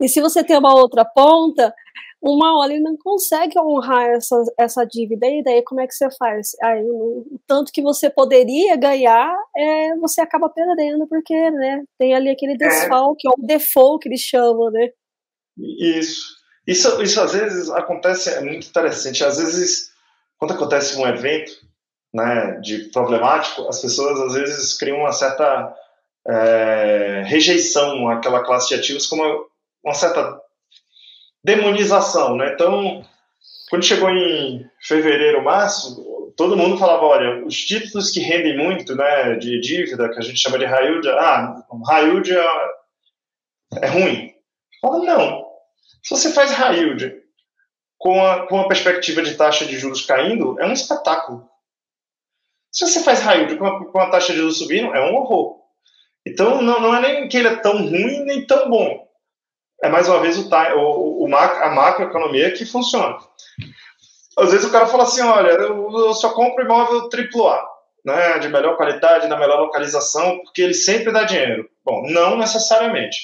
E 0.00 0.08
se 0.08 0.20
você 0.20 0.42
tem 0.42 0.56
uma 0.56 0.74
outra 0.74 1.04
ponta, 1.04 1.74
uma 2.22 2.58
hora 2.58 2.72
ele 2.72 2.82
não 2.82 2.96
consegue 2.96 3.58
honrar 3.58 4.08
essa, 4.10 4.42
essa 4.58 4.84
dívida, 4.84 5.26
e 5.26 5.42
daí 5.42 5.62
como 5.62 5.80
é 5.80 5.86
que 5.86 5.94
você 5.94 6.08
faz? 6.18 6.50
Aí, 6.62 6.82
o 6.82 7.38
tanto 7.46 7.72
que 7.72 7.82
você 7.82 8.10
poderia 8.10 8.76
ganhar, 8.76 9.34
é, 9.56 9.96
você 9.96 10.20
acaba 10.20 10.48
perdendo, 10.48 11.06
porque 11.06 11.50
né, 11.50 11.82
tem 11.98 12.14
ali 12.14 12.30
aquele 12.30 12.54
é. 12.54 12.56
desfalque, 12.56 13.26
é. 13.26 13.30
ou 13.30 13.46
default 13.46 14.02
que 14.02 14.08
eles 14.08 14.20
chamam, 14.20 14.70
né? 14.70 14.90
Isso. 15.58 16.40
Isso, 16.66 17.02
isso 17.02 17.20
às 17.20 17.32
vezes 17.32 17.70
acontece, 17.70 18.30
é 18.30 18.40
muito 18.40 18.68
interessante. 18.68 19.24
Às 19.24 19.38
vezes, 19.38 19.90
quando 20.38 20.52
acontece 20.52 20.96
um 20.98 21.06
evento, 21.06 21.52
né, 22.12 22.58
de 22.60 22.90
problemático, 22.90 23.68
as 23.68 23.80
pessoas 23.80 24.20
às 24.20 24.34
vezes 24.34 24.76
criam 24.76 24.98
uma 24.98 25.12
certa 25.12 25.74
é, 26.26 27.22
rejeição 27.26 28.08
àquela 28.08 28.44
classe 28.44 28.68
de 28.68 28.74
ativos 28.74 29.06
como 29.06 29.46
uma 29.82 29.94
certa 29.94 30.40
demonização, 31.42 32.36
né? 32.36 32.52
Então, 32.52 33.04
quando 33.70 33.84
chegou 33.84 34.10
em 34.10 34.68
fevereiro, 34.82 35.42
março, 35.42 36.32
todo 36.36 36.56
mundo 36.56 36.78
falava, 36.78 37.04
olha, 37.04 37.44
os 37.44 37.56
títulos 37.56 38.10
que 38.10 38.20
rendem 38.20 38.56
muito, 38.56 38.94
né, 38.94 39.34
de 39.36 39.60
dívida, 39.60 40.08
que 40.10 40.18
a 40.18 40.22
gente 40.22 40.40
chama 40.40 40.58
de 40.58 40.64
high 40.64 40.86
yield, 40.86 41.08
ah, 41.08 41.64
high 41.88 42.06
yield 42.06 42.32
é, 42.32 42.46
é 43.82 43.86
ruim. 43.88 44.34
Fala, 44.80 45.04
não. 45.04 45.44
Se 46.02 46.10
você 46.10 46.32
faz 46.32 46.50
high 46.52 46.78
yield 46.78 47.14
com 47.98 48.24
a, 48.24 48.46
com 48.46 48.60
a 48.60 48.68
perspectiva 48.68 49.22
de 49.22 49.34
taxa 49.34 49.66
de 49.66 49.78
juros 49.78 50.04
caindo, 50.04 50.58
é 50.58 50.66
um 50.66 50.72
espetáculo. 50.72 51.49
Se 52.72 52.86
você 52.86 53.02
faz 53.02 53.20
raio 53.20 53.58
com 53.58 53.86
com 53.86 53.98
a 54.00 54.10
taxa 54.10 54.32
de 54.32 54.38
juros 54.38 54.58
subindo, 54.58 54.94
é 54.94 55.10
um 55.10 55.14
horror. 55.14 55.60
Então, 56.26 56.60
não, 56.62 56.80
não 56.80 56.94
é 56.94 57.00
nem 57.00 57.28
que 57.28 57.36
ele 57.36 57.48
é 57.48 57.56
tão 57.56 57.78
ruim 57.78 58.24
nem 58.24 58.46
tão 58.46 58.68
bom. 58.68 59.08
É 59.82 59.88
mais 59.88 60.08
uma 60.08 60.20
vez 60.20 60.36
o, 60.38 60.48
o, 60.76 61.24
o 61.24 61.36
a 61.36 61.70
macroeconomia 61.70 62.52
que 62.52 62.66
funciona. 62.66 63.16
Às 64.38 64.52
vezes 64.52 64.66
o 64.66 64.72
cara 64.72 64.86
fala 64.86 65.04
assim: 65.04 65.22
olha, 65.22 65.50
eu, 65.50 65.90
eu 65.90 66.14
só 66.14 66.30
compro 66.30 66.64
imóvel 66.64 67.08
AAA, 67.08 67.66
né, 68.04 68.38
de 68.38 68.48
melhor 68.48 68.76
qualidade, 68.76 69.26
na 69.26 69.38
melhor 69.38 69.60
localização, 69.60 70.38
porque 70.42 70.62
ele 70.62 70.74
sempre 70.74 71.12
dá 71.12 71.24
dinheiro. 71.24 71.68
Bom, 71.84 72.02
não 72.10 72.36
necessariamente. 72.36 73.16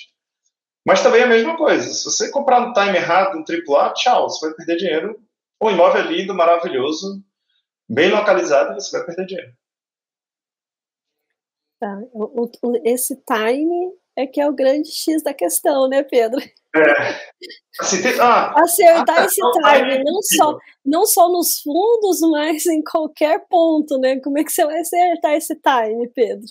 Mas 0.85 1.02
também 1.02 1.20
é 1.20 1.24
a 1.24 1.28
mesma 1.28 1.56
coisa. 1.56 1.92
Se 1.92 2.04
você 2.04 2.30
comprar 2.30 2.61
no 2.61 2.72
time 2.72 2.96
errado, 2.96 3.37
um 3.37 3.44
AAA, 3.76 3.92
tchau, 3.92 4.28
você 4.28 4.46
vai 4.46 4.56
perder 4.56 4.76
dinheiro. 4.76 5.16
O 5.61 5.70
imóvel 5.70 6.02
é 6.02 6.04
lindo, 6.04 6.35
maravilhoso, 6.35 7.22
bem 7.88 8.11
localizado, 8.11 8.75
você 8.75 8.96
vai 8.96 9.07
perder 9.07 9.27
dinheiro. 9.27 9.53
Tá. 11.79 11.99
O, 12.12 12.44
o, 12.44 12.81
esse 12.85 13.14
time 13.16 13.92
é 14.16 14.27
que 14.27 14.40
é 14.40 14.49
o 14.49 14.55
grande 14.55 14.90
X 14.90 15.22
da 15.22 15.35
questão, 15.35 15.88
né, 15.88 16.03
Pedro? 16.03 16.40
É. 16.75 17.20
Assim, 17.81 18.03
tem, 18.03 18.18
ah, 18.20 18.53
Acertar 18.57 19.25
esse 19.25 19.40
time, 19.40 20.05
não 20.05 20.22
só, 20.22 20.59
não 20.85 21.07
só 21.07 21.29
nos 21.31 21.61
fundos, 21.61 22.20
mas 22.31 22.66
em 22.66 22.83
qualquer 22.83 23.46
ponto, 23.49 23.99
né? 23.99 24.18
Como 24.20 24.38
é 24.38 24.44
que 24.44 24.53
você 24.53 24.64
vai 24.64 24.81
acertar 24.81 25.33
esse 25.33 25.55
time, 25.55 26.09
Pedro? 26.14 26.46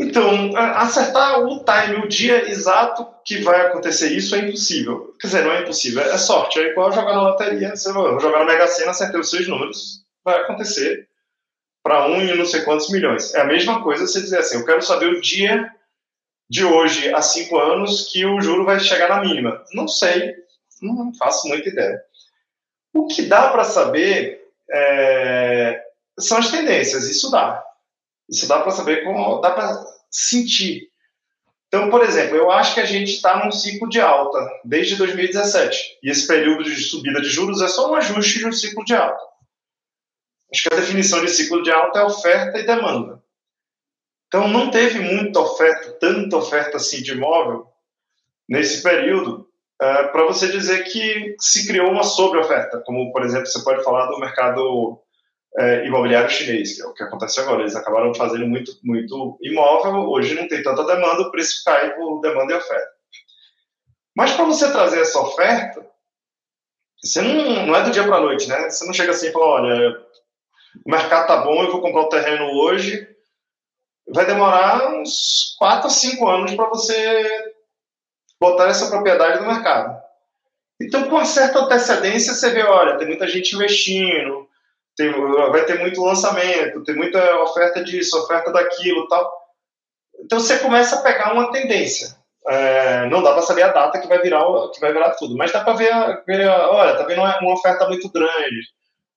Então, 0.00 0.56
acertar 0.56 1.40
o 1.40 1.64
time, 1.64 2.04
o 2.04 2.08
dia 2.08 2.48
exato 2.50 3.06
que 3.24 3.38
vai 3.38 3.66
acontecer 3.66 4.12
isso 4.12 4.34
é 4.34 4.40
impossível. 4.40 5.14
Quer 5.20 5.28
dizer, 5.28 5.44
não 5.44 5.52
é 5.52 5.62
impossível, 5.62 6.02
é 6.02 6.18
sorte. 6.18 6.58
É 6.58 6.70
igual 6.70 6.90
jogar 6.90 7.14
na 7.14 7.22
loteria. 7.22 7.76
Você 7.76 7.92
vai 7.92 8.18
jogar 8.18 8.40
na 8.40 8.44
Mega 8.46 8.66
Sena, 8.66 8.90
acertei 8.90 9.20
os 9.20 9.30
seus 9.30 9.46
números, 9.46 10.01
vai 10.24 10.40
acontecer 10.40 11.08
para 11.82 12.06
um 12.06 12.20
e 12.20 12.34
não 12.34 12.46
sei 12.46 12.62
quantos 12.62 12.90
milhões. 12.90 13.34
É 13.34 13.40
a 13.40 13.46
mesma 13.46 13.82
coisa 13.82 14.06
você 14.06 14.20
dizer 14.20 14.38
assim, 14.38 14.58
eu 14.58 14.64
quero 14.64 14.82
saber 14.82 15.06
o 15.06 15.20
dia 15.20 15.70
de 16.48 16.64
hoje 16.64 17.12
a 17.12 17.22
cinco 17.22 17.58
anos 17.58 18.10
que 18.12 18.24
o 18.24 18.40
juro 18.40 18.64
vai 18.64 18.78
chegar 18.78 19.08
na 19.08 19.20
mínima. 19.20 19.64
Não 19.72 19.88
sei, 19.88 20.34
não 20.80 21.12
faço 21.14 21.48
muita 21.48 21.68
ideia. 21.68 22.00
O 22.92 23.06
que 23.06 23.22
dá 23.22 23.48
para 23.50 23.64
saber 23.64 24.48
é, 24.70 25.82
são 26.18 26.38
as 26.38 26.50
tendências, 26.50 27.08
isso 27.08 27.30
dá. 27.30 27.64
Isso 28.28 28.46
dá 28.46 28.60
para 28.60 28.70
saber 28.70 29.02
como, 29.02 29.40
dá 29.40 29.50
para 29.50 29.84
sentir. 30.10 30.88
Então, 31.68 31.88
por 31.88 32.02
exemplo, 32.02 32.36
eu 32.36 32.50
acho 32.50 32.74
que 32.74 32.80
a 32.80 32.84
gente 32.84 33.12
está 33.12 33.42
num 33.42 33.50
ciclo 33.50 33.88
de 33.88 33.98
alta 33.98 34.38
desde 34.62 34.96
2017. 34.96 36.00
E 36.02 36.10
esse 36.10 36.26
período 36.26 36.64
de 36.64 36.76
subida 36.76 37.20
de 37.20 37.30
juros 37.30 37.62
é 37.62 37.68
só 37.68 37.90
um 37.90 37.94
ajuste 37.94 38.40
de 38.40 38.46
um 38.46 38.52
ciclo 38.52 38.84
de 38.84 38.94
alta. 38.94 39.31
Acho 40.52 40.62
que 40.64 40.74
a 40.74 40.76
definição 40.76 41.24
de 41.24 41.30
ciclo 41.30 41.62
de 41.62 41.70
alta 41.70 42.00
é 42.00 42.04
oferta 42.04 42.58
e 42.58 42.66
demanda. 42.66 43.22
Então, 44.26 44.48
não 44.48 44.70
teve 44.70 44.98
muita 45.00 45.40
oferta, 45.40 45.92
tanta 45.92 46.36
oferta 46.36 46.76
assim 46.76 47.02
de 47.02 47.12
imóvel 47.12 47.66
nesse 48.48 48.82
período, 48.82 49.48
uh, 49.80 50.12
para 50.12 50.24
você 50.24 50.48
dizer 50.48 50.84
que 50.84 51.34
se 51.38 51.66
criou 51.66 51.90
uma 51.90 52.02
sobre-oferta, 52.02 52.82
como, 52.84 53.12
por 53.12 53.22
exemplo, 53.22 53.46
você 53.46 53.62
pode 53.62 53.82
falar 53.82 54.06
do 54.06 54.18
mercado 54.18 54.92
uh, 54.92 55.84
imobiliário 55.84 56.30
chinês, 56.30 56.76
que 56.76 56.82
é 56.82 56.86
o 56.86 56.92
que 56.92 57.02
acontece 57.02 57.40
agora. 57.40 57.60
Eles 57.60 57.76
acabaram 57.76 58.14
fazendo 58.14 58.46
muito, 58.46 58.72
muito 58.82 59.38
imóvel, 59.42 60.08
hoje 60.08 60.34
não 60.34 60.48
tem 60.48 60.62
tanta 60.62 60.84
demanda, 60.84 61.22
o 61.22 61.30
preço 61.30 61.62
cai 61.64 61.94
por 61.94 62.20
demanda 62.20 62.52
e 62.52 62.56
oferta. 62.56 62.92
Mas 64.14 64.32
para 64.32 64.44
você 64.44 64.70
trazer 64.70 65.00
essa 65.00 65.18
oferta, 65.20 65.86
você 67.02 67.20
não, 67.20 67.66
não 67.66 67.76
é 67.76 67.82
do 67.82 67.90
dia 67.90 68.04
para 68.04 68.16
a 68.16 68.20
noite, 68.20 68.48
né? 68.48 68.68
Você 68.68 68.84
não 68.84 68.92
chega 68.92 69.10
assim 69.10 69.28
e 69.28 69.32
fala, 69.32 69.44
olha, 69.44 70.01
o 70.84 70.90
mercado 70.90 71.26
tá 71.26 71.36
bom, 71.38 71.62
eu 71.62 71.70
vou 71.70 71.80
comprar 71.80 72.02
o 72.02 72.08
terreno 72.08 72.50
hoje. 72.52 73.08
Vai 74.08 74.26
demorar 74.26 74.94
uns 74.94 75.54
4 75.58 75.86
a 75.86 75.90
5 75.90 76.28
anos 76.28 76.54
para 76.54 76.68
você 76.68 77.52
botar 78.40 78.68
essa 78.68 78.88
propriedade 78.88 79.40
no 79.40 79.46
mercado. 79.46 80.00
Então, 80.80 81.04
com 81.04 81.16
uma 81.16 81.24
certa 81.24 81.60
antecedência, 81.60 82.34
você 82.34 82.50
vê, 82.50 82.62
olha, 82.62 82.98
tem 82.98 83.06
muita 83.06 83.28
gente 83.28 83.54
investindo, 83.54 84.48
tem, 84.96 85.12
vai 85.50 85.64
ter 85.64 85.78
muito 85.78 86.02
lançamento, 86.02 86.82
tem 86.82 86.96
muita 86.96 87.40
oferta 87.42 87.84
disso, 87.84 88.18
oferta 88.18 88.50
daquilo 88.50 89.06
tal. 89.06 89.32
Então, 90.18 90.40
você 90.40 90.58
começa 90.58 90.96
a 90.96 91.02
pegar 91.02 91.32
uma 91.32 91.52
tendência. 91.52 92.16
É, 92.48 93.06
não 93.06 93.22
dá 93.22 93.32
para 93.32 93.42
saber 93.42 93.62
a 93.62 93.72
data 93.72 94.00
que 94.00 94.08
vai 94.08 94.20
virar 94.20 94.42
que 94.70 94.80
vai 94.80 94.92
virar 94.92 95.10
tudo, 95.10 95.36
mas 95.36 95.52
dá 95.52 95.62
para 95.62 95.74
ver, 95.74 96.24
ver, 96.26 96.48
olha, 96.48 96.96
tá 96.96 97.04
vendo 97.04 97.20
uma 97.20 97.54
oferta 97.54 97.86
muito 97.86 98.10
grande 98.10 98.66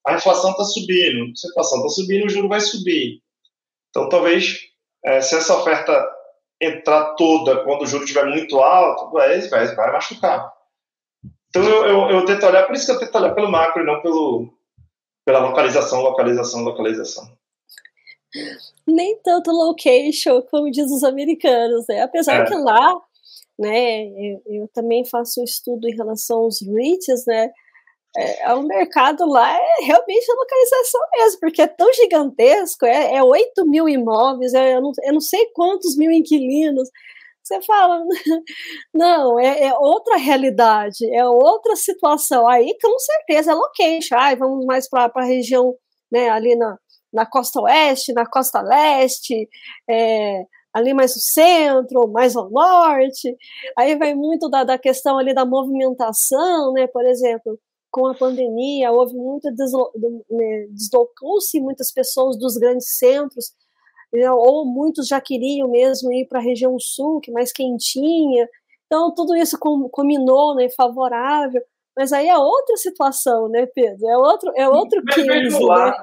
a 0.06 0.14
inflação 0.14 0.52
está 0.52 0.64
subindo. 0.64 1.36
Se 1.36 1.48
a 1.48 1.50
inflação 1.50 1.80
está 1.80 1.90
subindo, 1.90 2.26
o 2.26 2.30
juro 2.30 2.48
vai 2.48 2.62
subir. 2.62 3.22
Então, 3.90 4.08
talvez, 4.08 4.60
é, 5.04 5.22
se 5.22 5.36
essa 5.36 5.58
oferta 5.58 6.08
entrar 6.62 7.16
toda 7.16 7.64
quando 7.64 7.82
o 7.82 7.88
juro 7.88 8.04
estiver 8.04 8.26
muito 8.26 8.60
alto, 8.60 9.12
vai, 9.12 9.40
vai, 9.48 9.76
vai 9.76 9.92
machucar. 9.92 10.54
Então, 11.50 11.64
eu, 11.64 11.86
eu, 11.86 12.10
eu, 12.10 12.26
tento 12.26 12.46
olhar, 12.46 12.68
por 12.68 12.76
isso 12.76 12.86
que 12.86 12.92
eu 12.92 13.00
tento 13.00 13.16
olhar 13.16 13.34
pelo 13.34 13.50
macro 13.50 13.82
e 13.82 13.86
não 13.86 14.02
pelo, 14.02 14.54
pela 15.26 15.40
localização, 15.40 16.02
localização, 16.02 16.64
localização. 16.64 17.26
Nem 18.86 19.18
tanto 19.24 19.52
location, 19.52 20.42
como 20.44 20.70
diz 20.70 20.92
os 20.92 21.04
americanos, 21.04 21.86
né? 21.88 22.02
Apesar 22.02 22.42
é. 22.42 22.46
que 22.46 22.56
lá, 22.56 23.02
né, 23.58 24.06
eu, 24.08 24.42
eu 24.46 24.68
também 24.74 25.06
faço 25.06 25.42
um 25.42 25.46
estudo 25.46 25.88
em 25.88 25.96
relação 25.96 26.40
aos 26.40 26.62
REITs, 26.62 27.26
né? 27.26 27.52
É, 28.18 28.54
o 28.54 28.62
é 28.62 28.64
mercado 28.64 29.26
lá 29.26 29.52
é 29.52 29.84
realmente 29.84 30.32
a 30.32 30.36
localização 30.36 31.02
mesmo, 31.18 31.40
porque 31.42 31.62
é 31.62 31.68
tão 31.68 31.92
gigantesco, 31.94 32.86
é, 32.86 33.16
é 33.16 33.24
8 33.24 33.66
mil 33.68 33.90
imóveis, 33.90 34.54
é, 34.54 34.76
eu, 34.76 34.82
não, 34.82 34.92
eu 35.04 35.14
não 35.14 35.20
sei 35.22 35.48
quantos 35.54 35.98
mil 35.98 36.12
inquilinos. 36.12 36.90
Você 37.44 37.62
fala, 37.62 38.04
não, 38.94 39.40
é, 39.40 39.66
é, 39.66 39.74
outra 39.76 40.18
realidade, 40.18 41.06
é 41.14 41.26
outra 41.28 41.76
situação. 41.76 42.48
Aí, 42.48 42.76
com 42.82 42.98
certeza, 43.00 43.52
é 43.52 43.56
location. 43.56 44.16
Ai, 44.18 44.36
vamos 44.36 44.66
mais 44.66 44.90
para 44.90 45.12
a 45.14 45.24
região, 45.24 45.76
né, 46.12 46.30
ali 46.30 46.56
na, 46.56 46.78
na 47.14 47.26
costa 47.26 47.62
oeste, 47.62 48.14
na 48.14 48.26
costa 48.26 48.62
leste, 48.62 49.48
é, 49.90 50.44
ali 50.74 50.94
mais 50.94 51.16
no 51.16 51.22
centro, 51.22 52.08
mais 52.12 52.36
ao 52.36 52.50
norte. 52.50 53.36
Aí 53.78 53.96
vai 53.96 54.16
muito 54.16 54.50
da, 54.50 54.64
da 54.64 54.78
questão 54.80 55.18
ali 55.18 55.34
da 55.34 55.46
movimentação, 55.46 56.74
né, 56.74 56.88
por 56.88 57.06
exemplo 57.06 57.60
com 57.96 58.08
a 58.08 58.14
pandemia, 58.14 58.92
houve 58.92 59.16
muita 59.16 59.50
né, 59.50 60.68
deslocou-se 60.70 61.62
muitas 61.62 61.94
pessoas 61.94 62.38
dos 62.38 62.58
grandes 62.58 62.98
centros, 62.98 63.54
né, 64.12 64.30
ou 64.30 64.66
muitos 64.66 65.08
já 65.08 65.22
queriam 65.22 65.70
mesmo 65.70 66.12
ir 66.12 66.28
para 66.28 66.40
a 66.40 66.44
região 66.44 66.78
sul, 66.78 67.22
que 67.22 67.32
é 67.32 67.34
mais 67.34 67.54
quentinha. 67.54 68.50
Então, 68.86 69.14
tudo 69.16 69.34
isso 69.34 69.58
combinou, 69.58 70.56
né, 70.56 70.68
favorável. 70.76 71.62
Mas 71.98 72.12
aí 72.12 72.28
é 72.28 72.38
outra 72.38 72.76
situação, 72.76 73.48
né, 73.48 73.66
Pedro? 73.74 74.10
É 74.10 74.18
outro, 74.18 74.52
é 74.58 74.68
outro 74.68 75.02
case, 75.06 75.58
né? 75.58 75.94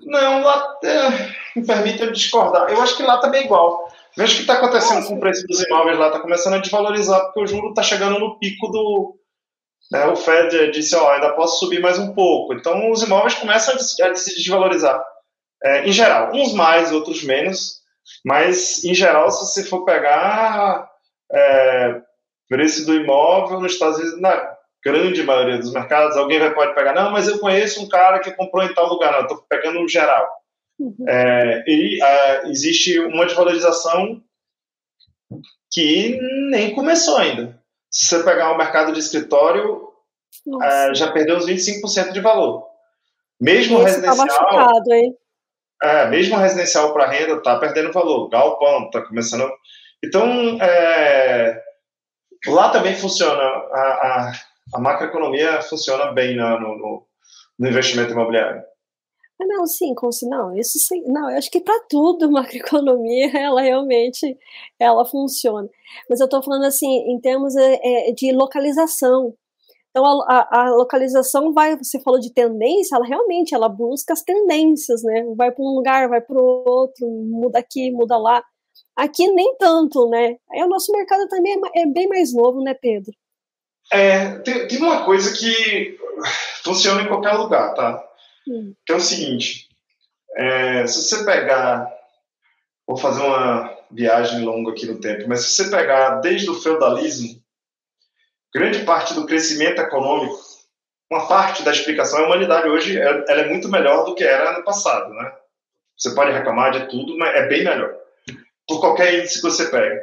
Não, 0.00 0.40
lá 0.40 0.76
é, 0.82 1.08
me 1.54 1.64
permite 1.64 2.02
eu 2.02 2.10
discordar. 2.10 2.68
Eu 2.68 2.82
acho 2.82 2.96
que 2.96 3.04
lá 3.04 3.18
também 3.18 3.42
é 3.42 3.44
igual. 3.44 3.88
Veja 4.16 4.32
o 4.32 4.36
que 4.36 4.42
está 4.42 4.54
acontecendo 4.54 4.96
Nossa. 4.96 5.08
com 5.08 5.14
o 5.14 5.20
preço 5.20 5.46
dos 5.46 5.62
imóveis 5.62 5.98
lá, 5.98 6.08
está 6.08 6.18
começando 6.18 6.54
a 6.54 6.58
desvalorizar, 6.58 7.22
porque 7.26 7.42
o 7.42 7.46
juro 7.46 7.68
está 7.68 7.82
chegando 7.84 8.18
no 8.18 8.40
pico 8.40 8.66
do. 8.66 9.16
Né, 9.90 10.04
o 10.06 10.16
Fed 10.16 10.70
disse, 10.72 10.96
ó, 10.96 11.12
ainda 11.12 11.32
posso 11.34 11.60
subir 11.60 11.80
mais 11.80 11.98
um 11.98 12.12
pouco. 12.12 12.54
Então 12.54 12.90
os 12.90 13.02
imóveis 13.02 13.34
começam 13.34 13.74
a 13.74 13.78
se 13.78 14.36
desvalorizar. 14.36 15.02
É, 15.62 15.86
em 15.86 15.92
geral, 15.92 16.32
uns 16.34 16.52
mais, 16.52 16.92
outros 16.92 17.22
menos, 17.22 17.80
mas 18.24 18.84
em 18.84 18.94
geral, 18.94 19.30
se 19.30 19.40
você 19.40 19.64
for 19.64 19.84
pegar 19.84 20.88
é, 21.32 22.00
preço 22.48 22.84
do 22.84 22.94
imóvel 22.94 23.60
nos 23.60 23.72
Estados 23.72 23.98
Unidos, 23.98 24.20
na 24.20 24.56
grande 24.84 25.22
maioria 25.22 25.58
dos 25.58 25.72
mercados, 25.72 26.16
alguém 26.16 26.38
vai, 26.38 26.54
pode 26.54 26.74
pegar, 26.74 26.94
não, 26.94 27.10
mas 27.10 27.26
eu 27.26 27.38
conheço 27.38 27.82
um 27.82 27.88
cara 27.88 28.20
que 28.20 28.32
comprou 28.32 28.62
em 28.62 28.74
tal 28.74 28.88
lugar, 28.88 29.12
não, 29.12 29.22
estou 29.22 29.44
pegando 29.48 29.80
no 29.80 29.88
geral. 29.88 30.28
Uhum. 30.78 30.94
É, 31.08 31.64
e 31.66 31.98
existe 32.44 32.98
uma 33.00 33.24
desvalorização 33.24 34.22
que 35.72 36.18
nem 36.50 36.74
começou 36.74 37.16
ainda. 37.16 37.60
Se 37.96 38.08
você 38.08 38.22
pegar 38.22 38.52
o 38.52 38.58
mercado 38.58 38.92
de 38.92 39.00
escritório, 39.00 39.88
uh, 40.46 40.94
já 40.94 41.10
perdeu 41.12 41.38
uns 41.38 41.46
25% 41.46 42.12
de 42.12 42.20
valor. 42.20 42.66
Mesmo 43.40 43.80
Esse 43.80 44.02
tá 44.02 44.10
residencial. 44.10 44.48
Tá 44.48 44.56
machucado, 44.56 44.92
hein? 44.92 45.16
É, 45.82 46.06
mesmo 46.10 46.36
residencial 46.36 46.92
para 46.92 47.08
renda 47.08 47.38
está 47.38 47.58
perdendo 47.58 47.94
valor. 47.94 48.28
Galpão 48.28 48.84
está 48.84 49.00
começando. 49.00 49.50
Então, 50.04 50.58
é, 50.60 51.58
lá 52.48 52.68
também 52.68 52.94
funciona. 52.94 53.42
A, 53.42 53.80
a, 53.80 54.32
a 54.74 54.78
macroeconomia 54.78 55.62
funciona 55.62 56.12
bem 56.12 56.36
no, 56.36 56.60
no, 56.60 57.06
no 57.58 57.68
investimento 57.68 58.12
imobiliário. 58.12 58.62
Ah, 59.38 59.44
não, 59.46 59.66
sim, 59.66 59.94
não, 60.22 60.56
isso 60.56 60.78
sim, 60.78 61.02
não, 61.06 61.30
eu 61.30 61.36
acho 61.36 61.50
que 61.50 61.60
para 61.60 61.78
tudo 61.90 62.30
macroeconomia 62.32 63.30
ela 63.36 63.60
realmente 63.60 64.36
ela 64.78 65.04
funciona. 65.04 65.68
Mas 66.08 66.20
eu 66.20 66.24
estou 66.24 66.42
falando 66.42 66.64
assim 66.64 66.86
em 66.86 67.20
termos 67.20 67.54
é, 67.54 68.08
é, 68.08 68.12
de 68.12 68.32
localização. 68.32 69.34
Então 69.90 70.04
a, 70.06 70.48
a, 70.50 70.66
a, 70.66 70.70
localização 70.70 71.52
vai, 71.52 71.76
você 71.76 72.00
falou 72.00 72.18
de 72.20 72.32
tendência, 72.32 72.96
ela 72.96 73.06
realmente 73.06 73.54
ela 73.54 73.68
busca 73.68 74.12
as 74.12 74.22
tendências, 74.22 75.02
né? 75.02 75.24
Vai 75.36 75.50
para 75.50 75.64
um 75.64 75.74
lugar, 75.74 76.08
vai 76.08 76.20
para 76.20 76.36
o 76.38 76.64
outro, 76.66 77.06
muda 77.06 77.58
aqui, 77.58 77.90
muda 77.90 78.16
lá. 78.16 78.42
Aqui 78.94 79.26
nem 79.32 79.56
tanto, 79.58 80.08
né? 80.08 80.36
Aí 80.50 80.62
o 80.62 80.68
nosso 80.68 80.92
mercado 80.92 81.28
também 81.28 81.54
é, 81.74 81.82
é 81.82 81.86
bem 81.86 82.08
mais 82.08 82.34
novo, 82.34 82.62
né, 82.62 82.74
Pedro? 82.74 83.12
É, 83.92 84.38
tem, 84.40 84.66
tem 84.66 84.78
uma 84.78 85.04
coisa 85.04 85.36
que 85.36 85.98
funciona 86.64 87.02
em 87.02 87.08
qualquer 87.08 87.32
lugar, 87.32 87.74
tá? 87.74 88.02
Que 88.84 88.92
é 88.92 88.96
o 88.96 89.00
seguinte: 89.00 89.68
é, 90.36 90.86
se 90.86 91.02
você 91.02 91.24
pegar. 91.24 91.94
Vou 92.86 92.96
fazer 92.96 93.20
uma 93.20 93.76
viagem 93.90 94.44
longa 94.44 94.70
aqui 94.70 94.86
no 94.86 95.00
tempo, 95.00 95.28
mas 95.28 95.40
se 95.40 95.54
você 95.54 95.70
pegar 95.70 96.20
desde 96.20 96.48
o 96.48 96.54
feudalismo, 96.54 97.42
grande 98.54 98.84
parte 98.84 99.12
do 99.12 99.26
crescimento 99.26 99.80
econômico, 99.80 100.38
uma 101.10 101.26
parte 101.26 101.64
da 101.64 101.72
explicação, 101.72 102.20
a 102.20 102.26
humanidade 102.26 102.68
hoje 102.68 102.96
ela 102.96 103.24
é 103.28 103.48
muito 103.48 103.68
melhor 103.68 104.04
do 104.04 104.14
que 104.14 104.22
era 104.22 104.56
no 104.56 104.64
passado, 104.64 105.12
né? 105.14 105.32
Você 105.96 106.14
pode 106.14 106.30
reclamar 106.30 106.72
de 106.72 106.88
tudo, 106.88 107.16
mas 107.16 107.34
é 107.34 107.48
bem 107.48 107.64
melhor. 107.64 107.92
Por 108.68 108.80
qualquer 108.80 109.14
índice 109.14 109.40
que 109.40 109.50
você 109.50 109.68
pega. 109.68 110.00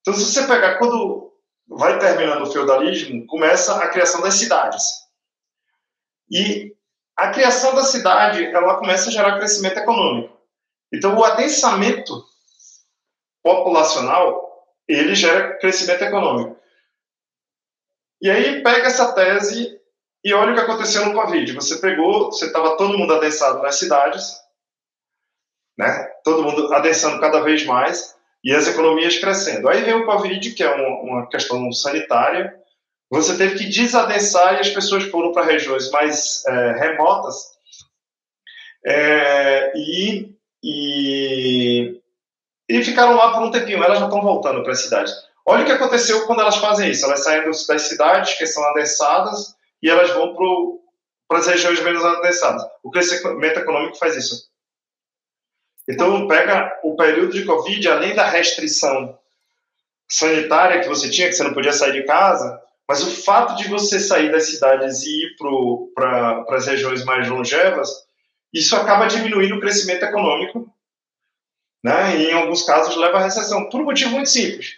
Então, 0.00 0.14
se 0.14 0.24
você 0.24 0.46
pegar 0.46 0.78
quando 0.78 1.32
vai 1.68 1.98
terminando 1.98 2.42
o 2.42 2.52
feudalismo, 2.52 3.26
começa 3.26 3.82
a 3.82 3.88
criação 3.88 4.20
das 4.20 4.34
cidades. 4.34 4.84
E 6.30 6.74
a 7.16 7.30
criação 7.30 7.74
da 7.74 7.84
cidade 7.84 8.44
ela 8.44 8.78
começa 8.78 9.08
a 9.08 9.12
gerar 9.12 9.38
crescimento 9.38 9.78
econômico. 9.78 10.36
Então, 10.92 11.16
o 11.16 11.24
adensamento 11.24 12.24
populacional 13.42 14.50
ele 14.88 15.14
gera 15.14 15.56
crescimento 15.58 16.02
econômico. 16.02 16.60
E 18.20 18.30
aí 18.30 18.62
pega 18.62 18.86
essa 18.86 19.12
tese 19.12 19.80
e 20.24 20.32
olha 20.32 20.52
o 20.52 20.54
que 20.54 20.60
aconteceu 20.60 21.04
no 21.06 21.14
Covid. 21.14 21.52
Você 21.52 21.78
pegou, 21.78 22.26
você 22.26 22.46
estava 22.46 22.76
todo 22.76 22.96
mundo 22.96 23.14
adensado 23.14 23.60
nas 23.62 23.76
cidades, 23.76 24.36
né? 25.76 26.04
Todo 26.22 26.42
mundo 26.42 26.72
adensando 26.72 27.20
cada 27.20 27.40
vez 27.40 27.64
mais 27.64 28.16
e 28.44 28.54
as 28.54 28.68
economias 28.68 29.18
crescendo. 29.18 29.68
Aí 29.68 29.82
vem 29.82 29.94
o 29.94 30.06
Covid, 30.06 30.52
que 30.52 30.62
é 30.62 30.72
uma, 30.72 31.00
uma 31.00 31.28
questão 31.28 31.70
sanitária, 31.72 32.61
você 33.12 33.36
teve 33.36 33.56
que 33.58 33.68
desadensar 33.68 34.54
e 34.54 34.60
as 34.60 34.70
pessoas 34.70 35.04
foram 35.04 35.32
para 35.32 35.44
regiões 35.44 35.90
mais 35.90 36.42
é, 36.46 36.72
remotas 36.72 37.52
é, 38.86 39.70
e, 39.76 40.34
e, 40.64 42.00
e, 42.66 42.82
ficaram 42.82 43.14
lá 43.14 43.34
por 43.34 43.42
um 43.42 43.50
tempinho. 43.50 43.84
Elas 43.84 43.98
já 43.98 44.06
estão 44.06 44.22
voltando 44.22 44.62
para 44.62 44.72
as 44.72 44.80
cidades. 44.80 45.12
Olha 45.44 45.62
o 45.62 45.66
que 45.66 45.72
aconteceu 45.72 46.26
quando 46.26 46.40
elas 46.40 46.56
fazem 46.56 46.90
isso. 46.90 47.04
Elas 47.04 47.22
saem 47.22 47.44
das 47.44 47.82
cidades 47.82 48.38
que 48.38 48.46
são 48.46 48.64
adensadas 48.70 49.54
e 49.82 49.90
elas 49.90 50.10
vão 50.12 50.34
para 51.28 51.38
as 51.38 51.46
regiões 51.46 51.82
menos 51.82 52.02
adensadas. 52.02 52.62
O 52.82 52.90
crescimento 52.90 53.60
econômico 53.60 53.98
faz 53.98 54.16
isso. 54.16 54.50
Então, 55.86 56.26
pega 56.26 56.80
o 56.82 56.96
período 56.96 57.34
de 57.34 57.44
Covid, 57.44 57.86
além 57.88 58.14
da 58.14 58.24
restrição 58.24 59.18
sanitária 60.08 60.80
que 60.80 60.88
você 60.88 61.10
tinha, 61.10 61.28
que 61.28 61.34
você 61.34 61.42
não 61.42 61.52
podia 61.52 61.74
sair 61.74 61.92
de 61.92 62.04
casa, 62.04 62.62
mas 62.88 63.02
o 63.02 63.22
fato 63.22 63.56
de 63.56 63.68
você 63.68 63.98
sair 63.98 64.30
das 64.30 64.50
cidades 64.50 65.02
e 65.02 65.24
ir 65.24 65.36
para 65.94 66.44
as 66.50 66.66
regiões 66.66 67.04
mais 67.04 67.28
longevas, 67.28 67.88
isso 68.52 68.76
acaba 68.76 69.06
diminuindo 69.06 69.56
o 69.56 69.60
crescimento 69.60 70.04
econômico, 70.04 70.70
né? 71.82 72.16
e 72.16 72.30
em 72.30 72.34
alguns 72.34 72.64
casos 72.64 72.96
leva 72.96 73.18
à 73.18 73.22
recessão, 73.22 73.68
por 73.68 73.80
um 73.80 73.84
motivo 73.84 74.10
muito 74.10 74.28
simples. 74.28 74.76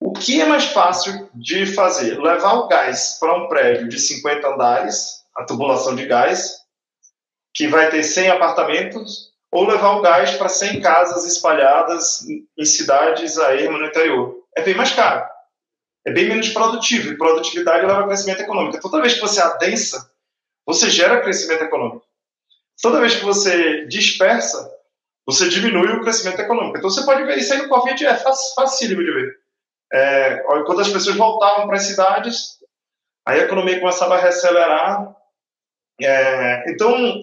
O 0.00 0.12
que 0.12 0.40
é 0.40 0.46
mais 0.46 0.64
fácil 0.66 1.30
de 1.34 1.66
fazer? 1.66 2.18
Levar 2.20 2.54
o 2.54 2.68
gás 2.68 3.16
para 3.18 3.36
um 3.36 3.48
prédio 3.48 3.88
de 3.88 3.98
50 3.98 4.46
andares, 4.46 5.24
a 5.34 5.44
tubulação 5.44 5.94
de 5.94 6.06
gás, 6.06 6.56
que 7.54 7.66
vai 7.66 7.88
ter 7.88 8.02
100 8.02 8.30
apartamentos, 8.30 9.32
ou 9.50 9.66
levar 9.66 9.92
o 9.92 10.02
gás 10.02 10.32
para 10.32 10.48
100 10.48 10.80
casas 10.80 11.24
espalhadas 11.24 12.26
em 12.28 12.64
cidades 12.64 13.38
a 13.38 13.54
no 13.54 13.86
interior. 13.86 14.44
É 14.54 14.62
bem 14.62 14.74
mais 14.74 14.92
caro 14.92 15.35
é 16.06 16.12
bem 16.12 16.28
menos 16.28 16.48
produtivo, 16.50 17.12
e 17.12 17.18
produtividade 17.18 17.84
leva 17.84 18.02
a 18.02 18.06
crescimento 18.06 18.40
econômico. 18.40 18.80
Toda 18.80 19.00
vez 19.00 19.14
que 19.14 19.20
você 19.20 19.40
adensa, 19.40 20.08
você 20.64 20.88
gera 20.88 21.20
crescimento 21.20 21.64
econômico. 21.64 22.06
Toda 22.80 23.00
vez 23.00 23.16
que 23.16 23.24
você 23.24 23.84
dispersa, 23.86 24.72
você 25.26 25.48
diminui 25.48 25.88
o 25.88 26.02
crescimento 26.02 26.40
econômico. 26.40 26.78
Então 26.78 26.88
você 26.88 27.04
pode 27.04 27.24
ver 27.24 27.38
isso 27.38 27.52
aí 27.52 27.60
no 27.60 27.68
Covid, 27.68 28.06
é 28.06 28.16
facílimo 28.54 29.02
de 29.02 29.12
ver. 29.12 29.36
É, 29.92 30.36
quando 30.64 30.80
as 30.80 30.88
pessoas 30.88 31.16
voltavam 31.16 31.66
para 31.66 31.76
as 31.76 31.82
cidades, 31.82 32.60
aí 33.26 33.40
a 33.40 33.44
economia 33.44 33.80
começava 33.80 34.14
a 34.14 34.20
reacelerar. 34.20 35.12
É, 36.00 36.70
então, 36.70 37.20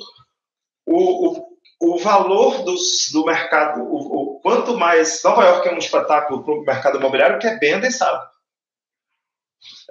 o, 0.86 1.30
o, 1.30 1.58
o 1.80 1.98
valor 2.00 2.64
dos, 2.64 3.10
do 3.14 3.24
mercado, 3.24 3.82
o, 3.82 3.96
o, 4.36 4.40
quanto 4.42 4.78
mais. 4.78 5.24
Nova 5.24 5.46
York 5.46 5.70
é 5.70 5.74
um 5.74 5.78
espetáculo 5.78 6.44
para 6.44 6.54
o 6.54 6.66
mercado 6.66 6.98
imobiliário 6.98 7.40
que 7.40 7.48
é 7.48 7.58
bem 7.58 7.76
adensado. 7.76 8.33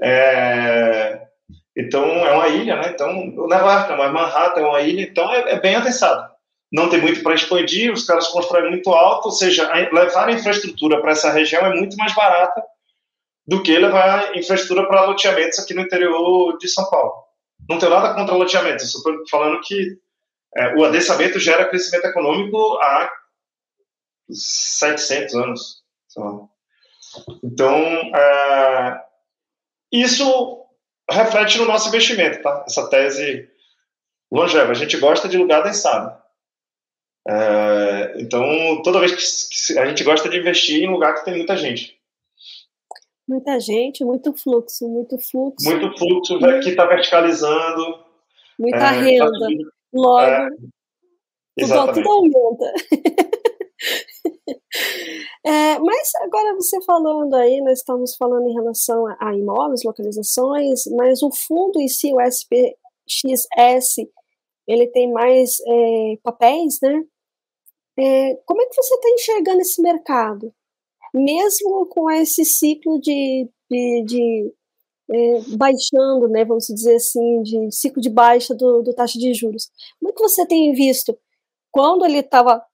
É, 0.01 1.21
então, 1.77 2.05
é 2.05 2.33
uma 2.33 2.49
ilha, 2.49 2.77
né? 2.77 2.91
Então, 2.91 3.09
o 3.37 3.53
York, 3.53 3.97
mas 3.97 4.13
Manhattan 4.13 4.61
é 4.61 4.65
uma 4.65 4.81
ilha, 4.81 5.03
então 5.03 5.33
é, 5.33 5.53
é 5.53 5.61
bem 5.61 5.75
adensado. 5.75 6.31
Não 6.71 6.89
tem 6.89 7.01
muito 7.01 7.23
para 7.23 7.35
expandir, 7.35 7.93
os 7.93 8.07
caras 8.07 8.29
constroem 8.29 8.71
muito 8.71 8.91
alto, 8.91 9.27
ou 9.27 9.33
seja, 9.33 9.71
levar 9.93 10.29
a 10.29 10.33
infraestrutura 10.33 11.01
para 11.01 11.13
essa 11.13 11.31
região 11.31 11.65
é 11.67 11.75
muito 11.75 11.97
mais 11.97 12.15
barata 12.15 12.63
do 13.47 13.63
que 13.63 13.77
levar 13.77 14.37
infraestrutura 14.37 14.87
para 14.87 15.05
loteamentos 15.05 15.59
aqui 15.59 15.75
no 15.75 15.83
interior 15.83 16.57
de 16.59 16.69
São 16.69 16.89
Paulo. 16.89 17.13
Não 17.69 17.79
tenho 17.79 17.93
nada 17.93 18.15
contra 18.15 18.35
loteamentos, 18.35 18.87
estou 18.87 19.03
falando 19.31 19.61
que 19.61 19.99
é, 20.57 20.75
o 20.77 20.85
adensamento 20.85 21.39
gera 21.39 21.69
crescimento 21.69 22.07
econômico 22.07 22.79
há 22.81 23.11
700 24.31 25.35
anos. 25.35 25.83
Então, 27.43 27.77
é, 28.15 29.01
isso 29.93 30.65
reflete 31.11 31.59
no 31.59 31.67
nosso 31.67 31.89
investimento, 31.89 32.43
tá? 32.43 32.65
Essa 32.67 32.89
tese 32.89 33.49
longeva. 34.31 34.71
A 34.71 34.75
gente 34.75 34.97
gosta 34.97 35.29
de 35.29 35.37
lugar 35.37 35.63
densado. 35.63 36.21
É, 37.29 38.15
então, 38.19 38.83
toda 38.83 39.01
vez 39.01 39.13
que, 39.13 39.79
a 39.79 39.87
gente 39.87 40.03
gosta 40.03 40.29
de 40.29 40.39
investir 40.39 40.83
em 40.83 40.91
lugar 40.91 41.15
que 41.15 41.25
tem 41.25 41.37
muita 41.37 41.57
gente. 41.57 42.01
Muita 43.29 43.61
gente, 43.61 44.05
muito 44.05 44.33
fluxo, 44.33 44.89
muito 44.89 45.17
fluxo. 45.19 45.69
Muito 45.69 45.97
fluxo, 45.97 46.41
muito... 46.41 46.61
que 46.61 46.71
está 46.71 46.87
verticalizando. 46.87 48.05
Muita 48.59 48.77
é, 48.77 49.01
renda. 49.01 49.31
Tá 49.31 49.49
Logo, 49.95 50.21
é, 50.21 50.49
tudo, 51.59 51.93
tudo 51.93 52.11
aumenta. 52.11 52.73
É, 55.45 55.77
mas 55.81 56.15
agora 56.23 56.55
você 56.55 56.81
falando 56.83 57.35
aí, 57.35 57.61
nós 57.63 57.81
estamos 57.81 58.15
falando 58.15 58.47
em 58.49 58.55
relação 58.55 59.05
a, 59.09 59.17
a 59.19 59.35
imóveis, 59.35 59.83
localizações, 59.85 60.85
mas 60.97 61.21
o 61.21 61.33
fundo 61.33 61.81
em 61.81 61.89
si, 61.89 62.13
o 62.15 62.21
SPXS, 62.21 64.07
ele 64.69 64.87
tem 64.87 65.11
mais 65.13 65.57
é, 65.67 66.17
papéis, 66.23 66.79
né? 66.81 67.03
É, 67.99 68.37
como 68.47 68.63
é 68.63 68.67
que 68.67 68.75
você 68.77 68.95
está 68.95 69.09
enxergando 69.11 69.61
esse 69.61 69.83
mercado? 69.83 70.55
Mesmo 71.13 71.87
com 71.87 72.09
esse 72.11 72.45
ciclo 72.45 73.01
de, 73.01 73.49
de, 73.69 74.05
de 74.07 74.55
é, 75.11 75.41
baixando, 75.57 76.29
né, 76.29 76.45
vamos 76.45 76.67
dizer 76.67 76.97
assim, 76.97 77.43
de 77.43 77.71
ciclo 77.71 78.01
de 78.01 78.09
baixa 78.09 78.55
do, 78.55 78.83
do 78.83 78.95
taxa 78.95 79.19
de 79.19 79.35
juros. 79.35 79.71
Como 79.99 80.11
é 80.11 80.15
que 80.15 80.23
você 80.23 80.47
tem 80.47 80.73
visto 80.73 81.19
quando 81.71 82.05
ele 82.05 82.19
estava 82.19 82.65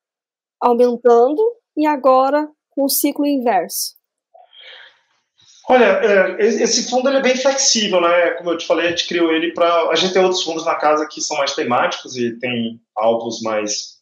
aumentando 0.61 1.58
e 1.79 1.87
agora 1.87 2.49
com 2.71 2.85
o 2.85 2.89
ciclo 2.89 3.25
inverso? 3.25 3.97
Olha, 5.71 5.85
é, 5.85 6.37
esse 6.41 6.91
fundo 6.91 7.09
é 7.11 7.21
bem 7.21 7.37
flexível, 7.37 8.01
né? 8.01 8.31
Como 8.33 8.51
eu 8.51 8.59
te 8.59 8.67
falei, 8.67 8.87
a 8.87 8.91
gente 8.91 9.07
criou 9.07 9.31
ele 9.31 9.53
para. 9.53 9.91
A 9.91 9.95
gente 9.95 10.13
tem 10.13 10.23
outros 10.23 10.43
fundos 10.43 10.65
na 10.65 10.75
casa 10.75 11.07
que 11.07 11.21
são 11.21 11.37
mais 11.37 11.55
temáticos 11.55 12.17
e 12.17 12.39
tem 12.39 12.81
alvos 12.97 13.43
mais 13.43 13.99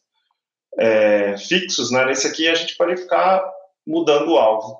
é, 0.79 1.37
fixos, 1.37 1.91
né? 1.91 2.05
Nesse 2.05 2.25
aqui 2.25 2.47
a 2.47 2.55
gente 2.55 2.75
pode 2.77 2.95
ficar 2.95 3.43
mudando 3.85 4.31
o 4.31 4.37
alvo. 4.37 4.79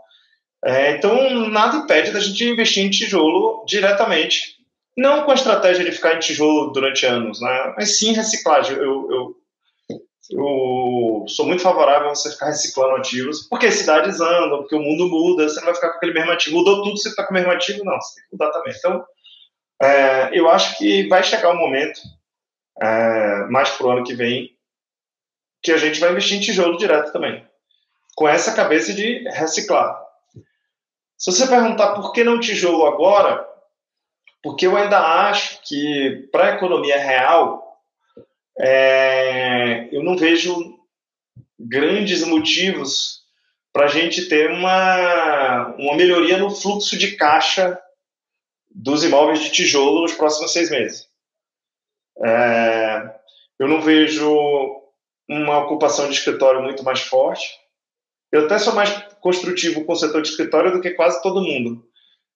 É, 0.63 0.91
então, 0.95 1.49
nada 1.49 1.77
impede 1.77 2.11
da 2.11 2.19
gente 2.19 2.43
investir 2.45 2.83
em 2.83 2.89
tijolo 2.89 3.63
diretamente. 3.67 4.55
Não 4.95 5.23
com 5.23 5.31
a 5.31 5.35
estratégia 5.35 5.85
de 5.85 5.91
ficar 5.91 6.15
em 6.15 6.19
tijolo 6.19 6.71
durante 6.71 7.05
anos, 7.05 7.39
né? 7.41 7.73
Mas 7.77 7.99
sim 7.99 8.13
reciclagem. 8.13 8.75
Eu, 8.77 9.11
eu 9.11 9.35
eu 10.31 11.25
sou 11.27 11.45
muito 11.45 11.61
favorável 11.61 12.09
a 12.09 12.15
você 12.15 12.31
ficar 12.31 12.47
reciclando 12.47 12.95
ativos, 12.95 13.47
porque 13.47 13.67
as 13.67 13.75
cidades 13.75 14.19
andam, 14.19 14.59
porque 14.59 14.75
o 14.75 14.81
mundo 14.81 15.07
muda, 15.07 15.47
você 15.47 15.59
não 15.59 15.67
vai 15.67 15.75
ficar 15.75 15.89
com 15.89 15.97
aquele 15.97 16.13
mesmo 16.13 16.31
ativo. 16.31 16.57
Mudou 16.57 16.83
tudo, 16.83 16.97
você 16.97 17.09
está 17.09 17.23
com 17.23 17.31
o 17.31 17.33
mesmo 17.33 17.51
ativo? 17.51 17.83
Não, 17.85 17.95
você 17.99 18.15
tem 18.15 18.23
que 18.25 18.31
mudar 18.33 18.51
também. 18.51 18.73
Então, 18.77 19.05
é, 19.81 20.37
eu 20.37 20.49
acho 20.49 20.77
que 20.77 21.07
vai 21.07 21.23
chegar 21.23 21.51
um 21.51 21.57
momento, 21.57 22.01
é, 22.81 23.45
mais 23.49 23.69
para 23.69 23.87
o 23.87 23.91
ano 23.91 24.03
que 24.03 24.15
vem, 24.15 24.49
que 25.61 25.71
a 25.71 25.77
gente 25.77 25.99
vai 25.99 26.11
investir 26.11 26.37
em 26.37 26.41
tijolo 26.41 26.77
direto 26.77 27.11
também, 27.13 27.45
com 28.15 28.27
essa 28.27 28.53
cabeça 28.53 28.93
de 28.93 29.27
reciclar. 29.29 29.97
Se 31.17 31.31
você 31.31 31.47
perguntar 31.47 31.93
por 31.93 32.11
que 32.11 32.23
não 32.23 32.39
tijolo 32.39 32.85
agora, 32.85 33.47
porque 34.43 34.67
eu 34.67 34.77
ainda 34.77 34.99
acho 34.99 35.59
que 35.63 36.27
para 36.31 36.47
a 36.47 36.55
economia 36.55 36.97
real 36.99 37.66
é, 38.59 39.87
eu 39.91 40.03
não 40.03 40.17
vejo 40.17 40.77
grandes 41.59 42.25
motivos 42.25 43.21
para 43.71 43.85
a 43.85 43.89
gente 43.89 44.27
ter 44.27 44.49
uma, 44.51 45.75
uma 45.77 45.95
melhoria 45.95 46.37
no 46.37 46.49
fluxo 46.49 46.97
de 46.97 47.15
caixa 47.15 47.79
dos 48.71 49.03
imóveis 49.03 49.39
de 49.39 49.51
tijolo 49.51 50.01
nos 50.01 50.13
próximos 50.13 50.51
seis 50.51 50.69
meses. 50.69 51.07
É, 52.23 53.15
eu 53.59 53.67
não 53.67 53.81
vejo 53.81 54.35
uma 55.29 55.59
ocupação 55.59 56.07
de 56.07 56.15
escritório 56.15 56.61
muito 56.61 56.83
mais 56.83 57.01
forte. 57.01 57.47
Eu 58.31 58.45
até 58.45 58.57
sou 58.57 58.73
mais 58.73 58.89
construtivo 59.21 59.85
com 59.85 59.93
o 59.93 59.95
setor 59.95 60.21
de 60.21 60.29
escritório 60.29 60.71
do 60.71 60.81
que 60.81 60.91
quase 60.91 61.21
todo 61.21 61.43
mundo. 61.43 61.85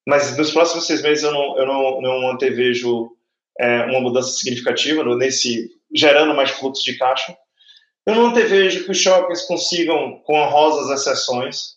Mas 0.08 0.36
nos 0.38 0.52
próximos 0.52 0.86
seis 0.86 1.02
meses 1.02 1.24
eu 1.24 1.32
não, 1.32 1.58
eu 1.58 1.66
não, 1.66 2.02
não 2.02 2.32
antevejo 2.32 3.12
é, 3.60 3.86
uma 3.86 4.02
mudança 4.02 4.32
significativa 4.32 5.04
nesse 5.16 5.72
gerando 5.94 6.34
mais 6.34 6.52
fluxo 6.52 6.84
de 6.84 6.98
caixa. 6.98 7.36
Eu 8.06 8.16
não 8.16 8.34
vejo 8.34 8.84
que 8.86 8.92
os 8.92 8.98
shoppings 8.98 9.44
consigam, 9.44 10.20
com 10.24 10.40
honrosas 10.40 10.90
exceções, 10.90 11.76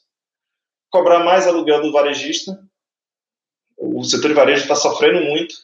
cobrar 0.90 1.20
mais 1.20 1.46
aluguel 1.46 1.82
do 1.82 1.92
varejista. 1.92 2.58
O 3.76 4.02
setor 4.04 4.28
de 4.28 4.34
varejo 4.34 4.62
está 4.62 4.74
sofrendo 4.74 5.20
muito. 5.20 5.54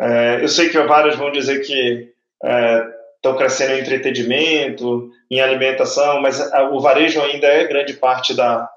É, 0.00 0.42
eu 0.42 0.48
sei 0.48 0.68
que 0.68 0.80
vários 0.80 1.16
vão 1.16 1.30
dizer 1.30 1.60
que 1.60 2.12
é, 2.42 2.84
estão 3.16 3.36
crescendo 3.36 3.74
em 3.74 3.80
entretenimento, 3.80 5.10
em 5.30 5.40
alimentação, 5.40 6.20
mas 6.20 6.40
o 6.72 6.80
varejo 6.80 7.22
ainda 7.22 7.46
é 7.46 7.68
grande 7.68 7.94
parte 7.94 8.34
da, 8.34 8.68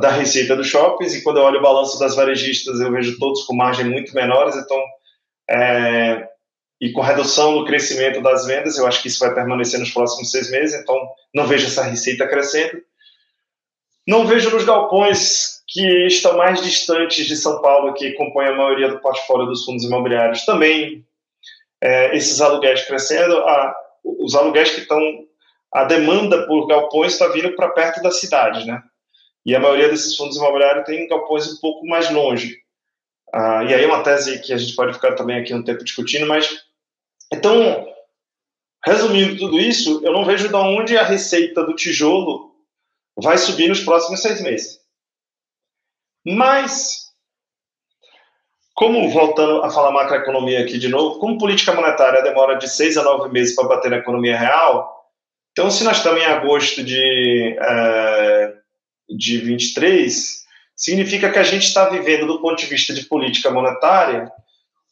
da 0.00 0.10
receita 0.10 0.56
dos 0.56 0.66
shoppings, 0.66 1.14
e 1.14 1.22
quando 1.22 1.36
eu 1.36 1.42
olho 1.42 1.58
o 1.58 1.62
balanço 1.62 1.98
das 1.98 2.16
varejistas, 2.16 2.80
eu 2.80 2.90
vejo 2.90 3.18
todos 3.18 3.44
com 3.44 3.54
margem 3.54 3.84
muito 3.84 4.14
menores, 4.14 4.56
então 4.56 4.82
é, 5.48 6.26
e 6.80 6.92
com 6.92 7.00
redução 7.00 7.52
no 7.52 7.64
crescimento 7.64 8.20
das 8.20 8.46
vendas, 8.46 8.76
eu 8.76 8.86
acho 8.86 9.00
que 9.00 9.08
isso 9.08 9.20
vai 9.20 9.34
permanecer 9.34 9.78
nos 9.80 9.90
próximos 9.90 10.30
seis 10.30 10.50
meses, 10.50 10.80
então 10.80 10.96
não 11.34 11.46
vejo 11.46 11.66
essa 11.66 11.82
receita 11.82 12.26
crescendo. 12.26 12.82
Não 14.06 14.26
vejo 14.26 14.50
nos 14.50 14.64
galpões 14.64 15.62
que 15.66 16.06
estão 16.06 16.36
mais 16.36 16.62
distantes 16.62 17.26
de 17.26 17.36
São 17.36 17.62
Paulo, 17.62 17.94
que 17.94 18.12
compõem 18.12 18.48
a 18.48 18.54
maioria 18.54 18.88
do 18.88 19.00
portfólio 19.00 19.46
dos 19.46 19.64
fundos 19.64 19.84
imobiliários, 19.84 20.44
também 20.44 21.04
é, 21.80 22.16
esses 22.16 22.40
aluguéis 22.40 22.84
crescendo. 22.86 23.36
A, 23.38 23.74
os 24.04 24.34
aluguéis 24.34 24.70
que 24.70 24.80
estão. 24.80 25.00
A 25.72 25.84
demanda 25.84 26.46
por 26.46 26.68
galpões 26.68 27.14
está 27.14 27.26
vindo 27.28 27.54
para 27.56 27.70
perto 27.70 28.00
das 28.00 28.20
cidades, 28.20 28.64
né? 28.64 28.80
E 29.44 29.56
a 29.56 29.60
maioria 29.60 29.88
desses 29.88 30.16
fundos 30.16 30.36
imobiliários 30.36 30.86
tem 30.86 31.08
galpões 31.08 31.52
um 31.52 31.60
pouco 31.60 31.86
mais 31.86 32.10
longe. 32.10 32.63
Ah, 33.36 33.64
e 33.64 33.74
aí 33.74 33.82
é 33.82 33.86
uma 33.88 34.04
tese 34.04 34.38
que 34.38 34.52
a 34.52 34.56
gente 34.56 34.76
pode 34.76 34.92
ficar 34.92 35.16
também 35.16 35.40
aqui 35.40 35.52
um 35.52 35.64
tempo 35.64 35.82
discutindo, 35.82 36.24
mas 36.24 36.64
então, 37.32 37.84
resumindo 38.86 39.36
tudo 39.36 39.58
isso, 39.58 40.00
eu 40.04 40.12
não 40.12 40.24
vejo 40.24 40.48
de 40.48 40.54
onde 40.54 40.96
a 40.96 41.02
receita 41.02 41.64
do 41.64 41.74
tijolo 41.74 42.54
vai 43.20 43.36
subir 43.36 43.68
nos 43.68 43.80
próximos 43.80 44.22
seis 44.22 44.40
meses. 44.40 44.78
Mas, 46.24 47.12
como 48.72 49.10
voltando 49.10 49.64
a 49.64 49.70
falar 49.70 49.90
macroeconomia 49.90 50.60
aqui 50.60 50.78
de 50.78 50.88
novo, 50.88 51.18
como 51.18 51.36
política 51.36 51.74
monetária 51.74 52.22
demora 52.22 52.54
de 52.54 52.68
seis 52.68 52.96
a 52.96 53.02
nove 53.02 53.32
meses 53.32 53.56
para 53.56 53.66
bater 53.66 53.90
na 53.90 53.96
economia 53.96 54.38
real, 54.38 55.10
então 55.50 55.68
se 55.72 55.82
nós 55.82 55.96
estamos 55.96 56.22
em 56.22 56.26
agosto 56.26 56.84
de, 56.84 57.56
é, 57.60 58.54
de 59.08 59.38
23, 59.38 60.43
significa 60.76 61.30
que 61.30 61.38
a 61.38 61.42
gente 61.42 61.66
está 61.66 61.88
vivendo, 61.88 62.26
do 62.26 62.40
ponto 62.40 62.56
de 62.56 62.66
vista 62.66 62.92
de 62.92 63.04
política 63.04 63.50
monetária, 63.50 64.30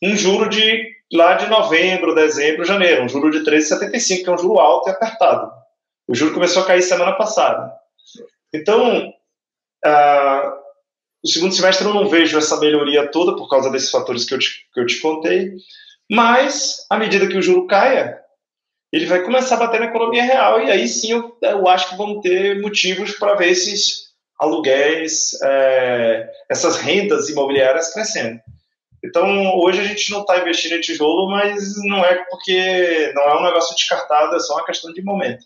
um 0.03 0.17
juro 0.17 0.49
de 0.49 0.91
lá 1.13 1.35
de 1.35 1.47
novembro, 1.47 2.15
dezembro, 2.15 2.65
janeiro, 2.65 3.05
um 3.05 3.09
juro 3.09 3.31
de 3.31 3.41
13,75, 3.41 4.25
que 4.25 4.29
é 4.29 4.33
um 4.33 4.39
juro 4.39 4.59
alto 4.59 4.89
e 4.89 4.93
apertado. 4.93 5.51
O 6.09 6.15
juro 6.15 6.35
começou 6.35 6.63
a 6.63 6.67
cair 6.67 6.83
semana 6.83 7.13
passada. 7.13 7.73
Então, 8.53 9.09
uh, 9.85 10.53
o 11.23 11.29
segundo 11.29 11.55
semestre 11.55 11.87
eu 11.87 11.95
não 11.95 12.09
vejo 12.09 12.37
essa 12.37 12.59
melhoria 12.59 13.09
toda 13.09 13.37
por 13.37 13.49
causa 13.49 13.71
desses 13.71 13.91
fatores 13.91 14.25
que 14.25 14.35
eu 14.35 14.39
te, 14.39 14.67
que 14.73 14.81
eu 14.81 14.87
te 14.87 15.01
contei, 15.01 15.53
mas 16.11 16.85
à 16.91 16.99
medida 16.99 17.29
que 17.29 17.37
o 17.37 17.43
juro 17.43 17.67
caia, 17.67 18.19
ele 18.93 19.07
vai 19.07 19.23
começar 19.23 19.55
a 19.55 19.59
bater 19.61 19.81
na 19.81 19.87
economia 19.87 20.23
real 20.23 20.61
e 20.61 20.71
aí 20.71 20.87
sim 20.87 21.13
eu, 21.13 21.39
eu 21.41 21.67
acho 21.69 21.91
que 21.91 21.97
vão 21.97 22.21
ter 22.21 22.61
motivos 22.61 23.13
para 23.13 23.35
ver 23.35 23.49
esses 23.49 24.12
aluguéis, 24.43 25.41
é, 25.41 26.29
essas 26.51 26.77
rendas 26.77 27.29
imobiliárias 27.29 27.95
crescendo. 27.95 28.41
Então, 29.05 29.57
hoje 29.59 29.81
a 29.81 29.85
gente 29.85 30.11
não 30.11 30.21
está 30.21 30.41
investindo 30.41 30.75
em 30.75 30.81
tijolo, 30.81 31.31
mas 31.31 31.75
não 31.85 32.05
é 32.05 32.25
porque 32.29 33.13
não 33.15 33.23
é 33.23 33.41
um 33.41 33.45
negócio 33.45 33.75
descartado, 33.75 34.35
é 34.35 34.41
só 34.41 34.55
uma 34.55 34.67
questão 34.67 34.93
de 34.93 35.03
momento. 35.03 35.45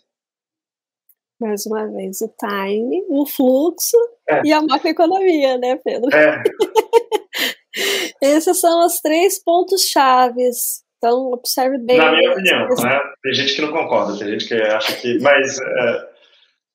Mais 1.39 1.65
uma 1.67 1.85
vez, 1.87 2.21
o 2.21 2.33
time, 2.39 3.03
o 3.09 3.25
fluxo 3.27 3.97
é. 4.27 4.41
e 4.43 4.51
a 4.51 4.61
macroeconomia, 4.61 5.57
né, 5.59 5.79
Pedro? 5.83 6.09
É. 6.15 6.43
Esses 8.19 8.59
são 8.59 8.83
os 8.83 8.99
três 8.99 9.43
pontos 9.43 9.83
chaves. 9.83 10.83
Então, 10.97 11.31
observe 11.31 11.77
bem. 11.77 11.97
Na 11.97 12.11
minha 12.11 12.31
opinião, 12.31 12.67
né? 12.67 12.99
Tem 13.21 13.33
gente 13.33 13.55
que 13.55 13.61
não 13.61 13.71
concorda, 13.71 14.17
tem 14.17 14.29
gente 14.29 14.47
que 14.47 14.55
acha 14.55 14.95
que. 14.95 15.19
Mas 15.19 15.59
é, 15.61 16.09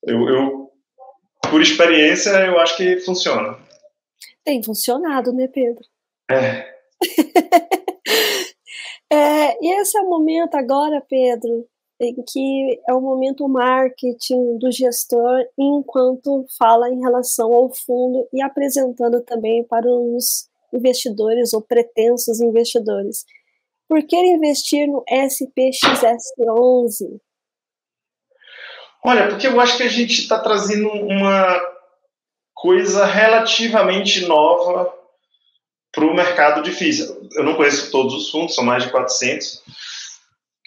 eu, 0.04 0.28
eu 0.28 0.61
por 1.50 1.60
experiência, 1.60 2.30
eu 2.46 2.58
acho 2.58 2.76
que 2.76 3.00
funciona. 3.00 3.58
Tem 4.44 4.62
funcionado, 4.62 5.32
né, 5.32 5.48
Pedro? 5.48 5.84
É. 6.30 6.72
é. 9.12 9.58
E 9.60 9.80
esse 9.80 9.98
é 9.98 10.00
o 10.00 10.08
momento 10.08 10.54
agora, 10.54 11.04
Pedro, 11.08 11.66
em 12.00 12.14
que 12.26 12.80
é 12.88 12.92
o 12.92 13.00
momento 13.00 13.48
marketing 13.48 14.58
do 14.58 14.70
gestor 14.72 15.44
enquanto 15.58 16.44
fala 16.58 16.90
em 16.90 17.00
relação 17.00 17.52
ao 17.52 17.72
fundo 17.72 18.28
e 18.32 18.42
apresentando 18.42 19.22
também 19.22 19.62
para 19.64 19.86
os 19.86 20.48
investidores 20.72 21.52
ou 21.52 21.62
pretensos 21.62 22.40
investidores. 22.40 23.24
Por 23.88 24.02
que 24.02 24.16
investir 24.16 24.88
no 24.88 25.04
SPXS11? 25.04 27.20
Olha, 29.04 29.28
porque 29.28 29.46
eu 29.46 29.60
acho 29.60 29.76
que 29.76 29.82
a 29.82 29.88
gente 29.88 30.20
está 30.20 30.38
trazendo 30.38 30.88
uma 30.88 31.60
coisa 32.54 33.04
relativamente 33.04 34.24
nova 34.26 34.94
para 35.92 36.04
o 36.04 36.14
mercado 36.14 36.62
difícil. 36.62 37.28
Eu 37.34 37.42
não 37.42 37.54
conheço 37.54 37.90
todos 37.90 38.14
os 38.14 38.30
fundos, 38.30 38.54
são 38.54 38.64
mais 38.64 38.84
de 38.84 38.90
400. 38.90 39.62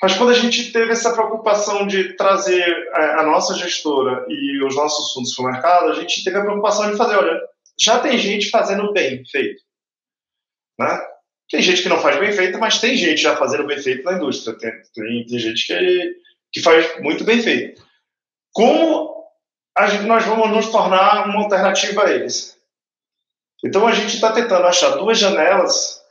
Mas 0.01 0.17
quando 0.17 0.31
a 0.31 0.35
gente 0.35 0.71
teve 0.71 0.91
essa 0.91 1.13
preocupação 1.13 1.87
de 1.87 2.15
trazer 2.15 2.89
a 2.93 3.23
nossa 3.23 3.55
gestora 3.55 4.25
e 4.27 4.63
os 4.63 4.75
nossos 4.75 5.13
fundos 5.13 5.33
para 5.33 5.45
o 5.45 5.51
mercado, 5.51 5.91
a 5.91 5.95
gente 5.95 6.23
teve 6.23 6.37
a 6.37 6.41
preocupação 6.41 6.91
de 6.91 6.97
fazer, 6.97 7.15
olha, 7.15 7.41
já 7.79 7.99
tem 7.99 8.17
gente 8.17 8.49
fazendo 8.49 8.91
bem 8.91 9.23
feito. 9.25 9.63
Né? 10.77 11.01
Tem 11.49 11.61
gente 11.61 11.81
que 11.81 11.89
não 11.89 12.01
faz 12.01 12.19
bem 12.19 12.33
feito, 12.33 12.59
mas 12.59 12.79
tem 12.79 12.97
gente 12.97 13.21
já 13.21 13.37
fazendo 13.37 13.65
bem 13.65 13.79
feito 13.79 14.03
na 14.03 14.13
indústria. 14.13 14.57
Tem, 14.57 14.71
tem, 14.93 15.25
tem 15.25 15.39
gente 15.39 15.65
que, 15.65 16.15
que 16.51 16.61
faz 16.61 16.99
muito 17.01 17.23
bem 17.23 17.41
feito. 17.41 17.84
Como 18.55 19.13
gente, 19.89 20.03
nós 20.03 20.23
vamos 20.23 20.49
nos 20.49 20.71
tornar 20.71 21.27
uma 21.27 21.43
alternativa 21.43 22.05
a 22.05 22.11
eles? 22.11 22.57
Então 23.61 23.85
a 23.85 23.91
gente 23.91 24.15
está 24.15 24.31
tentando 24.31 24.65
achar 24.65 24.91
duas 24.91 25.19
janelas 25.19 26.01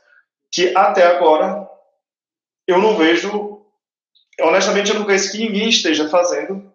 que 0.51 0.71
até 0.77 1.07
agora 1.07 1.67
eu 2.67 2.77
não 2.77 2.95
vejo, 2.95 3.65
honestamente 4.39 4.91
eu 4.91 4.99
não 4.99 5.05
conheço 5.05 5.31
que 5.31 5.39
ninguém 5.39 5.69
esteja 5.69 6.07
fazendo, 6.07 6.71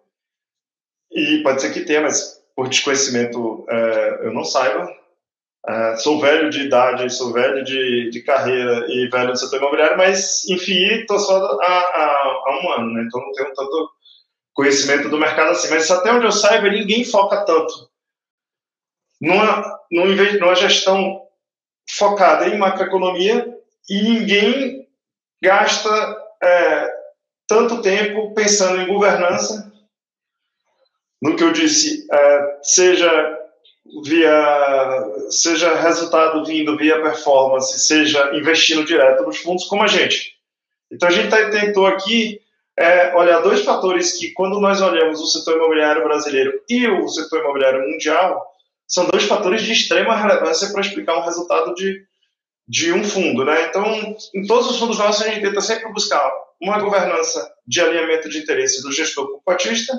e 1.09 1.41
pode 1.41 1.61
ser 1.61 1.71
que 1.71 1.85
tenha, 1.85 2.01
mas 2.01 2.41
por 2.53 2.67
desconhecimento 2.67 3.65
é, 3.69 4.19
eu 4.23 4.33
não 4.33 4.43
saiba. 4.43 4.93
É, 5.67 5.95
sou 5.97 6.19
velho 6.19 6.49
de 6.49 6.63
idade, 6.63 7.09
sou 7.09 7.31
velho 7.31 7.63
de, 7.63 8.09
de 8.09 8.21
carreira 8.23 8.85
e 8.89 9.07
velho 9.09 9.31
do 9.31 9.37
setor 9.37 9.57
imobiliário, 9.57 9.97
mas, 9.97 10.43
enfim, 10.49 10.83
estou 10.85 11.19
só 11.19 11.37
há, 11.61 11.65
há, 11.65 12.43
há, 12.45 12.59
um 12.61 12.71
ano, 12.73 12.93
né? 12.93 13.03
então 13.05 13.21
não 13.21 13.31
tenho 13.31 13.53
tanto 13.53 13.91
conhecimento 14.53 15.09
do 15.09 15.17
mercado 15.17 15.51
assim. 15.51 15.69
Mas 15.69 15.89
até 15.89 16.11
onde 16.11 16.25
eu 16.25 16.31
saiba, 16.31 16.69
ninguém 16.69 17.03
foca 17.03 17.45
tanto 17.45 17.91
numa, 19.21 19.79
numa, 19.91 20.55
gestão 20.55 21.21
focada 21.89 22.47
em 22.47 22.57
macroeconomia 22.57 23.55
e 23.87 24.01
ninguém 24.01 24.87
gasta 25.41 25.89
é, 26.41 26.91
tanto 27.47 27.81
tempo 27.81 28.33
pensando 28.33 28.81
em 28.81 28.87
governança, 28.87 29.71
no 31.21 31.35
que 31.35 31.43
eu 31.43 31.53
disse, 31.53 32.07
é, 32.11 32.59
seja 32.63 33.37
via 34.03 35.07
seja 35.29 35.75
resultado 35.75 36.45
vindo 36.45 36.77
via 36.77 37.01
performance, 37.01 37.79
seja 37.79 38.35
investindo 38.35 38.85
direto 38.85 39.23
nos 39.23 39.37
fundos, 39.37 39.65
como 39.65 39.83
a 39.83 39.87
gente. 39.87 40.35
Então 40.91 41.09
a 41.09 41.11
gente 41.11 41.29
tá, 41.29 41.49
tentou 41.49 41.85
aqui 41.85 42.40
é, 42.77 43.13
olhar 43.15 43.39
dois 43.41 43.63
fatores 43.63 44.17
que, 44.17 44.31
quando 44.31 44.59
nós 44.59 44.81
olhamos 44.81 45.19
o 45.19 45.27
setor 45.27 45.57
imobiliário 45.57 46.03
brasileiro 46.03 46.53
e 46.69 46.87
o 46.87 47.07
setor 47.07 47.41
imobiliário 47.41 47.81
mundial, 47.81 48.45
são 48.87 49.05
dois 49.05 49.23
fatores 49.23 49.61
de 49.61 49.71
extrema 49.71 50.15
relevância 50.15 50.69
para 50.69 50.81
explicar 50.81 51.17
um 51.17 51.23
resultado 51.23 51.73
de, 51.73 52.03
de 52.67 52.91
um 52.91 53.03
fundo. 53.03 53.45
Né? 53.45 53.67
Então, 53.67 53.85
em 54.35 54.45
todos 54.45 54.69
os 54.69 54.79
fundos 54.79 54.97
nossos, 54.97 55.21
a 55.21 55.29
gente 55.29 55.41
tenta 55.41 55.61
sempre 55.61 55.91
buscar 55.91 56.29
uma 56.61 56.79
governança 56.79 57.51
de 57.65 57.81
alinhamento 57.81 58.29
de 58.29 58.39
interesses 58.39 58.83
do 58.83 58.91
gestor 58.91 59.41
cotista 59.43 59.93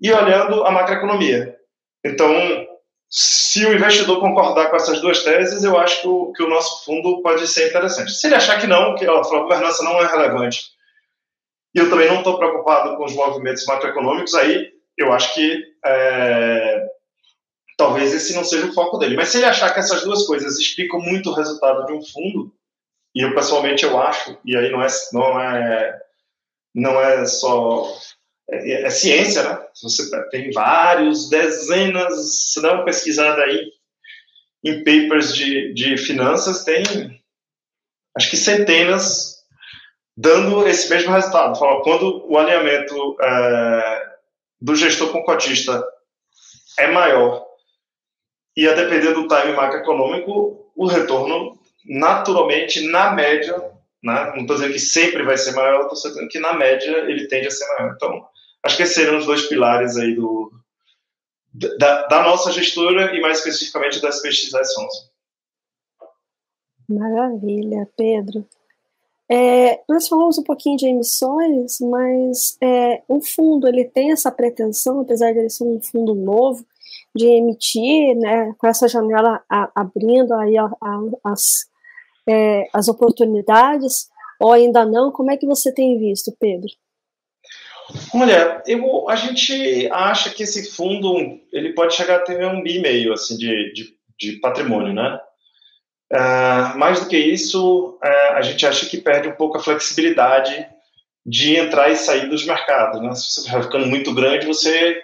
e 0.00 0.12
olhando 0.12 0.64
a 0.64 0.70
macroeconomia. 0.70 1.56
Então, 2.04 2.32
se 3.10 3.64
o 3.64 3.72
investidor 3.72 4.20
concordar 4.20 4.68
com 4.68 4.76
essas 4.76 5.00
duas 5.00 5.22
teses, 5.22 5.64
eu 5.64 5.78
acho 5.78 6.02
que 6.02 6.08
o, 6.08 6.32
que 6.32 6.42
o 6.42 6.48
nosso 6.48 6.84
fundo 6.84 7.22
pode 7.22 7.46
ser 7.46 7.68
interessante. 7.68 8.12
Se 8.12 8.26
ele 8.26 8.36
achar 8.36 8.60
que 8.60 8.66
não, 8.66 8.94
que 8.94 9.06
ó, 9.06 9.20
a 9.20 9.42
governança 9.42 9.82
não 9.82 9.98
é 10.00 10.06
relevante, 10.06 10.62
e 11.74 11.78
eu 11.78 11.90
também 11.90 12.08
não 12.08 12.18
estou 12.18 12.38
preocupado 12.38 12.96
com 12.96 13.04
os 13.04 13.14
movimentos 13.14 13.64
macroeconômicos, 13.66 14.34
aí 14.34 14.72
eu 14.96 15.12
acho 15.12 15.34
que 15.34 15.64
é, 15.84 16.86
talvez 17.76 18.12
esse 18.12 18.34
não 18.34 18.44
seja 18.44 18.66
o 18.66 18.74
foco 18.74 18.98
dele. 18.98 19.16
Mas 19.16 19.28
se 19.28 19.38
ele 19.38 19.46
achar 19.46 19.72
que 19.72 19.78
essas 19.78 20.02
duas 20.02 20.26
coisas 20.26 20.58
explicam 20.58 21.00
muito 21.00 21.30
o 21.30 21.34
resultado 21.34 21.86
de 21.86 21.92
um 21.92 22.02
fundo, 22.04 22.52
e 23.14 23.22
eu 23.22 23.34
pessoalmente 23.34 23.84
eu 23.84 23.98
acho, 24.00 24.38
e 24.44 24.56
aí 24.56 24.70
não 24.70 24.82
é, 24.82 24.88
não 25.12 25.40
é, 25.40 26.00
não 26.74 27.00
é 27.00 27.26
só 27.26 27.92
é, 28.50 28.82
é 28.82 28.90
ciência, 28.90 29.42
né? 29.42 29.66
Você 29.82 30.10
tem 30.30 30.50
vários, 30.50 31.28
dezenas, 31.28 32.52
se 32.52 32.60
dá 32.60 32.74
uma 32.74 32.84
pesquisada 32.84 33.42
aí 33.42 33.72
em 34.64 34.78
papers 34.82 35.34
de, 35.34 35.72
de 35.72 35.96
finanças, 35.96 36.64
tem 36.64 36.82
acho 38.16 38.30
que 38.30 38.36
centenas 38.36 39.37
dando 40.18 40.66
esse 40.66 40.90
mesmo 40.90 41.12
resultado. 41.12 41.56
Quando 41.84 42.28
o 42.28 42.36
alinhamento 42.36 43.16
é, 43.22 44.16
do 44.60 44.74
gestor 44.74 45.12
com 45.12 45.22
cotista 45.22 45.86
é 46.76 46.90
maior 46.90 47.46
e 48.56 48.66
a 48.66 48.74
depender 48.74 49.12
do 49.12 49.28
time 49.28 49.52
macroeconômico, 49.52 50.72
o 50.74 50.86
retorno 50.86 51.56
naturalmente, 51.86 52.80
na 52.88 53.12
média, 53.12 53.56
né? 54.02 54.32
não 54.34 54.40
estou 54.40 54.56
dizendo 54.56 54.72
que 54.72 54.80
sempre 54.80 55.22
vai 55.22 55.38
ser 55.38 55.52
maior, 55.52 55.82
estou 55.82 56.10
dizendo 56.10 56.28
que 56.28 56.40
na 56.40 56.52
média 56.52 56.90
ele 57.08 57.28
tende 57.28 57.46
a 57.46 57.50
ser 57.52 57.66
maior. 57.76 57.94
Então, 57.94 58.26
acho 58.64 58.76
que 58.76 58.82
esses 58.82 58.96
seriam 58.96 59.18
os 59.18 59.24
dois 59.24 59.46
pilares 59.46 59.96
aí 59.96 60.16
do, 60.16 60.52
da, 61.78 62.08
da 62.08 62.22
nossa 62.24 62.50
gestora 62.50 63.14
e 63.14 63.20
mais 63.20 63.38
especificamente 63.38 64.02
das 64.02 64.20
PXS 64.20 64.52
11. 64.52 65.08
Maravilha, 66.88 67.88
Pedro. 67.96 68.44
É, 69.30 69.80
nós 69.88 70.08
falamos 70.08 70.38
um 70.38 70.42
pouquinho 70.42 70.76
de 70.76 70.86
emissões, 70.86 71.78
mas 71.80 72.56
é, 72.62 73.02
o 73.06 73.20
fundo 73.20 73.68
ele 73.68 73.84
tem 73.84 74.10
essa 74.10 74.30
pretensão, 74.30 75.00
apesar 75.00 75.32
de 75.32 75.40
ele 75.40 75.50
ser 75.50 75.64
um 75.64 75.80
fundo 75.82 76.14
novo, 76.14 76.64
de 77.14 77.26
emitir, 77.26 78.16
né, 78.16 78.54
com 78.58 78.66
essa 78.66 78.88
janela 78.88 79.42
a, 79.50 79.70
abrindo 79.74 80.32
aí 80.34 80.56
a, 80.56 80.64
a, 80.64 81.00
as, 81.24 81.66
é, 82.26 82.68
as 82.72 82.88
oportunidades, 82.88 84.08
ou 84.40 84.52
ainda 84.52 84.84
não? 84.84 85.10
Como 85.10 85.30
é 85.30 85.36
que 85.36 85.46
você 85.46 85.72
tem 85.72 85.98
visto, 85.98 86.34
Pedro? 86.38 86.68
Olha, 88.14 88.62
eu, 88.66 89.08
a 89.08 89.16
gente 89.16 89.88
acha 89.90 90.30
que 90.30 90.42
esse 90.42 90.70
fundo 90.70 91.16
ele 91.52 91.72
pode 91.72 91.94
chegar 91.94 92.16
a 92.16 92.20
ter 92.20 92.44
um 92.46 92.62
bi 92.62 92.78
meio 92.80 93.12
assim 93.12 93.36
de, 93.36 93.72
de, 93.72 93.94
de 94.18 94.32
patrimônio, 94.40 94.92
né? 94.92 95.18
Uh, 96.12 96.78
mais 96.78 97.00
do 97.00 97.08
que 97.08 97.18
isso, 97.18 97.98
uh, 98.02 98.32
a 98.34 98.42
gente 98.42 98.66
acha 98.66 98.86
que 98.86 98.98
perde 98.98 99.28
um 99.28 99.34
pouco 99.34 99.58
a 99.58 99.62
flexibilidade 99.62 100.66
de 101.24 101.56
entrar 101.56 101.90
e 101.90 101.96
sair 101.96 102.28
dos 102.28 102.46
mercados. 102.46 103.02
Né? 103.02 103.14
Se 103.14 103.42
você 103.42 103.50
vai 103.50 103.62
ficando 103.62 103.86
muito 103.86 104.14
grande, 104.14 104.46
você 104.46 105.02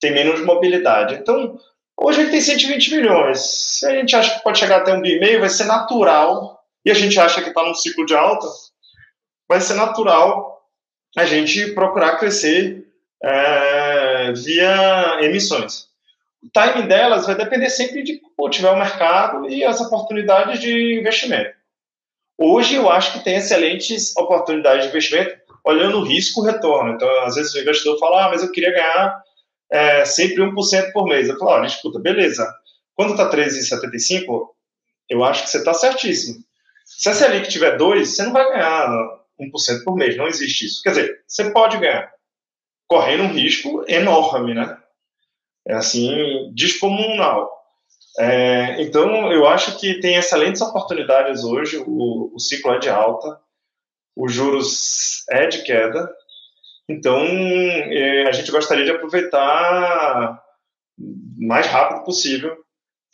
tem 0.00 0.12
menos 0.12 0.40
mobilidade. 0.40 1.14
Então, 1.16 1.58
hoje 2.00 2.22
ele 2.22 2.30
tem 2.30 2.40
120 2.40 2.94
milhões. 2.96 3.40
Se 3.40 3.86
a 3.86 3.94
gente 3.94 4.16
acha 4.16 4.36
que 4.36 4.42
pode 4.42 4.58
chegar 4.58 4.78
até 4.78 4.94
um 4.94 5.02
bi 5.02 5.20
meio, 5.20 5.40
vai 5.40 5.50
ser 5.50 5.64
natural, 5.64 6.58
e 6.84 6.90
a 6.90 6.94
gente 6.94 7.20
acha 7.20 7.42
que 7.42 7.50
está 7.50 7.62
num 7.62 7.74
ciclo 7.74 8.06
de 8.06 8.14
alta, 8.14 8.46
vai 9.46 9.60
ser 9.60 9.74
natural 9.74 10.62
a 11.16 11.24
gente 11.24 11.72
procurar 11.72 12.18
crescer 12.18 12.86
é, 13.22 14.32
via 14.32 15.18
emissões. 15.22 15.88
O 16.42 16.48
timing 16.52 16.86
delas 16.86 17.26
vai 17.26 17.34
depender 17.34 17.68
sempre 17.68 18.02
de 18.02 18.20
como 18.20 18.50
tiver 18.50 18.70
o 18.70 18.78
mercado 18.78 19.48
e 19.48 19.64
as 19.64 19.80
oportunidades 19.80 20.60
de 20.60 20.98
investimento. 20.98 21.56
Hoje 22.38 22.76
eu 22.76 22.88
acho 22.88 23.12
que 23.12 23.24
tem 23.24 23.36
excelentes 23.36 24.16
oportunidades 24.16 24.84
de 24.84 24.90
investimento 24.90 25.36
olhando 25.64 25.98
o 25.98 26.04
risco 26.04 26.42
retorno. 26.42 26.94
Então, 26.94 27.08
às 27.24 27.34
vezes 27.34 27.52
o 27.52 27.58
investidor 27.58 27.98
fala, 27.98 28.26
ah, 28.26 28.28
mas 28.30 28.42
eu 28.42 28.52
queria 28.52 28.72
ganhar 28.72 29.22
é, 29.70 30.04
sempre 30.04 30.42
1% 30.42 30.92
por 30.92 31.04
mês. 31.04 31.28
Eu 31.28 31.36
falo, 31.36 31.50
olha, 31.50 31.66
escuta, 31.66 31.98
beleza. 31.98 32.48
Quando 32.94 33.12
está 33.12 33.30
13,75, 33.30 34.48
eu 35.08 35.24
acho 35.24 35.42
que 35.42 35.50
você 35.50 35.58
está 35.58 35.74
certíssimo. 35.74 36.42
Se 36.84 37.08
a 37.08 37.14
Selic 37.14 37.48
tiver 37.48 37.76
2, 37.76 38.08
você 38.08 38.22
não 38.22 38.32
vai 38.32 38.48
ganhar 38.50 38.88
1% 39.40 39.84
por 39.84 39.96
mês. 39.96 40.16
Não 40.16 40.26
existe 40.26 40.66
isso. 40.66 40.82
Quer 40.82 40.90
dizer, 40.90 41.20
você 41.26 41.50
pode 41.50 41.76
ganhar, 41.78 42.10
correndo 42.86 43.24
um 43.24 43.32
risco 43.32 43.84
enorme, 43.86 44.54
né? 44.54 44.76
É 45.68 45.74
assim, 45.74 46.50
descomunal. 46.54 47.50
É, 48.18 48.82
então, 48.82 49.30
eu 49.30 49.46
acho 49.46 49.78
que 49.78 50.00
tem 50.00 50.16
excelentes 50.16 50.60
oportunidades 50.60 51.44
hoje. 51.44 51.76
O, 51.86 52.34
o 52.34 52.40
ciclo 52.40 52.72
é 52.72 52.78
de 52.78 52.88
alta, 52.88 53.38
os 54.16 54.32
juros 54.32 55.24
é 55.30 55.46
de 55.46 55.62
queda. 55.62 56.10
Então, 56.88 57.22
é, 57.22 58.26
a 58.26 58.32
gente 58.32 58.50
gostaria 58.50 58.84
de 58.84 58.90
aproveitar 58.90 60.42
o 60.98 61.46
mais 61.46 61.66
rápido 61.66 62.02
possível. 62.04 62.56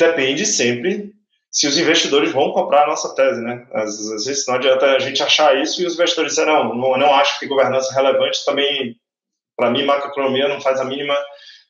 Depende 0.01 0.47
sempre 0.47 1.13
se 1.51 1.67
os 1.67 1.79
investidores 1.79 2.33
vão 2.33 2.53
comprar 2.53 2.85
a 2.85 2.87
nossa 2.87 3.15
tese, 3.15 3.41
né? 3.41 3.67
Às, 3.73 3.99
às 4.11 4.25
vezes 4.25 4.47
não 4.47 4.55
adianta 4.55 4.87
a 4.87 4.99
gente 4.99 5.23
achar 5.23 5.61
isso 5.61 5.83
e 5.83 5.87
os 5.87 5.95
investidores 5.95 6.33
dizem, 6.33 6.47
não, 6.47 6.75
não, 6.75 6.97
não 6.97 7.15
acho 7.15 7.39
que 7.39 7.47
governança 7.47 7.93
é 7.93 7.95
relevante, 7.95 8.45
também, 8.45 8.97
para 9.57 9.71
mim, 9.71 9.85
macroeconomia 9.85 10.49
não 10.49 10.61
faz 10.61 10.81
a 10.81 10.85
mínima 10.85 11.17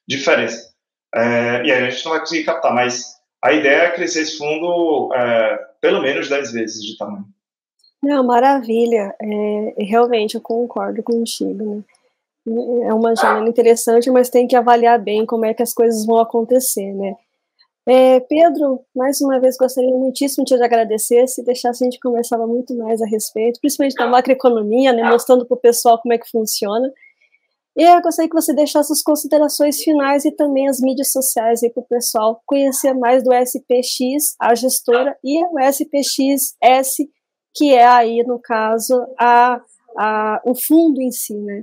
diferença. 0.09 0.74
É, 1.15 1.65
e 1.65 1.73
aí 1.73 1.85
a 1.85 1.91
gente 1.91 2.05
não 2.05 2.13
vai 2.13 2.21
conseguir 2.21 2.45
captar, 2.45 2.75
mas 2.75 3.15
a 3.43 3.53
ideia 3.53 3.83
é 3.83 3.91
crescer 3.93 4.23
esse 4.23 4.39
fundo 4.39 5.13
é, 5.15 5.59
pelo 5.81 6.03
menos 6.03 6.29
10 6.29 6.53
vezes 6.53 6.83
de 6.83 6.97
tamanho. 6.97 7.25
Não, 8.03 8.25
maravilha. 8.25 9.15
É, 9.21 9.85
realmente 9.85 10.35
eu 10.35 10.41
concordo 10.41 11.03
contigo. 11.03 11.77
Né? 11.77 11.85
É 12.89 12.93
uma 12.93 13.15
janela 13.15 13.49
interessante, 13.49 14.11
mas 14.11 14.29
tem 14.29 14.47
que 14.47 14.57
avaliar 14.57 14.99
bem 14.99 15.25
como 15.25 15.45
é 15.47 15.55
que 15.55 15.63
as 15.63 15.73
coisas 15.73 16.05
vão 16.05 16.19
acontecer, 16.19 16.93
né? 16.93 17.17
É, 17.87 18.19
Pedro, 18.21 18.81
mais 18.97 19.21
uma 19.21 19.39
vez 19.39 19.59
gostaria 19.59 19.91
muitíssimo 19.91 20.45
de 20.45 20.57
te 20.57 20.63
agradecer, 20.63 21.27
se 21.29 21.45
deixasse 21.45 21.85
a 21.85 21.87
gente 21.87 22.01
conversava 22.01 22.47
muito 22.47 22.75
mais 22.75 23.03
a 23.03 23.07
respeito, 23.07 23.61
principalmente 23.61 23.95
da 23.95 24.07
macroeconomia, 24.07 24.91
né, 24.91 25.05
mostrando 25.05 25.45
para 25.45 25.55
o 25.55 25.61
pessoal 25.61 26.01
como 26.01 26.15
é 26.15 26.19
que 26.19 26.31
funciona. 26.31 26.91
E 27.77 27.83
eu 27.83 28.01
gostaria 28.01 28.29
que 28.29 28.37
você 28.37 28.55
deixasse 28.55 28.93
as 28.93 29.03
considerações 29.03 29.83
finais 29.83 30.25
e 30.25 30.31
também 30.31 30.69
as 30.69 30.81
mídias 30.81 31.11
sociais 31.11 31.63
aí 31.63 31.71
para 31.71 31.83
o 31.83 31.87
pessoal 31.87 32.41
conhecer 32.47 32.95
mais 32.95 33.25
do 33.25 33.33
SPX, 33.35 34.37
a 34.41 34.55
gestora, 34.55 35.17
e 35.25 35.45
o 35.45 35.59
SPXS 35.59 37.09
que 37.57 37.73
é 37.73 37.87
aí, 37.87 38.23
no 38.25 38.41
caso, 38.41 39.07
a, 39.19 39.61
a, 39.97 40.41
o 40.45 40.55
fundo 40.55 41.01
em 41.01 41.13
si, 41.13 41.35
né? 41.35 41.63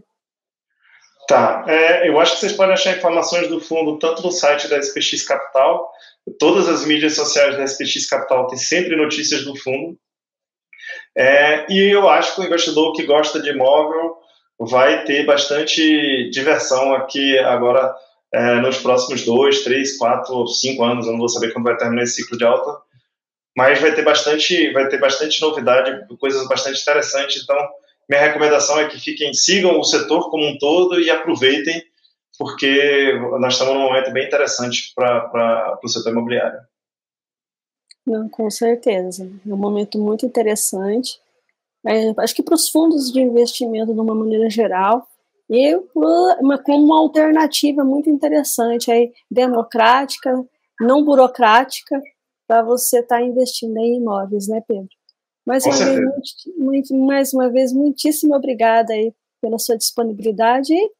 Tá, 1.27 1.65
é, 1.67 2.09
eu 2.09 2.19
acho 2.19 2.33
que 2.33 2.39
vocês 2.39 2.53
podem 2.53 2.73
achar 2.73 2.97
informações 2.97 3.47
do 3.47 3.59
fundo 3.59 3.99
tanto 3.99 4.23
no 4.23 4.31
site 4.31 4.67
da 4.67 4.79
SPX 4.79 5.23
Capital, 5.23 5.91
todas 6.39 6.67
as 6.67 6.85
mídias 6.85 7.15
sociais 7.15 7.57
da 7.57 7.63
SPX 7.63 8.09
Capital 8.09 8.47
têm 8.47 8.57
sempre 8.57 8.95
notícias 8.95 9.43
do 9.43 9.55
fundo, 9.55 9.97
é, 11.15 11.65
e 11.71 11.93
eu 11.93 12.09
acho 12.09 12.35
que 12.35 12.41
o 12.41 12.45
investidor 12.45 12.93
que 12.93 13.05
gosta 13.05 13.41
de 13.41 13.49
imóvel 13.49 14.17
vai 14.65 15.03
ter 15.05 15.25
bastante 15.25 16.29
diversão 16.29 16.93
aqui 16.93 17.37
agora 17.39 17.93
é, 18.33 18.55
nos 18.61 18.77
próximos 18.77 19.25
dois, 19.25 19.63
três, 19.63 19.97
quatro, 19.97 20.47
cinco 20.47 20.83
anos. 20.83 21.05
Eu 21.05 21.13
não 21.13 21.19
vou 21.19 21.29
saber 21.29 21.51
quando 21.51 21.65
vai 21.65 21.77
terminar 21.77 22.03
esse 22.03 22.15
ciclo 22.15 22.37
de 22.37 22.45
alta, 22.45 22.79
mas 23.55 23.79
vai 23.79 23.93
ter 23.93 24.03
bastante, 24.03 24.71
vai 24.71 24.87
ter 24.87 24.99
bastante 24.99 25.41
novidade, 25.41 26.05
coisas 26.17 26.47
bastante 26.47 26.81
interessantes. 26.81 27.43
Então, 27.43 27.57
minha 28.09 28.21
recomendação 28.21 28.79
é 28.79 28.87
que 28.87 28.99
fiquem, 28.99 29.33
sigam 29.33 29.79
o 29.79 29.83
setor 29.83 30.29
como 30.29 30.47
um 30.47 30.57
todo 30.57 30.99
e 30.99 31.09
aproveitem, 31.09 31.81
porque 32.37 33.13
nós 33.39 33.53
estamos 33.53 33.73
num 33.73 33.81
momento 33.81 34.11
bem 34.11 34.25
interessante 34.25 34.93
para 34.95 35.79
o 35.83 35.87
setor 35.87 36.11
imobiliário. 36.11 36.59
Não, 38.05 38.27
com 38.27 38.49
certeza. 38.49 39.29
É 39.47 39.53
um 39.53 39.57
momento 39.57 39.99
muito 39.99 40.25
interessante. 40.25 41.20
É, 41.85 42.13
acho 42.19 42.35
que 42.35 42.43
para 42.43 42.55
os 42.55 42.69
fundos 42.69 43.11
de 43.11 43.19
investimento, 43.19 43.93
de 43.93 43.99
uma 43.99 44.13
maneira 44.13 44.49
geral, 44.49 45.07
e 45.49 45.75
uma, 45.93 46.57
como 46.59 46.85
uma 46.85 46.99
alternativa 46.99 47.83
muito 47.83 48.09
interessante, 48.09 48.91
aí, 48.91 49.11
democrática, 49.29 50.33
não 50.79 51.03
burocrática, 51.03 52.01
para 52.47 52.63
você 52.63 52.99
estar 52.99 53.17
tá 53.17 53.21
investindo 53.21 53.77
em 53.77 53.97
imóveis, 53.97 54.47
né, 54.47 54.61
Pedro? 54.67 54.89
Mais 55.45 55.65
uma, 55.65 55.75
vez, 55.75 55.99
muito, 56.57 56.95
mais 56.95 57.33
uma 57.33 57.49
vez, 57.49 57.73
muitíssimo 57.73 58.35
obrigada 58.35 58.93
aí 58.93 59.13
pela 59.41 59.57
sua 59.57 59.77
disponibilidade 59.77 60.71
e 60.71 60.91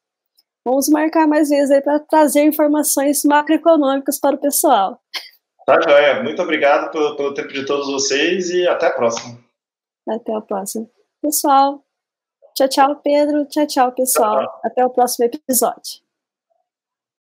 vamos 0.66 0.90
marcar 0.90 1.28
mais 1.28 1.50
vezes 1.50 1.72
aí 1.72 1.82
para 1.82 2.00
trazer 2.00 2.44
informações 2.44 3.24
macroeconômicas 3.24 4.20
para 4.20 4.36
o 4.36 4.40
pessoal. 4.40 5.00
Tá, 5.66 5.80
joia. 5.82 6.24
Muito 6.24 6.42
obrigado 6.42 6.92
pelo, 6.92 7.16
pelo 7.16 7.34
tempo 7.34 7.54
de 7.54 7.66
todos 7.66 7.88
vocês 7.88 8.50
e 8.50 8.68
até 8.68 8.88
a 8.88 8.92
próxima. 8.92 9.38
Até 10.08 10.34
a 10.34 10.42
próxima. 10.42 10.88
Pessoal, 11.22 11.84
tchau, 12.56 12.68
tchau, 12.68 12.96
Pedro. 12.98 13.46
Tchau, 13.46 13.68
tchau, 13.68 13.92
pessoal. 13.92 14.60
Até 14.64 14.86
o 14.86 14.90
próximo 14.90 15.26
episódio. 15.26 16.02